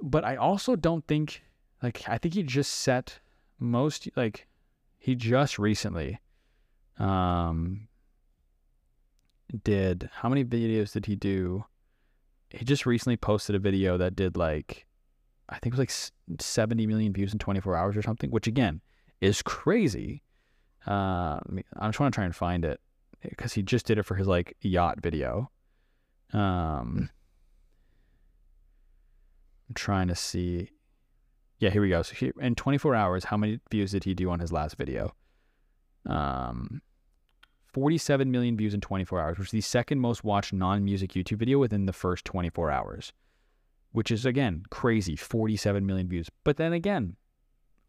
But 0.00 0.24
I 0.24 0.36
also 0.36 0.76
don't 0.76 1.06
think, 1.08 1.42
like, 1.82 2.06
I 2.06 2.18
think 2.18 2.34
he 2.34 2.42
just 2.42 2.72
set 2.72 3.18
most 3.62 4.08
like 4.16 4.46
he 4.98 5.14
just 5.14 5.58
recently 5.58 6.20
um 6.98 7.88
did 9.64 10.08
how 10.12 10.28
many 10.28 10.44
videos 10.44 10.92
did 10.92 11.06
he 11.06 11.16
do? 11.16 11.64
He 12.50 12.64
just 12.64 12.86
recently 12.86 13.16
posted 13.16 13.54
a 13.54 13.58
video 13.58 13.96
that 13.98 14.16
did 14.16 14.36
like 14.36 14.86
I 15.48 15.58
think 15.58 15.74
it 15.74 15.78
was 15.78 16.12
like 16.30 16.40
70 16.40 16.86
million 16.86 17.12
views 17.12 17.32
in 17.32 17.38
24 17.38 17.76
hours 17.76 17.96
or 17.96 18.02
something, 18.02 18.30
which 18.30 18.46
again 18.46 18.80
is 19.20 19.42
crazy. 19.42 20.22
Uh, 20.86 21.38
I'm 21.76 21.88
just 21.88 21.96
trying 21.96 22.10
to 22.10 22.14
try 22.14 22.24
and 22.24 22.34
find 22.34 22.64
it 22.64 22.80
because 23.22 23.52
he 23.52 23.62
just 23.62 23.86
did 23.86 23.98
it 23.98 24.04
for 24.04 24.14
his 24.14 24.26
like 24.26 24.56
yacht 24.60 25.00
video. 25.00 25.50
Um, 26.32 27.10
I'm 29.68 29.74
trying 29.74 30.08
to 30.08 30.14
see. 30.14 30.70
Yeah, 31.58 31.70
here 31.70 31.82
we 31.82 31.90
go. 31.90 32.02
So 32.02 32.14
here, 32.14 32.32
in 32.40 32.54
24 32.56 32.94
hours, 32.94 33.24
how 33.24 33.36
many 33.36 33.60
views 33.70 33.92
did 33.92 34.04
he 34.04 34.14
do 34.14 34.30
on 34.30 34.40
his 34.40 34.52
last 34.52 34.76
video? 34.76 35.14
Um, 36.06 36.82
47 37.72 38.30
million 38.30 38.56
views 38.56 38.74
in 38.74 38.80
24 38.80 39.20
hours, 39.20 39.38
which 39.38 39.48
is 39.48 39.52
the 39.52 39.60
second 39.60 39.98
most 39.98 40.24
watched 40.24 40.52
non-music 40.52 41.12
YouTube 41.12 41.38
video 41.38 41.58
within 41.58 41.86
the 41.86 41.92
first 41.92 42.24
24 42.24 42.70
hours, 42.70 43.12
which 43.92 44.10
is 44.10 44.26
again 44.26 44.64
crazy. 44.70 45.16
47 45.16 45.84
million 45.84 46.08
views. 46.08 46.28
But 46.44 46.56
then 46.56 46.72
again, 46.72 47.16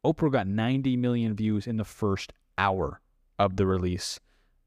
Oprah 0.06 0.32
got 0.32 0.48
90 0.48 0.98
million 0.98 1.36
views 1.36 1.68
in 1.68 1.78
the 1.78 1.86
first 1.86 2.34
hour 2.58 3.02
of 3.40 3.58
the 3.58 3.66
release 3.66 4.20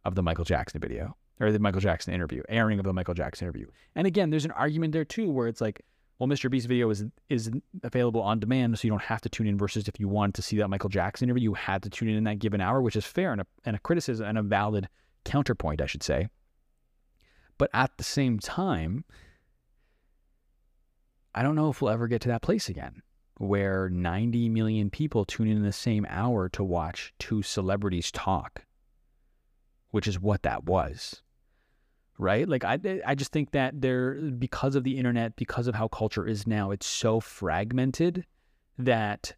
of 0.05 0.15
the 0.15 0.23
Michael 0.23 0.45
Jackson 0.45 0.81
video 0.81 1.17
or 1.41 1.53
the 1.53 1.59
Michael 1.59 1.81
Jackson 1.81 2.15
interview, 2.15 2.43
airing 2.49 2.79
of 2.79 2.85
the 2.85 2.93
Michael 2.93 3.15
Jackson 3.15 3.47
interview. 3.47 3.67
And 3.95 4.07
again, 4.07 4.31
there's 4.31 4.45
an 4.45 4.51
argument 4.53 4.93
there 4.93 5.05
too 5.05 5.31
where 5.31 5.49
it's 5.49 5.61
like 5.61 5.83
well, 6.19 6.29
Mr. 6.29 6.51
Beast 6.51 6.67
video 6.67 6.89
is 6.89 7.05
is 7.29 7.51
available 7.83 8.23
on 8.23 8.41
demand, 8.41 8.79
so 8.79 8.87
you 8.87 8.91
don't 8.91 9.03
have 9.03 9.21
to 9.21 9.29
tune 9.29 9.47
in. 9.47 9.59
Versus 9.59 9.87
if 9.87 10.01
you 10.01 10.09
wanted 10.09 10.35
to 10.37 10.43
see 10.43 10.57
that 10.57 10.69
Michael 10.69 10.89
Jackson 10.89 11.27
interview, 11.27 11.43
you 11.43 11.55
had 11.55 11.83
to 11.83 11.91
tune 11.91 12.09
in 12.09 12.17
in 12.17 12.25
that 12.25 12.39
given 12.39 12.61
hour, 12.61 12.81
which 12.81 12.97
is 12.97 13.05
fair 13.05 13.33
and 13.33 13.43
a, 13.43 13.47
and 13.65 13.77
a 13.77 13.79
criticism 13.81 14.27
and 14.27 14.39
a 14.39 14.43
valid 14.43 14.89
counterpoint, 15.27 15.83
I 15.83 15.87
should 15.87 16.03
say. 16.03 16.29
But 17.59 17.71
at 17.75 17.97
the 17.99 18.05
same 18.05 18.39
time, 18.39 19.05
I 21.35 21.43
don't 21.43 21.55
know 21.55 21.69
if 21.69 21.83
we'll 21.83 21.91
ever 21.91 22.09
get 22.09 22.23
to 22.23 22.29
that 22.29 22.43
place 22.43 22.69
again 22.69 23.03
where 23.39 23.91
90 23.91 24.49
million 24.49 24.89
people 24.89 25.27
tune 25.27 25.49
in 25.49 25.63
the 25.63 25.73
same 25.73 26.07
hour 26.09 26.49
to 26.49 26.65
watch 26.65 27.13
two 27.19 27.43
celebrities 27.43 28.11
talk, 28.11 28.65
which 29.91 30.07
is 30.07 30.19
what 30.19 30.43
that 30.43 30.65
was 30.65 31.21
right? 32.19 32.49
Like 32.49 32.65
I 32.65 32.79
I 33.05 33.15
just 33.15 33.33
think 33.33 33.53
that 33.53 33.81
there 33.81 34.15
because 34.15 34.75
of 34.75 34.85
the 34.85 34.99
internet, 34.99 35.37
because 35.37 35.67
of 35.67 35.75
how 35.75 35.89
culture 35.89 36.27
is 36.27 36.47
now, 36.47 36.71
it's 36.71 36.87
so 36.87 37.21
fragmented 37.21 38.25
that 38.79 39.35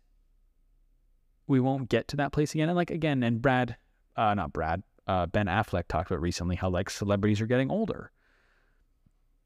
we 1.47 1.61
won't 1.61 1.89
get 1.89 2.09
to 2.09 2.17
that 2.17 2.33
place 2.33 2.55
again. 2.55 2.69
And 2.69 2.77
like 2.77 2.91
again, 2.91 3.23
and 3.23 3.41
Brad, 3.41 3.77
uh, 4.17 4.35
not 4.35 4.53
Brad, 4.53 4.83
uh, 5.09 5.27
Ben 5.27 5.47
Affleck 5.47 5.89
talked 5.89 6.11
about 6.11 6.21
recently 6.21 6.57
how 6.57 6.69
like 6.69 6.91
celebrities 6.91 7.41
are 7.41 7.47
getting 7.47 7.71
older, 7.71 8.13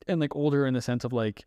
and 0.06 0.20
like 0.20 0.36
older 0.36 0.66
in 0.66 0.74
the 0.74 0.82
sense 0.82 1.04
of 1.04 1.12
like 1.12 1.46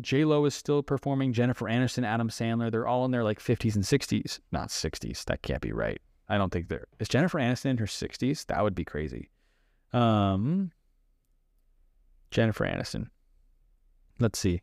J 0.00 0.24
Lo 0.24 0.44
is 0.44 0.54
still 0.54 0.82
performing, 0.82 1.32
Jennifer 1.32 1.64
Aniston, 1.66 2.04
Adam 2.04 2.28
Sandler, 2.28 2.70
they're 2.70 2.86
all 2.86 3.04
in 3.04 3.10
their 3.10 3.24
like 3.24 3.40
50s 3.40 3.74
and 3.74 3.84
60s, 3.84 4.40
not 4.52 4.68
60s. 4.68 5.24
That 5.24 5.42
can't 5.42 5.62
be 5.62 5.72
right. 5.72 6.00
I 6.28 6.36
don't 6.38 6.52
think 6.52 6.68
they're. 6.68 6.86
Is 6.98 7.08
Jennifer 7.08 7.38
Aniston 7.38 7.70
in 7.70 7.78
her 7.78 7.86
60s? 7.86 8.46
That 8.46 8.62
would 8.62 8.74
be 8.74 8.84
crazy. 8.84 9.30
Um, 9.92 10.72
Jennifer 12.30 12.66
Aniston. 12.66 13.08
Let's 14.18 14.38
see. 14.38 14.62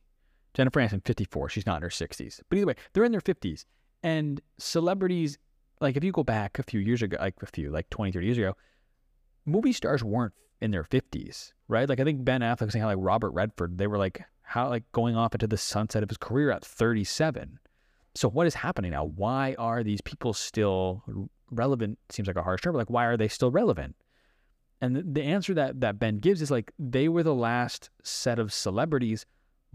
Jennifer 0.53 0.81
Aniston, 0.81 1.05
54. 1.05 1.49
She's 1.49 1.65
not 1.65 1.77
in 1.77 1.83
her 1.83 1.89
60s. 1.89 2.41
But 2.49 2.57
either 2.57 2.67
way, 2.67 2.75
they're 2.93 3.05
in 3.05 3.11
their 3.11 3.21
50s. 3.21 3.65
And 4.03 4.41
celebrities, 4.59 5.37
like 5.83 5.97
if 5.97 6.03
you 6.03 6.11
go 6.11 6.23
back 6.23 6.57
a 6.57 6.63
few 6.63 6.79
years 6.79 7.01
ago, 7.01 7.17
like 7.19 7.35
a 7.41 7.45
few, 7.45 7.69
like 7.69 7.89
20, 7.89 8.11
30 8.11 8.25
years 8.25 8.37
ago, 8.37 8.55
movie 9.45 9.73
stars 9.73 10.03
weren't 10.03 10.33
in 10.61 10.71
their 10.71 10.83
50s, 10.83 11.51
right? 11.67 11.87
Like 11.87 11.99
I 11.99 12.03
think 12.03 12.23
Ben 12.23 12.41
Affleck 12.41 12.71
saying 12.71 12.81
how 12.81 12.87
like 12.87 12.97
Robert 12.99 13.31
Redford, 13.31 13.77
they 13.77 13.87
were 13.87 13.97
like, 13.97 14.23
how 14.41 14.69
like 14.69 14.83
going 14.91 15.15
off 15.15 15.33
into 15.33 15.47
the 15.47 15.57
sunset 15.57 16.03
of 16.03 16.09
his 16.09 16.17
career 16.17 16.51
at 16.51 16.65
37. 16.65 17.59
So 18.15 18.29
what 18.29 18.47
is 18.47 18.53
happening 18.53 18.91
now? 18.91 19.05
Why 19.05 19.55
are 19.57 19.83
these 19.83 20.01
people 20.01 20.33
still 20.33 21.03
relevant? 21.51 21.99
Seems 22.09 22.27
like 22.27 22.37
a 22.37 22.43
harsh 22.43 22.61
term, 22.61 22.73
but 22.73 22.79
like 22.79 22.89
why 22.89 23.05
are 23.05 23.17
they 23.17 23.27
still 23.27 23.51
relevant? 23.51 23.95
And 24.81 25.15
the 25.15 25.23
answer 25.23 25.53
that, 25.53 25.79
that 25.81 25.97
Ben 25.97 26.17
gives 26.17 26.41
is 26.41 26.51
like 26.51 26.71
they 26.77 27.07
were 27.07 27.23
the 27.23 27.33
last 27.33 27.89
set 28.03 28.37
of 28.37 28.51
celebrities 28.51 29.25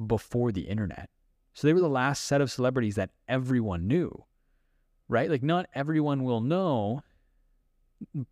before 0.06 0.52
the 0.52 0.68
internet. 0.68 1.08
So 1.54 1.66
they 1.66 1.72
were 1.72 1.80
the 1.80 1.88
last 1.88 2.24
set 2.24 2.40
of 2.40 2.52
celebrities 2.52 2.94
that 2.96 3.10
everyone 3.26 3.88
knew, 3.88 4.24
right? 5.08 5.30
Like 5.30 5.42
not 5.42 5.66
everyone 5.74 6.24
will 6.24 6.40
know 6.40 7.02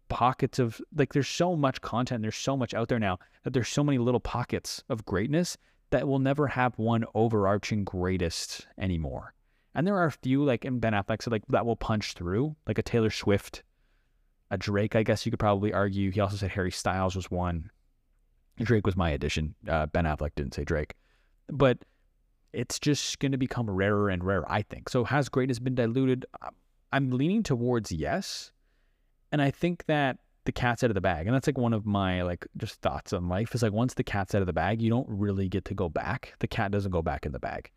pockets 0.09 0.59
of 0.59 0.81
like 0.95 1.13
there's 1.13 1.29
so 1.29 1.57
much 1.57 1.81
content, 1.81 2.23
there's 2.23 2.37
so 2.37 2.57
much 2.57 2.75
out 2.75 2.89
there 2.89 2.99
now 2.99 3.19
that 3.43 3.53
there's 3.53 3.69
so 3.69 3.85
many 3.85 3.99
little 3.99 4.21
pockets 4.21 4.83
of 4.89 5.05
greatness 5.05 5.57
that 5.91 6.07
will 6.07 6.19
never 6.19 6.47
have 6.47 6.79
one 6.79 7.05
overarching 7.15 7.85
greatest 7.85 8.67
anymore. 8.79 9.33
And 9.75 9.87
there 9.87 9.97
are 9.97 10.07
a 10.07 10.13
few 10.13 10.45
like 10.45 10.65
in 10.65 10.79
Ben 10.79 10.93
Affleck 10.93 11.23
said 11.23 11.33
like 11.33 11.47
that 11.49 11.67
will 11.67 11.77
punch 11.77 12.15
through, 12.15 12.57
like 12.67 12.79
a 12.79 12.83
Taylor 12.83 13.11
Swift 13.11 13.63
a 14.51 14.59
Drake, 14.59 14.95
I 14.95 15.03
guess 15.03 15.27
you 15.27 15.33
could 15.33 15.39
probably 15.39 15.73
argue. 15.73 16.11
He 16.11 16.21
also 16.21 16.37
said 16.37 16.51
Harry 16.53 16.71
Styles 16.71 17.17
was 17.17 17.31
one. 17.31 17.71
Drake 18.59 18.87
was 18.87 18.97
my 18.97 19.11
addition. 19.11 19.55
Uh, 19.69 19.87
ben 19.87 20.05
Affleck 20.05 20.35
didn't 20.35 20.55
say 20.55 20.65
Drake. 20.65 20.95
But 21.49 21.79
it's 22.53 22.79
just 22.79 23.19
going 23.19 23.33
to 23.33 23.39
become 23.39 23.69
rarer 23.69 24.09
and 24.09 24.25
rarer, 24.25 24.51
I 24.51 24.63
think. 24.63 24.89
So 24.89 25.05
has 25.05 25.29
greatness 25.29 25.59
been 25.59 25.75
diluted? 25.75 26.27
I'm 26.97 27.11
leaning 27.11 27.43
towards 27.43 27.93
yes. 27.93 28.53
And 29.31 29.43
I 29.43 29.51
think 29.51 29.85
that 29.85 30.17
the 30.47 30.53
cat's 30.53 30.83
out 30.83 30.89
of 30.89 30.95
the 30.95 31.03
bag. 31.03 31.27
And 31.27 31.35
that's 31.35 31.47
like 31.47 31.59
one 31.59 31.75
of 31.75 31.85
my 31.85 32.23
like 32.23 32.47
just 32.57 32.81
thoughts 32.81 33.13
on 33.13 33.29
life 33.29 33.55
is 33.55 33.63
like 33.63 33.75
once 33.75 33.93
the 33.93 34.03
cat's 34.03 34.35
out 34.35 34.41
of 34.41 34.47
the 34.47 34.55
bag, 34.55 34.81
you 34.81 34.89
don't 34.89 35.07
really 35.07 35.47
get 35.47 35.67
to 35.67 35.75
go 35.75 35.91
back. 35.91 36.33
The 36.39 36.49
cat 36.49 36.71
doesn't 36.71 36.91
go 36.91 37.03
back 37.03 37.27
in 37.27 37.33
the 37.33 37.39
bag. 37.39 37.71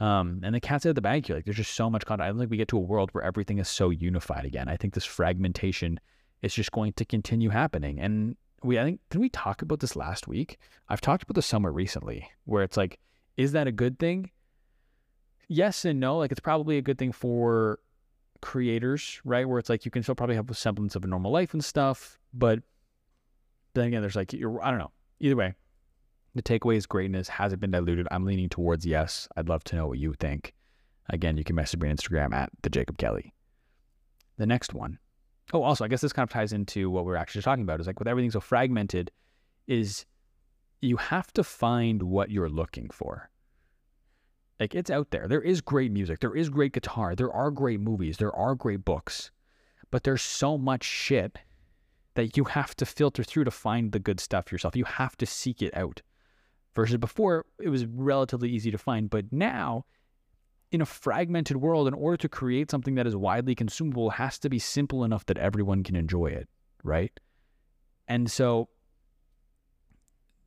Um, 0.00 0.40
and 0.42 0.52
the 0.52 0.60
cat's 0.60 0.84
out 0.84 0.90
of 0.90 0.94
the 0.96 1.00
bag 1.00 1.26
here. 1.26 1.36
Like 1.36 1.44
there's 1.44 1.58
just 1.58 1.76
so 1.76 1.88
much 1.88 2.04
content. 2.04 2.26
I 2.26 2.30
don't 2.30 2.40
think 2.40 2.50
we 2.50 2.56
get 2.56 2.66
to 2.68 2.76
a 2.76 2.80
world 2.80 3.10
where 3.12 3.22
everything 3.22 3.58
is 3.58 3.68
so 3.68 3.90
unified 3.90 4.44
again. 4.44 4.68
I 4.68 4.76
think 4.76 4.94
this 4.94 5.04
fragmentation 5.04 6.00
is 6.42 6.52
just 6.52 6.72
going 6.72 6.92
to 6.94 7.04
continue 7.04 7.50
happening. 7.50 8.00
And 8.00 8.34
we, 8.64 8.80
I 8.80 8.82
think, 8.82 8.98
did 9.10 9.20
we 9.20 9.28
talk 9.28 9.62
about 9.62 9.78
this 9.78 9.94
last 9.94 10.26
week? 10.26 10.58
I've 10.88 11.00
talked 11.00 11.22
about 11.22 11.36
this 11.36 11.46
somewhere 11.46 11.72
recently 11.72 12.28
where 12.46 12.64
it's 12.64 12.76
like, 12.76 12.98
is 13.36 13.52
that 13.52 13.68
a 13.68 13.72
good 13.72 14.00
thing? 14.00 14.32
Yes 15.46 15.84
and 15.84 16.00
no. 16.00 16.18
Like 16.18 16.32
it's 16.32 16.40
probably 16.40 16.78
a 16.78 16.82
good 16.82 16.98
thing 16.98 17.12
for 17.12 17.78
creators, 18.46 19.20
right? 19.24 19.46
Where 19.46 19.58
it's 19.58 19.68
like 19.68 19.84
you 19.84 19.90
can 19.90 20.04
still 20.04 20.14
probably 20.14 20.36
have 20.36 20.48
a 20.48 20.54
semblance 20.54 20.94
of 20.94 21.02
a 21.02 21.08
normal 21.08 21.32
life 21.32 21.52
and 21.52 21.64
stuff, 21.64 22.16
but 22.32 22.60
then 23.74 23.88
again, 23.88 24.02
there's 24.02 24.14
like 24.14 24.32
you're 24.32 24.62
I 24.62 24.70
don't 24.70 24.78
know. 24.78 24.92
Either 25.18 25.34
way, 25.34 25.54
the 26.36 26.42
takeaway 26.42 26.76
is 26.76 26.86
greatness. 26.86 27.28
Has 27.28 27.52
it 27.52 27.58
been 27.58 27.72
diluted? 27.72 28.06
I'm 28.12 28.24
leaning 28.24 28.48
towards 28.48 28.86
yes. 28.86 29.26
I'd 29.36 29.48
love 29.48 29.64
to 29.64 29.76
know 29.76 29.88
what 29.88 29.98
you 29.98 30.14
think. 30.14 30.54
Again, 31.08 31.36
you 31.36 31.42
can 31.42 31.56
message 31.56 31.80
me 31.80 31.90
on 31.90 31.96
Instagram 31.96 32.32
at 32.32 32.50
the 32.62 32.70
Jacob 32.70 32.98
Kelly. 32.98 33.34
The 34.38 34.46
next 34.46 34.72
one. 34.72 35.00
Oh, 35.52 35.64
also, 35.64 35.84
I 35.84 35.88
guess 35.88 36.00
this 36.00 36.12
kind 36.12 36.22
of 36.22 36.32
ties 36.32 36.52
into 36.52 36.88
what 36.88 37.04
we're 37.04 37.16
actually 37.16 37.42
talking 37.42 37.64
about. 37.64 37.80
Is 37.80 37.88
like 37.88 37.98
with 37.98 38.08
everything 38.08 38.30
so 38.30 38.40
fragmented, 38.40 39.10
is 39.66 40.06
you 40.80 40.98
have 40.98 41.32
to 41.32 41.42
find 41.42 42.04
what 42.04 42.30
you're 42.30 42.48
looking 42.48 42.90
for. 42.90 43.28
Like 44.58 44.74
it's 44.74 44.90
out 44.90 45.10
there. 45.10 45.28
There 45.28 45.42
is 45.42 45.60
great 45.60 45.92
music. 45.92 46.20
There 46.20 46.34
is 46.34 46.48
great 46.48 46.72
guitar. 46.72 47.14
There 47.14 47.32
are 47.32 47.50
great 47.50 47.80
movies. 47.80 48.16
There 48.16 48.34
are 48.34 48.54
great 48.54 48.84
books. 48.84 49.30
But 49.90 50.04
there's 50.04 50.22
so 50.22 50.56
much 50.56 50.84
shit 50.84 51.38
that 52.14 52.36
you 52.36 52.44
have 52.44 52.74
to 52.76 52.86
filter 52.86 53.22
through 53.22 53.44
to 53.44 53.50
find 53.50 53.92
the 53.92 53.98
good 53.98 54.18
stuff 54.18 54.50
yourself. 54.50 54.74
You 54.74 54.84
have 54.84 55.16
to 55.18 55.26
seek 55.26 55.60
it 55.60 55.76
out. 55.76 56.00
Versus 56.74 56.96
before, 56.96 57.44
it 57.58 57.68
was 57.68 57.84
relatively 57.86 58.48
easy 58.48 58.70
to 58.70 58.78
find. 58.78 59.10
But 59.10 59.26
now, 59.30 59.84
in 60.72 60.80
a 60.80 60.86
fragmented 60.86 61.58
world, 61.58 61.86
in 61.86 61.94
order 61.94 62.16
to 62.16 62.28
create 62.28 62.70
something 62.70 62.94
that 62.94 63.06
is 63.06 63.14
widely 63.14 63.54
consumable, 63.54 64.10
has 64.10 64.38
to 64.40 64.48
be 64.48 64.58
simple 64.58 65.04
enough 65.04 65.26
that 65.26 65.38
everyone 65.38 65.84
can 65.84 65.96
enjoy 65.96 66.26
it, 66.26 66.48
right? 66.82 67.12
And 68.08 68.30
so 68.30 68.68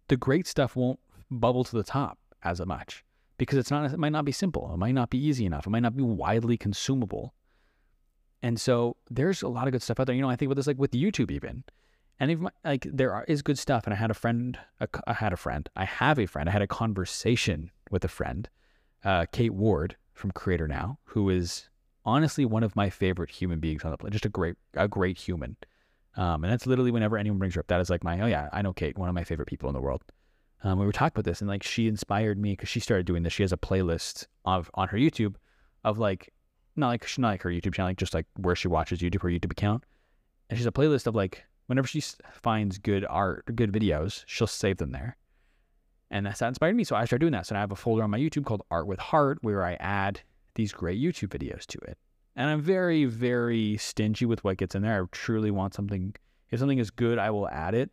the 0.07 0.17
great 0.17 0.47
stuff 0.47 0.75
won't 0.75 0.99
bubble 1.29 1.63
to 1.63 1.75
the 1.75 1.83
top 1.83 2.17
as 2.41 2.63
much 2.65 3.03
because 3.39 3.57
it's 3.57 3.71
not 3.71 3.91
it 3.91 3.97
might 3.97 4.11
not 4.11 4.25
be 4.25 4.31
simple. 4.31 4.69
It 4.71 4.77
might 4.77 4.93
not 4.93 5.09
be 5.09 5.17
easy 5.17 5.45
enough. 5.47 5.65
It 5.65 5.71
might 5.71 5.79
not 5.79 5.97
be 5.97 6.03
widely 6.03 6.57
consumable. 6.57 7.33
And 8.43 8.61
so 8.61 8.97
there's 9.09 9.41
a 9.41 9.47
lot 9.47 9.67
of 9.67 9.71
good 9.71 9.81
stuff 9.81 9.99
out 9.99 10.05
there. 10.05 10.15
You 10.15 10.21
know 10.21 10.29
i 10.29 10.35
think 10.35 10.47
about 10.47 10.57
this 10.57 10.67
like 10.67 10.77
with 10.77 10.91
youtube 10.91 11.31
even. 11.31 11.63
And 12.19 12.31
even 12.31 12.49
like 12.65 12.85
there 12.91 13.13
are, 13.13 13.23
is 13.27 13.41
good 13.41 13.57
stuff. 13.57 13.85
And 13.85 13.93
i 13.93 13.97
had 13.97 14.11
a 14.11 14.13
friend 14.13 14.59
a, 14.79 14.87
I 15.07 15.13
had 15.13 15.33
a 15.33 15.37
friend 15.37 15.67
i 15.75 15.85
have 15.85 16.19
a 16.19 16.27
friend. 16.27 16.47
I 16.47 16.51
had 16.51 16.61
a 16.61 16.67
conversation 16.67 17.71
with 17.89 18.05
a 18.05 18.09
friend 18.09 18.47
uh, 19.03 19.25
kate 19.31 19.53
ward 19.53 19.95
from 20.13 20.31
creator 20.31 20.67
now 20.67 20.99
who 21.05 21.29
is 21.29 21.69
honestly 22.05 22.43
one 22.43 22.63
of 22.63 22.75
my 22.75 22.89
favorite 22.89 23.29
human 23.29 23.59
beings 23.61 23.85
on 23.85 23.91
the 23.91 23.97
planet 23.97 24.13
just 24.13 24.25
a 24.25 24.29
great 24.29 24.57
a 24.75 24.87
great 24.87 25.17
human. 25.17 25.55
Um, 26.17 26.43
and 26.43 26.51
that's 26.51 26.67
literally 26.67 26.91
whenever 26.91 27.17
anyone 27.17 27.39
brings 27.39 27.55
her 27.55 27.61
up 27.61 27.67
that 27.67 27.79
is 27.79 27.89
like 27.89 28.03
my 28.03 28.19
oh 28.19 28.25
yeah 28.25 28.49
i 28.51 28.61
know 28.61 28.73
kate 28.73 28.97
one 28.97 29.07
of 29.07 29.15
my 29.15 29.23
favorite 29.23 29.47
people 29.47 29.69
in 29.69 29.73
the 29.73 29.79
world 29.79 30.03
um, 30.63 30.79
we 30.79 30.85
were 30.85 30.91
talking 30.91 31.13
about 31.15 31.25
this, 31.25 31.41
and 31.41 31.49
like 31.49 31.63
she 31.63 31.87
inspired 31.87 32.37
me 32.37 32.53
because 32.53 32.69
she 32.69 32.79
started 32.79 33.05
doing 33.05 33.23
this. 33.23 33.33
She 33.33 33.43
has 33.43 33.53
a 33.53 33.57
playlist 33.57 34.27
of 34.45 34.69
on 34.73 34.87
her 34.89 34.97
YouTube 34.97 35.35
of 35.83 35.99
like 35.99 36.33
not 36.75 36.89
like 36.89 37.05
she's 37.05 37.19
not 37.19 37.29
like 37.29 37.41
her 37.43 37.49
YouTube 37.49 37.73
channel, 37.73 37.89
like 37.89 37.97
just 37.97 38.13
like 38.13 38.25
where 38.37 38.55
she 38.55 38.67
watches 38.67 38.99
YouTube, 38.99 39.21
her 39.21 39.29
YouTube 39.29 39.51
account, 39.51 39.83
and 40.49 40.57
she's 40.57 40.65
a 40.65 40.71
playlist 40.71 41.07
of 41.07 41.15
like 41.15 41.43
whenever 41.67 41.87
she 41.87 42.01
finds 42.41 42.77
good 42.79 43.05
art, 43.07 43.45
good 43.55 43.71
videos, 43.71 44.23
she'll 44.25 44.47
save 44.47 44.77
them 44.77 44.91
there. 44.91 45.15
And 46.11 46.25
that's 46.25 46.39
that 46.39 46.47
inspired 46.47 46.75
me. 46.75 46.83
So 46.83 46.95
I 46.95 47.05
started 47.05 47.19
doing 47.19 47.33
that. 47.33 47.45
So 47.45 47.55
I 47.55 47.59
have 47.59 47.71
a 47.71 47.75
folder 47.75 48.03
on 48.03 48.09
my 48.09 48.17
YouTube 48.17 48.45
called 48.45 48.63
Art 48.71 48.87
with 48.87 48.99
Heart 48.99 49.39
where 49.41 49.63
I 49.63 49.73
add 49.75 50.19
these 50.55 50.73
great 50.73 50.99
YouTube 50.99 51.29
videos 51.29 51.67
to 51.67 51.77
it. 51.87 51.97
And 52.35 52.49
I'm 52.49 52.61
very, 52.61 53.05
very 53.05 53.77
stingy 53.77 54.25
with 54.25 54.43
what 54.43 54.57
gets 54.57 54.73
in 54.73 54.81
there. 54.81 55.03
I 55.03 55.05
truly 55.11 55.51
want 55.51 55.75
something. 55.75 56.15
If 56.49 56.59
something 56.59 56.79
is 56.79 56.89
good, 56.89 57.19
I 57.19 57.29
will 57.29 57.47
add 57.49 57.75
it. 57.75 57.91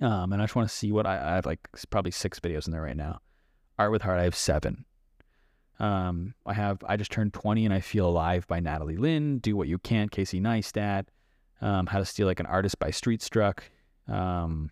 Um, 0.00 0.32
and 0.32 0.40
I 0.40 0.44
just 0.44 0.56
want 0.56 0.68
to 0.68 0.74
see 0.74 0.92
what 0.92 1.06
I, 1.06 1.16
I, 1.16 1.34
have 1.34 1.46
like 1.46 1.60
probably 1.90 2.10
six 2.10 2.40
videos 2.40 2.66
in 2.66 2.72
there 2.72 2.82
right 2.82 2.96
now. 2.96 3.20
Art 3.78 3.92
with 3.92 4.02
Heart, 4.02 4.20
I 4.20 4.24
have 4.24 4.34
seven. 4.34 4.84
Um, 5.78 6.34
I 6.46 6.54
have 6.54 6.82
I 6.86 6.96
just 6.96 7.10
turned 7.10 7.32
20 7.34 7.64
and 7.64 7.74
I 7.74 7.80
feel 7.80 8.06
alive 8.06 8.46
by 8.46 8.60
Natalie 8.60 8.96
Lynn. 8.96 9.38
Do 9.38 9.56
what 9.56 9.68
you 9.68 9.78
can, 9.78 10.08
Casey 10.08 10.40
Neistat. 10.40 11.06
Um, 11.60 11.86
How 11.86 11.98
to 11.98 12.04
steal 12.04 12.26
like 12.26 12.40
an 12.40 12.46
artist 12.46 12.78
by 12.78 12.90
Street 12.90 13.22
Struck. 13.22 13.64
Um, 14.08 14.70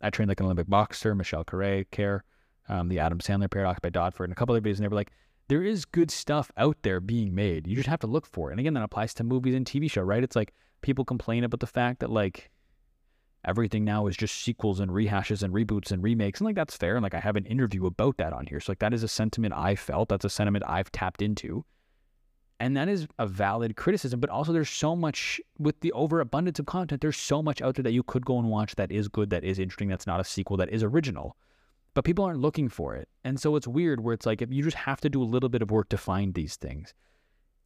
I 0.00 0.10
trained 0.10 0.28
like 0.28 0.40
an 0.40 0.46
Olympic 0.46 0.68
boxer, 0.68 1.14
Michelle 1.14 1.44
Khare, 1.44 1.88
Care. 1.90 2.24
Um, 2.68 2.88
the 2.88 3.00
Adam 3.00 3.18
Sandler 3.18 3.50
Paradox 3.50 3.80
by 3.80 3.90
Dodford, 3.90 4.24
and 4.24 4.32
a 4.32 4.36
couple 4.36 4.54
other 4.54 4.62
videos. 4.62 4.76
And 4.76 4.84
they 4.84 4.88
were 4.88 4.94
like, 4.94 5.10
there 5.48 5.64
is 5.64 5.84
good 5.84 6.10
stuff 6.12 6.52
out 6.56 6.76
there 6.82 7.00
being 7.00 7.34
made. 7.34 7.66
You 7.66 7.74
just 7.74 7.88
have 7.88 7.98
to 8.00 8.06
look 8.06 8.24
for 8.26 8.50
it. 8.50 8.52
And 8.52 8.60
again, 8.60 8.74
that 8.74 8.84
applies 8.84 9.12
to 9.14 9.24
movies 9.24 9.54
and 9.54 9.66
TV 9.66 9.90
show, 9.90 10.02
right? 10.02 10.22
It's 10.22 10.36
like 10.36 10.54
people 10.80 11.04
complain 11.04 11.42
about 11.42 11.58
the 11.58 11.66
fact 11.66 11.98
that 12.00 12.10
like 12.10 12.50
everything 13.44 13.84
now 13.84 14.06
is 14.06 14.16
just 14.16 14.42
sequels 14.42 14.80
and 14.80 14.90
rehashes 14.90 15.42
and 15.42 15.54
reboots 15.54 15.92
and 15.92 16.02
remakes. 16.02 16.40
And 16.40 16.46
like 16.46 16.56
that's 16.56 16.76
fair. 16.76 16.96
And 16.96 17.02
like 17.02 17.14
I 17.14 17.20
have 17.20 17.36
an 17.36 17.46
interview 17.46 17.86
about 17.86 18.18
that 18.18 18.32
on 18.32 18.46
here. 18.46 18.60
So 18.60 18.72
like 18.72 18.80
that 18.80 18.92
is 18.92 19.02
a 19.02 19.08
sentiment 19.08 19.54
I 19.56 19.74
felt. 19.74 20.08
That's 20.08 20.24
a 20.24 20.30
sentiment 20.30 20.64
I've 20.66 20.92
tapped 20.92 21.22
into. 21.22 21.64
And 22.58 22.76
that 22.76 22.88
is 22.88 23.06
a 23.18 23.26
valid 23.26 23.76
criticism. 23.76 24.20
But 24.20 24.28
also 24.28 24.52
there's 24.52 24.68
so 24.68 24.94
much 24.94 25.40
with 25.58 25.80
the 25.80 25.92
overabundance 25.92 26.58
of 26.58 26.66
content, 26.66 27.00
there's 27.00 27.16
so 27.16 27.42
much 27.42 27.62
out 27.62 27.76
there 27.76 27.82
that 27.82 27.92
you 27.92 28.02
could 28.02 28.26
go 28.26 28.38
and 28.38 28.50
watch 28.50 28.74
that 28.74 28.92
is 28.92 29.08
good, 29.08 29.30
that 29.30 29.44
is 29.44 29.58
interesting, 29.58 29.88
that's 29.88 30.06
not 30.06 30.20
a 30.20 30.24
sequel, 30.24 30.58
that 30.58 30.68
is 30.68 30.82
original. 30.82 31.36
But 31.94 32.04
people 32.04 32.24
aren't 32.24 32.40
looking 32.40 32.68
for 32.68 32.94
it. 32.94 33.08
And 33.24 33.40
so 33.40 33.56
it's 33.56 33.66
weird 33.66 34.00
where 34.00 34.12
it's 34.12 34.26
like 34.26 34.42
if 34.42 34.52
you 34.52 34.62
just 34.62 34.76
have 34.76 35.00
to 35.00 35.08
do 35.08 35.22
a 35.22 35.24
little 35.24 35.48
bit 35.48 35.62
of 35.62 35.70
work 35.70 35.88
to 35.88 35.96
find 35.96 36.34
these 36.34 36.56
things. 36.56 36.92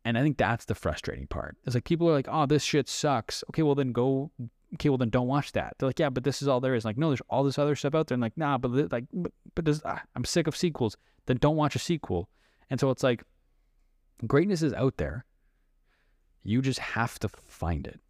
And 0.04 0.16
I 0.16 0.22
think 0.22 0.36
that's 0.36 0.66
the 0.66 0.74
frustrating 0.74 1.26
part. 1.26 1.56
It's 1.64 1.74
like 1.74 1.84
people 1.84 2.08
are 2.08 2.12
like, 2.12 2.28
oh, 2.30 2.46
this 2.46 2.62
shit 2.62 2.88
sucks. 2.88 3.42
Okay, 3.50 3.62
well 3.62 3.74
then 3.74 3.92
go 3.92 4.30
okay, 4.74 4.88
well 4.88 4.98
then 4.98 5.10
don't 5.10 5.26
watch 5.26 5.52
that. 5.52 5.74
They're 5.78 5.88
like, 5.88 5.98
yeah, 5.98 6.10
but 6.10 6.24
this 6.24 6.42
is 6.42 6.48
all 6.48 6.60
there 6.60 6.74
is. 6.74 6.84
Like, 6.84 6.98
no, 6.98 7.08
there's 7.08 7.22
all 7.28 7.44
this 7.44 7.58
other 7.58 7.76
stuff 7.76 7.94
out 7.94 8.06
there. 8.06 8.14
And 8.14 8.22
like, 8.22 8.36
nah, 8.36 8.58
but 8.58 8.92
like, 8.92 9.04
but, 9.12 9.32
but 9.54 9.80
ah, 9.84 10.02
I'm 10.14 10.24
sick 10.24 10.46
of 10.46 10.56
sequels. 10.56 10.96
Then 11.26 11.36
don't 11.38 11.56
watch 11.56 11.76
a 11.76 11.78
sequel. 11.78 12.28
And 12.70 12.80
so 12.80 12.90
it's 12.90 13.02
like, 13.02 13.22
greatness 14.26 14.62
is 14.62 14.72
out 14.72 14.96
there. 14.96 15.24
You 16.42 16.60
just 16.60 16.78
have 16.78 17.18
to 17.20 17.28
find 17.28 17.86
it, 17.86 18.00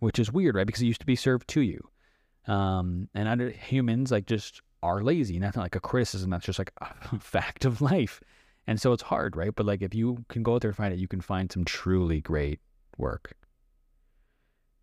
which 0.00 0.18
is 0.18 0.32
weird, 0.32 0.54
right? 0.54 0.66
Because 0.66 0.82
it 0.82 0.86
used 0.86 1.00
to 1.00 1.06
be 1.06 1.16
served 1.16 1.48
to 1.48 1.60
you. 1.60 1.88
Um, 2.46 3.08
and 3.14 3.28
other 3.28 3.50
humans 3.50 4.10
like 4.10 4.26
just 4.26 4.62
are 4.82 5.02
lazy. 5.02 5.36
And 5.36 5.44
that's 5.44 5.56
not 5.56 5.62
like 5.62 5.76
a 5.76 5.80
criticism. 5.80 6.30
That's 6.30 6.46
just 6.46 6.58
like 6.58 6.72
a 6.80 7.18
fact 7.20 7.64
of 7.64 7.80
life. 7.80 8.20
And 8.66 8.80
so 8.80 8.92
it's 8.92 9.02
hard, 9.02 9.36
right? 9.36 9.54
But 9.54 9.66
like 9.66 9.82
if 9.82 9.94
you 9.94 10.24
can 10.28 10.42
go 10.42 10.54
out 10.54 10.62
there 10.62 10.70
and 10.70 10.76
find 10.76 10.92
it, 10.94 11.00
you 11.00 11.08
can 11.08 11.20
find 11.20 11.50
some 11.50 11.64
truly 11.64 12.20
great 12.20 12.60
work. 12.98 13.34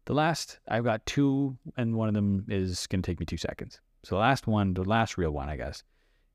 The 0.08 0.14
last, 0.14 0.60
I've 0.70 0.86
got 0.86 1.06
two, 1.06 1.58
and 1.76 1.94
one 1.94 2.08
of 2.08 2.14
them 2.14 2.46
is 2.48 2.88
going 2.88 3.02
to 3.02 3.06
take 3.06 3.20
me 3.20 3.26
two 3.26 3.36
seconds. 3.36 3.82
So 4.04 4.16
the 4.16 4.22
last 4.22 4.48
one, 4.48 4.74
the 4.74 4.86
last 4.86 5.18
real 5.18 5.32
one, 5.32 5.50
I 5.50 5.58
guess, 5.58 5.84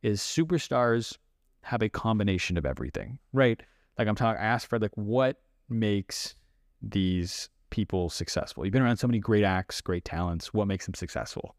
is 0.02 0.20
superstars 0.20 1.16
have 1.62 1.80
a 1.82 1.88
combination 1.88 2.58
of 2.58 2.66
everything, 2.66 3.18
right? 3.32 3.58
Like 3.98 4.08
I'm 4.08 4.14
talking, 4.14 4.38
I 4.38 4.44
asked 4.44 4.66
Fred, 4.66 4.82
like, 4.82 4.94
what 4.96 5.40
makes 5.70 6.34
these 6.82 7.48
people 7.70 8.10
successful? 8.10 8.66
You've 8.66 8.72
been 8.72 8.82
around 8.82 8.98
so 8.98 9.06
many 9.06 9.20
great 9.20 9.42
acts, 9.42 9.80
great 9.80 10.04
talents. 10.04 10.52
What 10.52 10.68
makes 10.68 10.84
them 10.84 10.94
successful? 10.94 11.56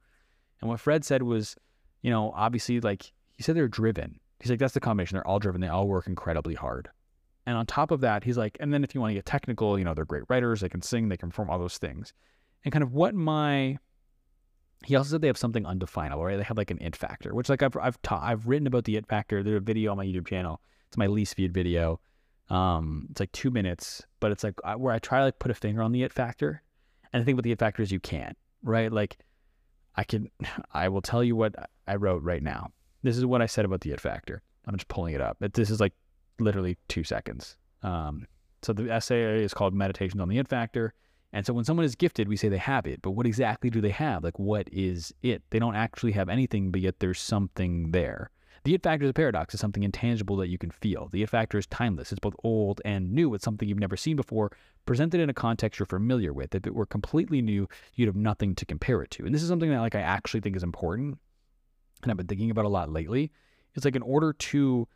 And 0.62 0.70
what 0.70 0.80
Fred 0.80 1.04
said 1.04 1.24
was, 1.24 1.56
you 2.04 2.12
know, 2.12 2.32
obviously, 2.36 2.80
like, 2.80 3.12
he 3.32 3.42
said 3.42 3.56
they're 3.56 3.68
driven. 3.68 4.20
He's 4.40 4.52
like, 4.52 4.60
that's 4.60 4.76
the 4.76 4.80
combination. 4.80 5.16
They're 5.16 5.28
all 5.28 5.40
driven. 5.40 5.62
They 5.62 5.68
all 5.68 5.88
work 5.88 6.06
incredibly 6.06 6.54
hard. 6.54 6.90
And 7.46 7.58
on 7.58 7.66
top 7.66 7.92
of 7.92 8.02
that, 8.02 8.24
he's 8.24 8.38
like, 8.38 8.58
and 8.60 8.74
then 8.74 8.84
if 8.84 8.96
you 8.96 9.02
want 9.02 9.12
to 9.12 9.16
get 9.16 9.26
technical, 9.26 9.78
you 9.78 9.84
know, 9.84 9.94
they're 9.94 10.06
great 10.06 10.24
writers, 10.30 10.62
they 10.62 10.70
can 10.70 10.82
sing, 10.82 11.10
they 11.10 11.18
can 11.18 11.30
perform 11.30 11.50
all 11.50 11.60
those 11.60 11.78
things. 11.78 12.14
And 12.64 12.72
kind 12.72 12.84
of 12.84 12.94
what 12.94 13.14
my 13.14 13.78
he 14.86 14.96
also 14.96 15.12
said 15.12 15.22
they 15.22 15.28
have 15.28 15.38
something 15.38 15.66
undefinable, 15.66 16.24
right? 16.24 16.38
They 16.38 16.44
have 16.44 16.58
like 16.58 16.72
an 16.72 16.82
it 16.82 16.96
factor, 16.96 17.34
which 17.34 17.50
like 17.50 17.64
I've 17.64 17.76
I've 17.78 18.02
taught 18.02 18.24
I've 18.24 18.48
written 18.48 18.68
about 18.68 18.86
the 18.86 18.98
it 18.98 19.08
factor. 19.08 19.42
There's 19.44 19.58
a 19.58 19.62
video 19.62 19.92
on 19.92 19.98
my 19.98 20.06
YouTube 20.06 20.28
channel. 20.28 20.62
It's 20.88 20.98
my 20.98 21.08
least 21.08 21.36
viewed 21.36 21.54
video. 21.54 22.00
Um, 22.50 23.08
it's 23.10 23.20
like 23.20 23.32
two 23.32 23.50
minutes, 23.50 24.04
but 24.20 24.32
it's 24.32 24.44
like 24.44 24.56
where 24.78 24.94
I 24.94 25.00
try 25.00 25.20
to 25.20 25.26
like 25.26 25.40
put 25.40 25.52
a 25.52 25.56
finger 25.56 25.82
on 25.82 25.92
the 25.92 26.04
it 26.04 26.14
factor. 26.14 26.62
And 27.12 27.22
the 27.22 27.26
thing 27.26 27.36
with 27.36 27.46
the 27.46 27.52
it 27.52 27.60
factor 27.60 27.82
is 27.82 27.92
you 27.92 28.00
can't, 28.00 28.38
right? 28.62 28.92
Like 28.92 29.18
I 29.96 30.04
can, 30.04 30.30
I 30.74 30.90
will 30.90 31.02
tell 31.02 31.24
you 31.24 31.36
what 31.36 31.56
I 31.88 31.96
wrote 31.96 32.24
right 32.24 32.44
now. 32.44 32.72
This 33.04 33.18
is 33.18 33.26
what 33.26 33.42
I 33.42 33.46
said 33.46 33.66
about 33.66 33.82
the 33.82 33.92
it 33.92 34.02
factor. 34.02 34.42
I'm 34.66 34.76
just 34.76 34.88
pulling 34.88 35.14
it 35.14 35.22
up. 35.22 35.38
This 35.54 35.70
is 35.70 35.80
like 35.80 35.94
literally 36.40 36.78
two 36.88 37.04
seconds. 37.04 37.58
Um, 37.82 38.28
so 38.62 38.74
the 38.74 38.92
essay 38.92 39.44
is 39.44 39.54
called 39.54 39.74
Meditations 39.74 40.22
on 40.22 40.30
the 40.30 40.38
It 40.38 40.48
Factor. 40.48 40.94
And 41.34 41.46
so 41.46 41.54
when 41.54 41.66
someone 41.66 41.86
is 41.86 41.96
gifted, 41.96 42.28
we 42.28 42.38
say 42.38 42.48
they 42.48 42.58
have 42.58 42.86
it, 42.86 43.02
but 43.02 43.12
what 43.12 43.26
exactly 43.26 43.70
do 43.72 43.82
they 43.82 43.90
have? 43.90 44.24
Like, 44.24 44.38
what 44.38 44.68
is 44.72 45.14
it? 45.24 45.42
They 45.50 45.58
don't 45.58 45.76
actually 45.76 46.12
have 46.12 46.30
anything, 46.30 46.72
but 46.72 46.82
yet 46.82 47.00
there's 47.00 47.20
something 47.20 47.92
there. 47.92 48.30
The 48.64 48.76
it 48.76 48.84
factor 48.84 49.04
is 49.04 49.10
a 49.10 49.14
paradox. 49.14 49.54
It's 49.54 49.60
something 49.62 49.84
intangible 49.84 50.38
that 50.38 50.48
you 50.48 50.58
can 50.58 50.72
feel. 50.72 51.10
The 51.12 51.24
it 51.24 51.30
factor 51.30 51.58
is 51.58 51.66
timeless. 51.68 52.12
It's 52.12 52.20
both 52.20 52.36
old 52.44 52.82
and 52.86 53.12
new. 53.12 53.34
It's 53.34 53.44
something 53.44 53.68
you've 53.68 53.80
never 53.80 53.98
seen 53.98 54.16
before, 54.16 54.52
presented 54.86 55.20
in 55.20 55.30
a 55.30 55.34
context 55.34 55.80
you're 55.80 55.88
familiar 55.88 56.32
with. 56.32 56.56
If 56.56 56.66
it 56.66 56.76
were 56.76 56.86
completely 56.86 57.42
new, 57.42 57.68
you'd 57.96 58.08
have 58.08 58.16
nothing 58.16 58.56
to 58.56 58.66
compare 58.66 59.02
it 59.02 59.12
to. 59.12 59.26
And 59.26 59.36
this 59.36 59.42
is 59.42 59.50
something 59.50 59.70
that 59.70 59.82
like 59.82 59.96
I 59.96 60.02
actually 60.02 60.40
think 60.40 60.56
is 60.56 60.64
important, 60.64 61.18
and 62.04 62.12
I've 62.12 62.18
been 62.18 62.28
thinking 62.28 62.52
about 62.52 62.66
a 62.66 62.70
lot 62.70 62.90
lately. 62.90 63.32
It's 63.76 63.86
like 63.86 63.96
in 63.96 64.02
order 64.04 64.34
to 64.34 64.88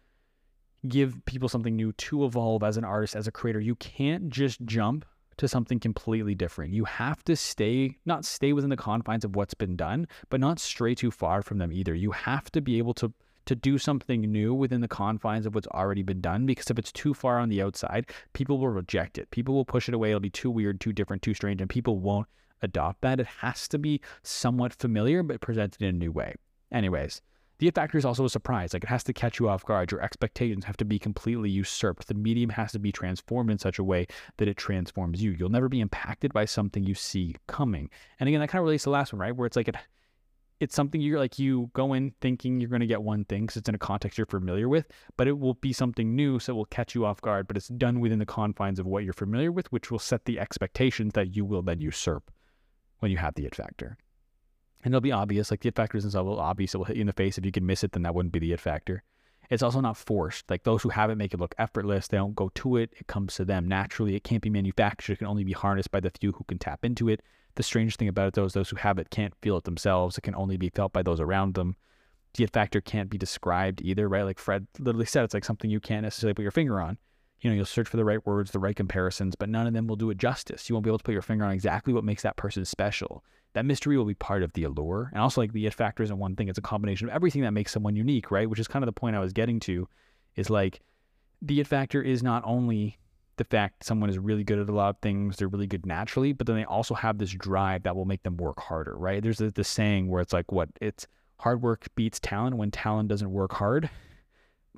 give 0.87 1.25
people 1.25 1.49
something 1.49 1.75
new 1.75 1.91
to 1.93 2.25
evolve 2.25 2.63
as 2.63 2.77
an 2.77 2.83
artist, 2.83 3.15
as 3.15 3.27
a 3.27 3.31
creator. 3.31 3.59
You 3.59 3.75
can't 3.75 4.29
just 4.29 4.63
jump 4.65 5.05
to 5.37 5.47
something 5.47 5.79
completely 5.79 6.35
different. 6.35 6.73
You 6.73 6.85
have 6.85 7.23
to 7.25 7.35
stay, 7.35 7.97
not 8.05 8.25
stay 8.25 8.53
within 8.53 8.69
the 8.69 8.77
confines 8.77 9.23
of 9.23 9.35
what's 9.35 9.53
been 9.53 9.75
done, 9.75 10.07
but 10.29 10.39
not 10.39 10.59
stray 10.59 10.95
too 10.95 11.11
far 11.11 11.41
from 11.41 11.59
them 11.59 11.71
either. 11.71 11.93
You 11.93 12.11
have 12.11 12.51
to 12.51 12.61
be 12.61 12.77
able 12.77 12.93
to 12.95 13.13
to 13.45 13.55
do 13.55 13.77
something 13.77 14.21
new 14.21 14.53
within 14.53 14.81
the 14.81 14.89
confines 14.89 15.45
of 15.45 15.55
what's 15.55 15.67
already 15.67 16.03
been 16.03 16.19
done 16.19 16.45
because 16.45 16.69
if 16.69 16.77
it's 16.77 16.91
too 16.91 17.13
far 17.13 17.39
on 17.39 17.47
the 17.47 17.61
outside, 17.61 18.05
people 18.33 18.57
will 18.57 18.67
reject 18.67 19.17
it. 19.17 19.31
People 19.31 19.55
will 19.55 19.63
push 19.63 19.87
it 19.87 19.95
away. 19.95 20.09
It'll 20.09 20.19
be 20.19 20.29
too 20.29 20.51
weird, 20.51 20.81
too 20.81 20.91
different, 20.91 21.21
too 21.21 21.33
strange, 21.33 21.61
and 21.61 21.69
people 21.69 21.97
won't 21.97 22.27
adopt 22.61 23.01
that. 23.01 23.21
It 23.21 23.27
has 23.39 23.67
to 23.69 23.79
be 23.79 24.01
somewhat 24.21 24.73
familiar 24.73 25.23
but 25.23 25.39
presented 25.39 25.81
in 25.81 25.87
a 25.87 25.97
new 25.97 26.11
way. 26.11 26.35
Anyways, 26.73 27.21
the 27.59 27.67
it 27.67 27.75
factor 27.75 27.97
is 27.97 28.05
also 28.05 28.25
a 28.25 28.29
surprise. 28.29 28.73
Like 28.73 28.83
it 28.83 28.89
has 28.89 29.03
to 29.05 29.13
catch 29.13 29.39
you 29.39 29.49
off 29.49 29.65
guard. 29.65 29.91
Your 29.91 30.01
expectations 30.01 30.65
have 30.65 30.77
to 30.77 30.85
be 30.85 30.99
completely 30.99 31.49
usurped. 31.49 32.07
The 32.07 32.13
medium 32.13 32.51
has 32.51 32.71
to 32.73 32.79
be 32.79 32.91
transformed 32.91 33.49
in 33.49 33.57
such 33.57 33.79
a 33.79 33.83
way 33.83 34.07
that 34.37 34.47
it 34.47 34.57
transforms 34.57 35.23
you. 35.23 35.31
You'll 35.31 35.49
never 35.49 35.69
be 35.69 35.81
impacted 35.81 36.33
by 36.33 36.45
something 36.45 36.83
you 36.83 36.93
see 36.93 37.35
coming. 37.47 37.89
And 38.19 38.27
again, 38.27 38.41
that 38.41 38.49
kind 38.49 38.59
of 38.59 38.65
relates 38.65 38.83
to 38.83 38.89
the 38.89 38.93
last 38.93 39.11
one, 39.11 39.19
right? 39.19 39.35
Where 39.35 39.47
it's 39.47 39.55
like 39.55 39.67
it, 39.67 39.75
it's 40.59 40.75
something 40.75 41.01
you're 41.01 41.19
like 41.19 41.39
you 41.39 41.69
go 41.73 41.93
in 41.93 42.13
thinking 42.21 42.59
you're 42.59 42.69
going 42.69 42.81
to 42.81 42.87
get 42.87 43.01
one 43.01 43.25
thing 43.25 43.43
because 43.43 43.57
it's 43.57 43.69
in 43.69 43.75
a 43.75 43.79
context 43.79 44.17
you're 44.17 44.27
familiar 44.27 44.69
with, 44.69 44.87
but 45.15 45.27
it 45.27 45.39
will 45.39 45.53
be 45.55 45.73
something 45.73 46.15
new, 46.15 46.39
so 46.39 46.53
it 46.53 46.55
will 46.55 46.65
catch 46.65 46.95
you 46.95 47.05
off 47.05 47.21
guard. 47.21 47.47
But 47.47 47.57
it's 47.57 47.67
done 47.67 47.99
within 47.99 48.19
the 48.19 48.25
confines 48.25 48.79
of 48.79 48.85
what 48.85 49.03
you're 49.03 49.13
familiar 49.13 49.51
with, 49.51 49.71
which 49.71 49.91
will 49.91 49.99
set 49.99 50.25
the 50.25 50.39
expectations 50.39 51.13
that 51.13 51.35
you 51.35 51.45
will 51.45 51.61
then 51.61 51.79
usurp. 51.79 52.31
when 52.99 53.11
you 53.11 53.17
have 53.17 53.35
the 53.35 53.45
it 53.45 53.55
factor. 53.55 53.97
And 54.83 54.93
it'll 54.93 55.01
be 55.01 55.11
obvious, 55.11 55.51
like 55.51 55.61
the 55.61 55.69
it 55.69 55.75
factor 55.75 55.97
isn't 55.97 56.11
so 56.11 56.37
obvious, 56.37 56.73
it 56.73 56.77
will 56.77 56.85
hit 56.85 56.97
you 56.97 57.01
in 57.01 57.07
the 57.07 57.13
face. 57.13 57.37
If 57.37 57.45
you 57.45 57.51
can 57.51 57.65
miss 57.65 57.83
it, 57.83 57.91
then 57.91 58.03
that 58.03 58.15
wouldn't 58.15 58.31
be 58.31 58.39
the 58.39 58.53
it 58.53 58.59
factor. 58.59 59.03
It's 59.49 59.63
also 59.63 59.79
not 59.79 59.97
forced. 59.97 60.49
Like 60.49 60.63
those 60.63 60.83
who 60.83 60.89
have 60.89 61.09
it 61.09 61.17
make 61.17 61.33
it 61.33 61.39
look 61.39 61.55
effortless. 61.57 62.07
They 62.07 62.17
don't 62.17 62.35
go 62.35 62.49
to 62.55 62.77
it. 62.77 62.91
It 62.97 63.07
comes 63.07 63.35
to 63.35 63.45
them 63.45 63.67
naturally. 63.67 64.15
It 64.15 64.23
can't 64.23 64.41
be 64.41 64.49
manufactured. 64.49 65.13
It 65.13 65.17
can 65.19 65.27
only 65.27 65.43
be 65.43 65.53
harnessed 65.53 65.91
by 65.91 65.99
the 65.99 66.11
few 66.11 66.33
who 66.33 66.43
can 66.43 66.59
tap 66.59 66.83
into 66.83 67.07
it. 67.07 67.21
The 67.55 67.63
strange 67.63 67.95
thing 67.95 68.07
about 68.07 68.27
it, 68.27 68.33
though, 68.33 68.45
is 68.45 68.53
those 68.53 68.69
who 68.69 68.75
have 68.75 68.99
it 68.99 69.09
can't 69.09 69.33
feel 69.41 69.57
it 69.57 69.63
themselves. 69.63 70.17
It 70.17 70.21
can 70.21 70.35
only 70.35 70.57
be 70.57 70.69
felt 70.69 70.93
by 70.93 71.01
those 71.01 71.19
around 71.19 71.55
them. 71.55 71.75
The 72.33 72.43
it 72.43 72.53
factor 72.53 72.81
can't 72.81 73.09
be 73.09 73.17
described 73.17 73.81
either, 73.81 74.07
right? 74.07 74.23
Like 74.23 74.37
Fred 74.37 74.67
literally 74.77 75.05
said, 75.05 75.23
it's 75.23 75.33
like 75.33 75.45
something 75.45 75.71
you 75.71 75.79
can't 75.79 76.03
necessarily 76.03 76.35
put 76.35 76.43
your 76.43 76.51
finger 76.51 76.79
on. 76.79 76.97
You 77.41 77.49
know, 77.49 77.55
you'll 77.55 77.65
search 77.65 77.87
for 77.87 77.97
the 77.97 78.05
right 78.05 78.25
words, 78.25 78.51
the 78.51 78.59
right 78.59 78.75
comparisons, 78.75 79.35
but 79.35 79.49
none 79.49 79.67
of 79.67 79.73
them 79.73 79.87
will 79.87 79.95
do 79.95 80.09
it 80.09 80.17
justice. 80.17 80.67
You 80.67 80.75
won't 80.75 80.83
be 80.83 80.89
able 80.89 80.97
to 80.97 81.03
put 81.03 81.13
your 81.13 81.21
finger 81.21 81.45
on 81.45 81.51
exactly 81.51 81.93
what 81.93 82.03
makes 82.03 82.23
that 82.23 82.35
person 82.35 82.65
special. 82.65 83.23
That 83.53 83.65
mystery 83.65 83.97
will 83.97 84.05
be 84.05 84.15
part 84.15 84.43
of 84.43 84.53
the 84.53 84.63
allure. 84.63 85.09
And 85.13 85.21
also, 85.21 85.41
like 85.41 85.53
the 85.53 85.67
it 85.67 85.73
factor 85.73 86.03
isn't 86.03 86.17
one 86.17 86.35
thing, 86.35 86.49
it's 86.49 86.57
a 86.57 86.63
combination 86.63 87.07
of 87.07 87.13
everything 87.13 87.43
that 87.43 87.51
makes 87.51 87.71
someone 87.71 87.95
unique, 87.95 88.31
right? 88.31 88.49
Which 88.49 88.59
is 88.59 88.67
kind 88.67 88.83
of 88.83 88.87
the 88.87 88.99
point 88.99 89.15
I 89.15 89.19
was 89.19 89.33
getting 89.33 89.59
to 89.61 89.87
is 90.35 90.49
like 90.49 90.81
the 91.41 91.59
it 91.59 91.67
factor 91.67 92.01
is 92.01 92.23
not 92.23 92.43
only 92.45 92.97
the 93.37 93.43
fact 93.43 93.83
someone 93.83 94.09
is 94.09 94.17
really 94.17 94.43
good 94.43 94.59
at 94.59 94.69
a 94.69 94.73
lot 94.73 94.89
of 94.89 94.97
things, 95.01 95.37
they're 95.37 95.47
really 95.47 95.67
good 95.67 95.85
naturally, 95.85 96.33
but 96.33 96.47
then 96.47 96.55
they 96.55 96.65
also 96.65 96.95
have 96.95 97.19
this 97.19 97.31
drive 97.31 97.83
that 97.83 97.95
will 97.95 98.05
make 98.05 98.23
them 98.23 98.37
work 98.37 98.59
harder, 98.59 98.97
right? 98.97 99.21
There's 99.21 99.37
this 99.37 99.67
saying 99.67 100.09
where 100.09 100.21
it's 100.21 100.33
like, 100.33 100.51
what? 100.51 100.69
It's 100.81 101.07
hard 101.39 101.61
work 101.61 101.87
beats 101.95 102.19
talent 102.19 102.57
when 102.57 102.71
talent 102.71 103.09
doesn't 103.09 103.31
work 103.31 103.53
hard. 103.53 103.89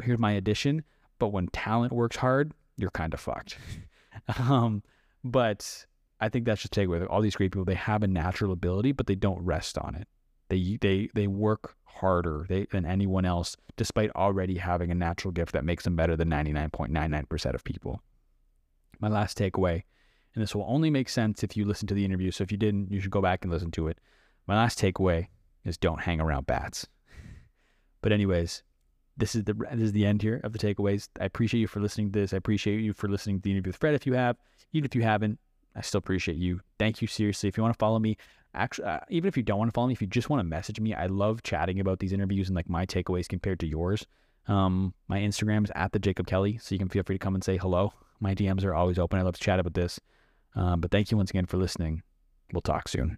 Here's 0.01 0.20
my 0.20 0.34
addition. 0.34 0.84
But 1.20 1.34
when 1.34 1.47
talent 1.47 1.93
works 1.93 2.17
hard, 2.17 2.53
you're 2.78 2.89
kind 2.91 3.13
of 3.13 3.20
fucked. 3.20 3.57
um, 4.39 4.84
but 5.24 5.86
I 6.20 6.30
think 6.30 6.45
that's 6.45 6.61
just 6.61 6.74
takeaway. 6.74 7.05
All 7.09 7.22
these 7.22 7.36
great 7.36 7.51
people, 7.51 7.65
they 7.65 7.76
have 7.76 8.03
a 8.03 8.07
natural 8.07 8.51
ability, 8.51 8.93
but 8.93 9.07
they 9.07 9.15
don't 9.15 9.43
rest 9.43 9.78
on 9.78 9.95
it. 9.95 10.07
They 10.49 10.78
they 10.82 11.09
they 11.13 11.28
work 11.28 11.76
harder 11.86 12.45
they, 12.47 12.65
than 12.65 12.86
anyone 12.86 13.26
else, 13.26 13.55
despite 13.78 14.09
already 14.15 14.57
having 14.57 14.91
a 14.91 14.95
natural 14.95 15.32
gift 15.32 15.51
that 15.51 15.65
makes 15.65 15.84
them 15.84 15.95
better 15.95 16.15
than 16.15 16.30
99.99% 16.30 17.53
of 17.53 17.63
people. 17.63 18.01
My 18.99 19.09
last 19.09 19.38
takeaway, 19.38 19.84
and 20.34 20.41
this 20.41 20.55
will 20.55 20.65
only 20.67 20.89
make 20.89 21.09
sense 21.09 21.43
if 21.43 21.55
you 21.55 21.65
listen 21.65 21.88
to 21.88 21.93
the 21.93 22.05
interview. 22.05 22.32
So 22.32 22.43
if 22.43 22.51
you 22.51 22.57
didn't, 22.57 22.91
you 22.91 22.99
should 22.99 23.11
go 23.11 23.22
back 23.22 23.43
and 23.43 23.51
listen 23.51 23.72
to 23.72 23.88
it. 23.88 23.99
My 24.47 24.55
last 24.55 24.80
takeaway 24.80 25.28
is 25.65 25.78
don't 25.78 26.01
hang 26.01 26.20
around 26.20 26.47
bats. 26.47 26.88
But 28.01 28.13
anyways, 28.13 28.63
this 29.20 29.36
is 29.36 29.43
the 29.43 29.53
this 29.53 29.82
is 29.82 29.91
the 29.91 30.05
end 30.05 30.22
here 30.22 30.41
of 30.43 30.53
the 30.53 30.59
takeaways. 30.59 31.09
I 31.20 31.26
appreciate 31.26 31.61
you 31.61 31.67
for 31.67 31.80
listening 31.80 32.11
to 32.11 32.20
this. 32.20 32.34
I 32.34 32.38
appreciate 32.38 32.80
you 32.82 32.93
for 32.93 33.07
listening 33.07 33.38
to 33.38 33.41
the 33.43 33.51
interview 33.51 33.70
with 33.70 33.78
Fred. 33.78 33.93
If 33.93 34.07
you 34.07 34.13
have, 34.13 34.38
even 34.74 34.86
if 34.86 34.95
you 34.95 35.03
haven't, 35.03 35.39
I 35.76 35.82
still 35.82 35.99
appreciate 35.99 36.38
you. 36.38 36.61
Thank 36.78 37.01
you 37.01 37.07
seriously. 37.07 37.49
If 37.49 37.57
you 37.57 37.63
want 37.63 37.74
to 37.74 37.78
follow 37.78 37.99
me, 37.99 38.17
actually, 38.53 38.88
uh, 38.88 38.99
even 39.09 39.28
if 39.28 39.38
you 39.38 39.43
don't 39.43 39.59
want 39.59 39.70
to 39.70 39.74
follow 39.74 39.88
me, 39.88 39.93
if 39.93 40.01
you 40.01 40.07
just 40.07 40.30
want 40.30 40.39
to 40.39 40.45
message 40.45 40.80
me, 40.80 40.93
I 40.93 41.07
love 41.07 41.43
chatting 41.43 41.80
about 41.80 41.99
these 41.99 42.13
interviews 42.13 42.47
and 42.47 42.55
like 42.55 42.70
my 42.70 42.86
takeaways 42.86 43.28
compared 43.28 43.59
to 43.59 43.67
yours. 43.67 44.05
Um, 44.47 44.93
my 45.07 45.20
Instagram 45.20 45.63
is 45.63 45.72
at 45.76 45.91
the 45.91 45.99
Jacob 45.99 46.26
Kelly, 46.26 46.57
so 46.57 46.74
you 46.74 46.80
can 46.80 46.89
feel 46.89 47.03
free 47.03 47.15
to 47.15 47.24
come 47.24 47.36
and 47.36 47.43
say 47.43 47.57
hello. 47.57 47.93
My 48.20 48.34
DMs 48.34 48.65
are 48.65 48.74
always 48.74 48.97
open. 48.97 49.20
I 49.20 49.24
love 49.24 49.36
to 49.36 49.41
chat 49.41 49.59
about 49.59 49.74
this. 49.74 49.99
Um, 50.55 50.82
but 50.82 50.91
thank 50.91 51.11
you 51.11 51.17
once 51.17 51.30
again 51.30 51.45
for 51.45 51.57
listening. 51.57 52.01
We'll 52.51 52.61
talk 52.61 52.88
soon. 52.88 53.17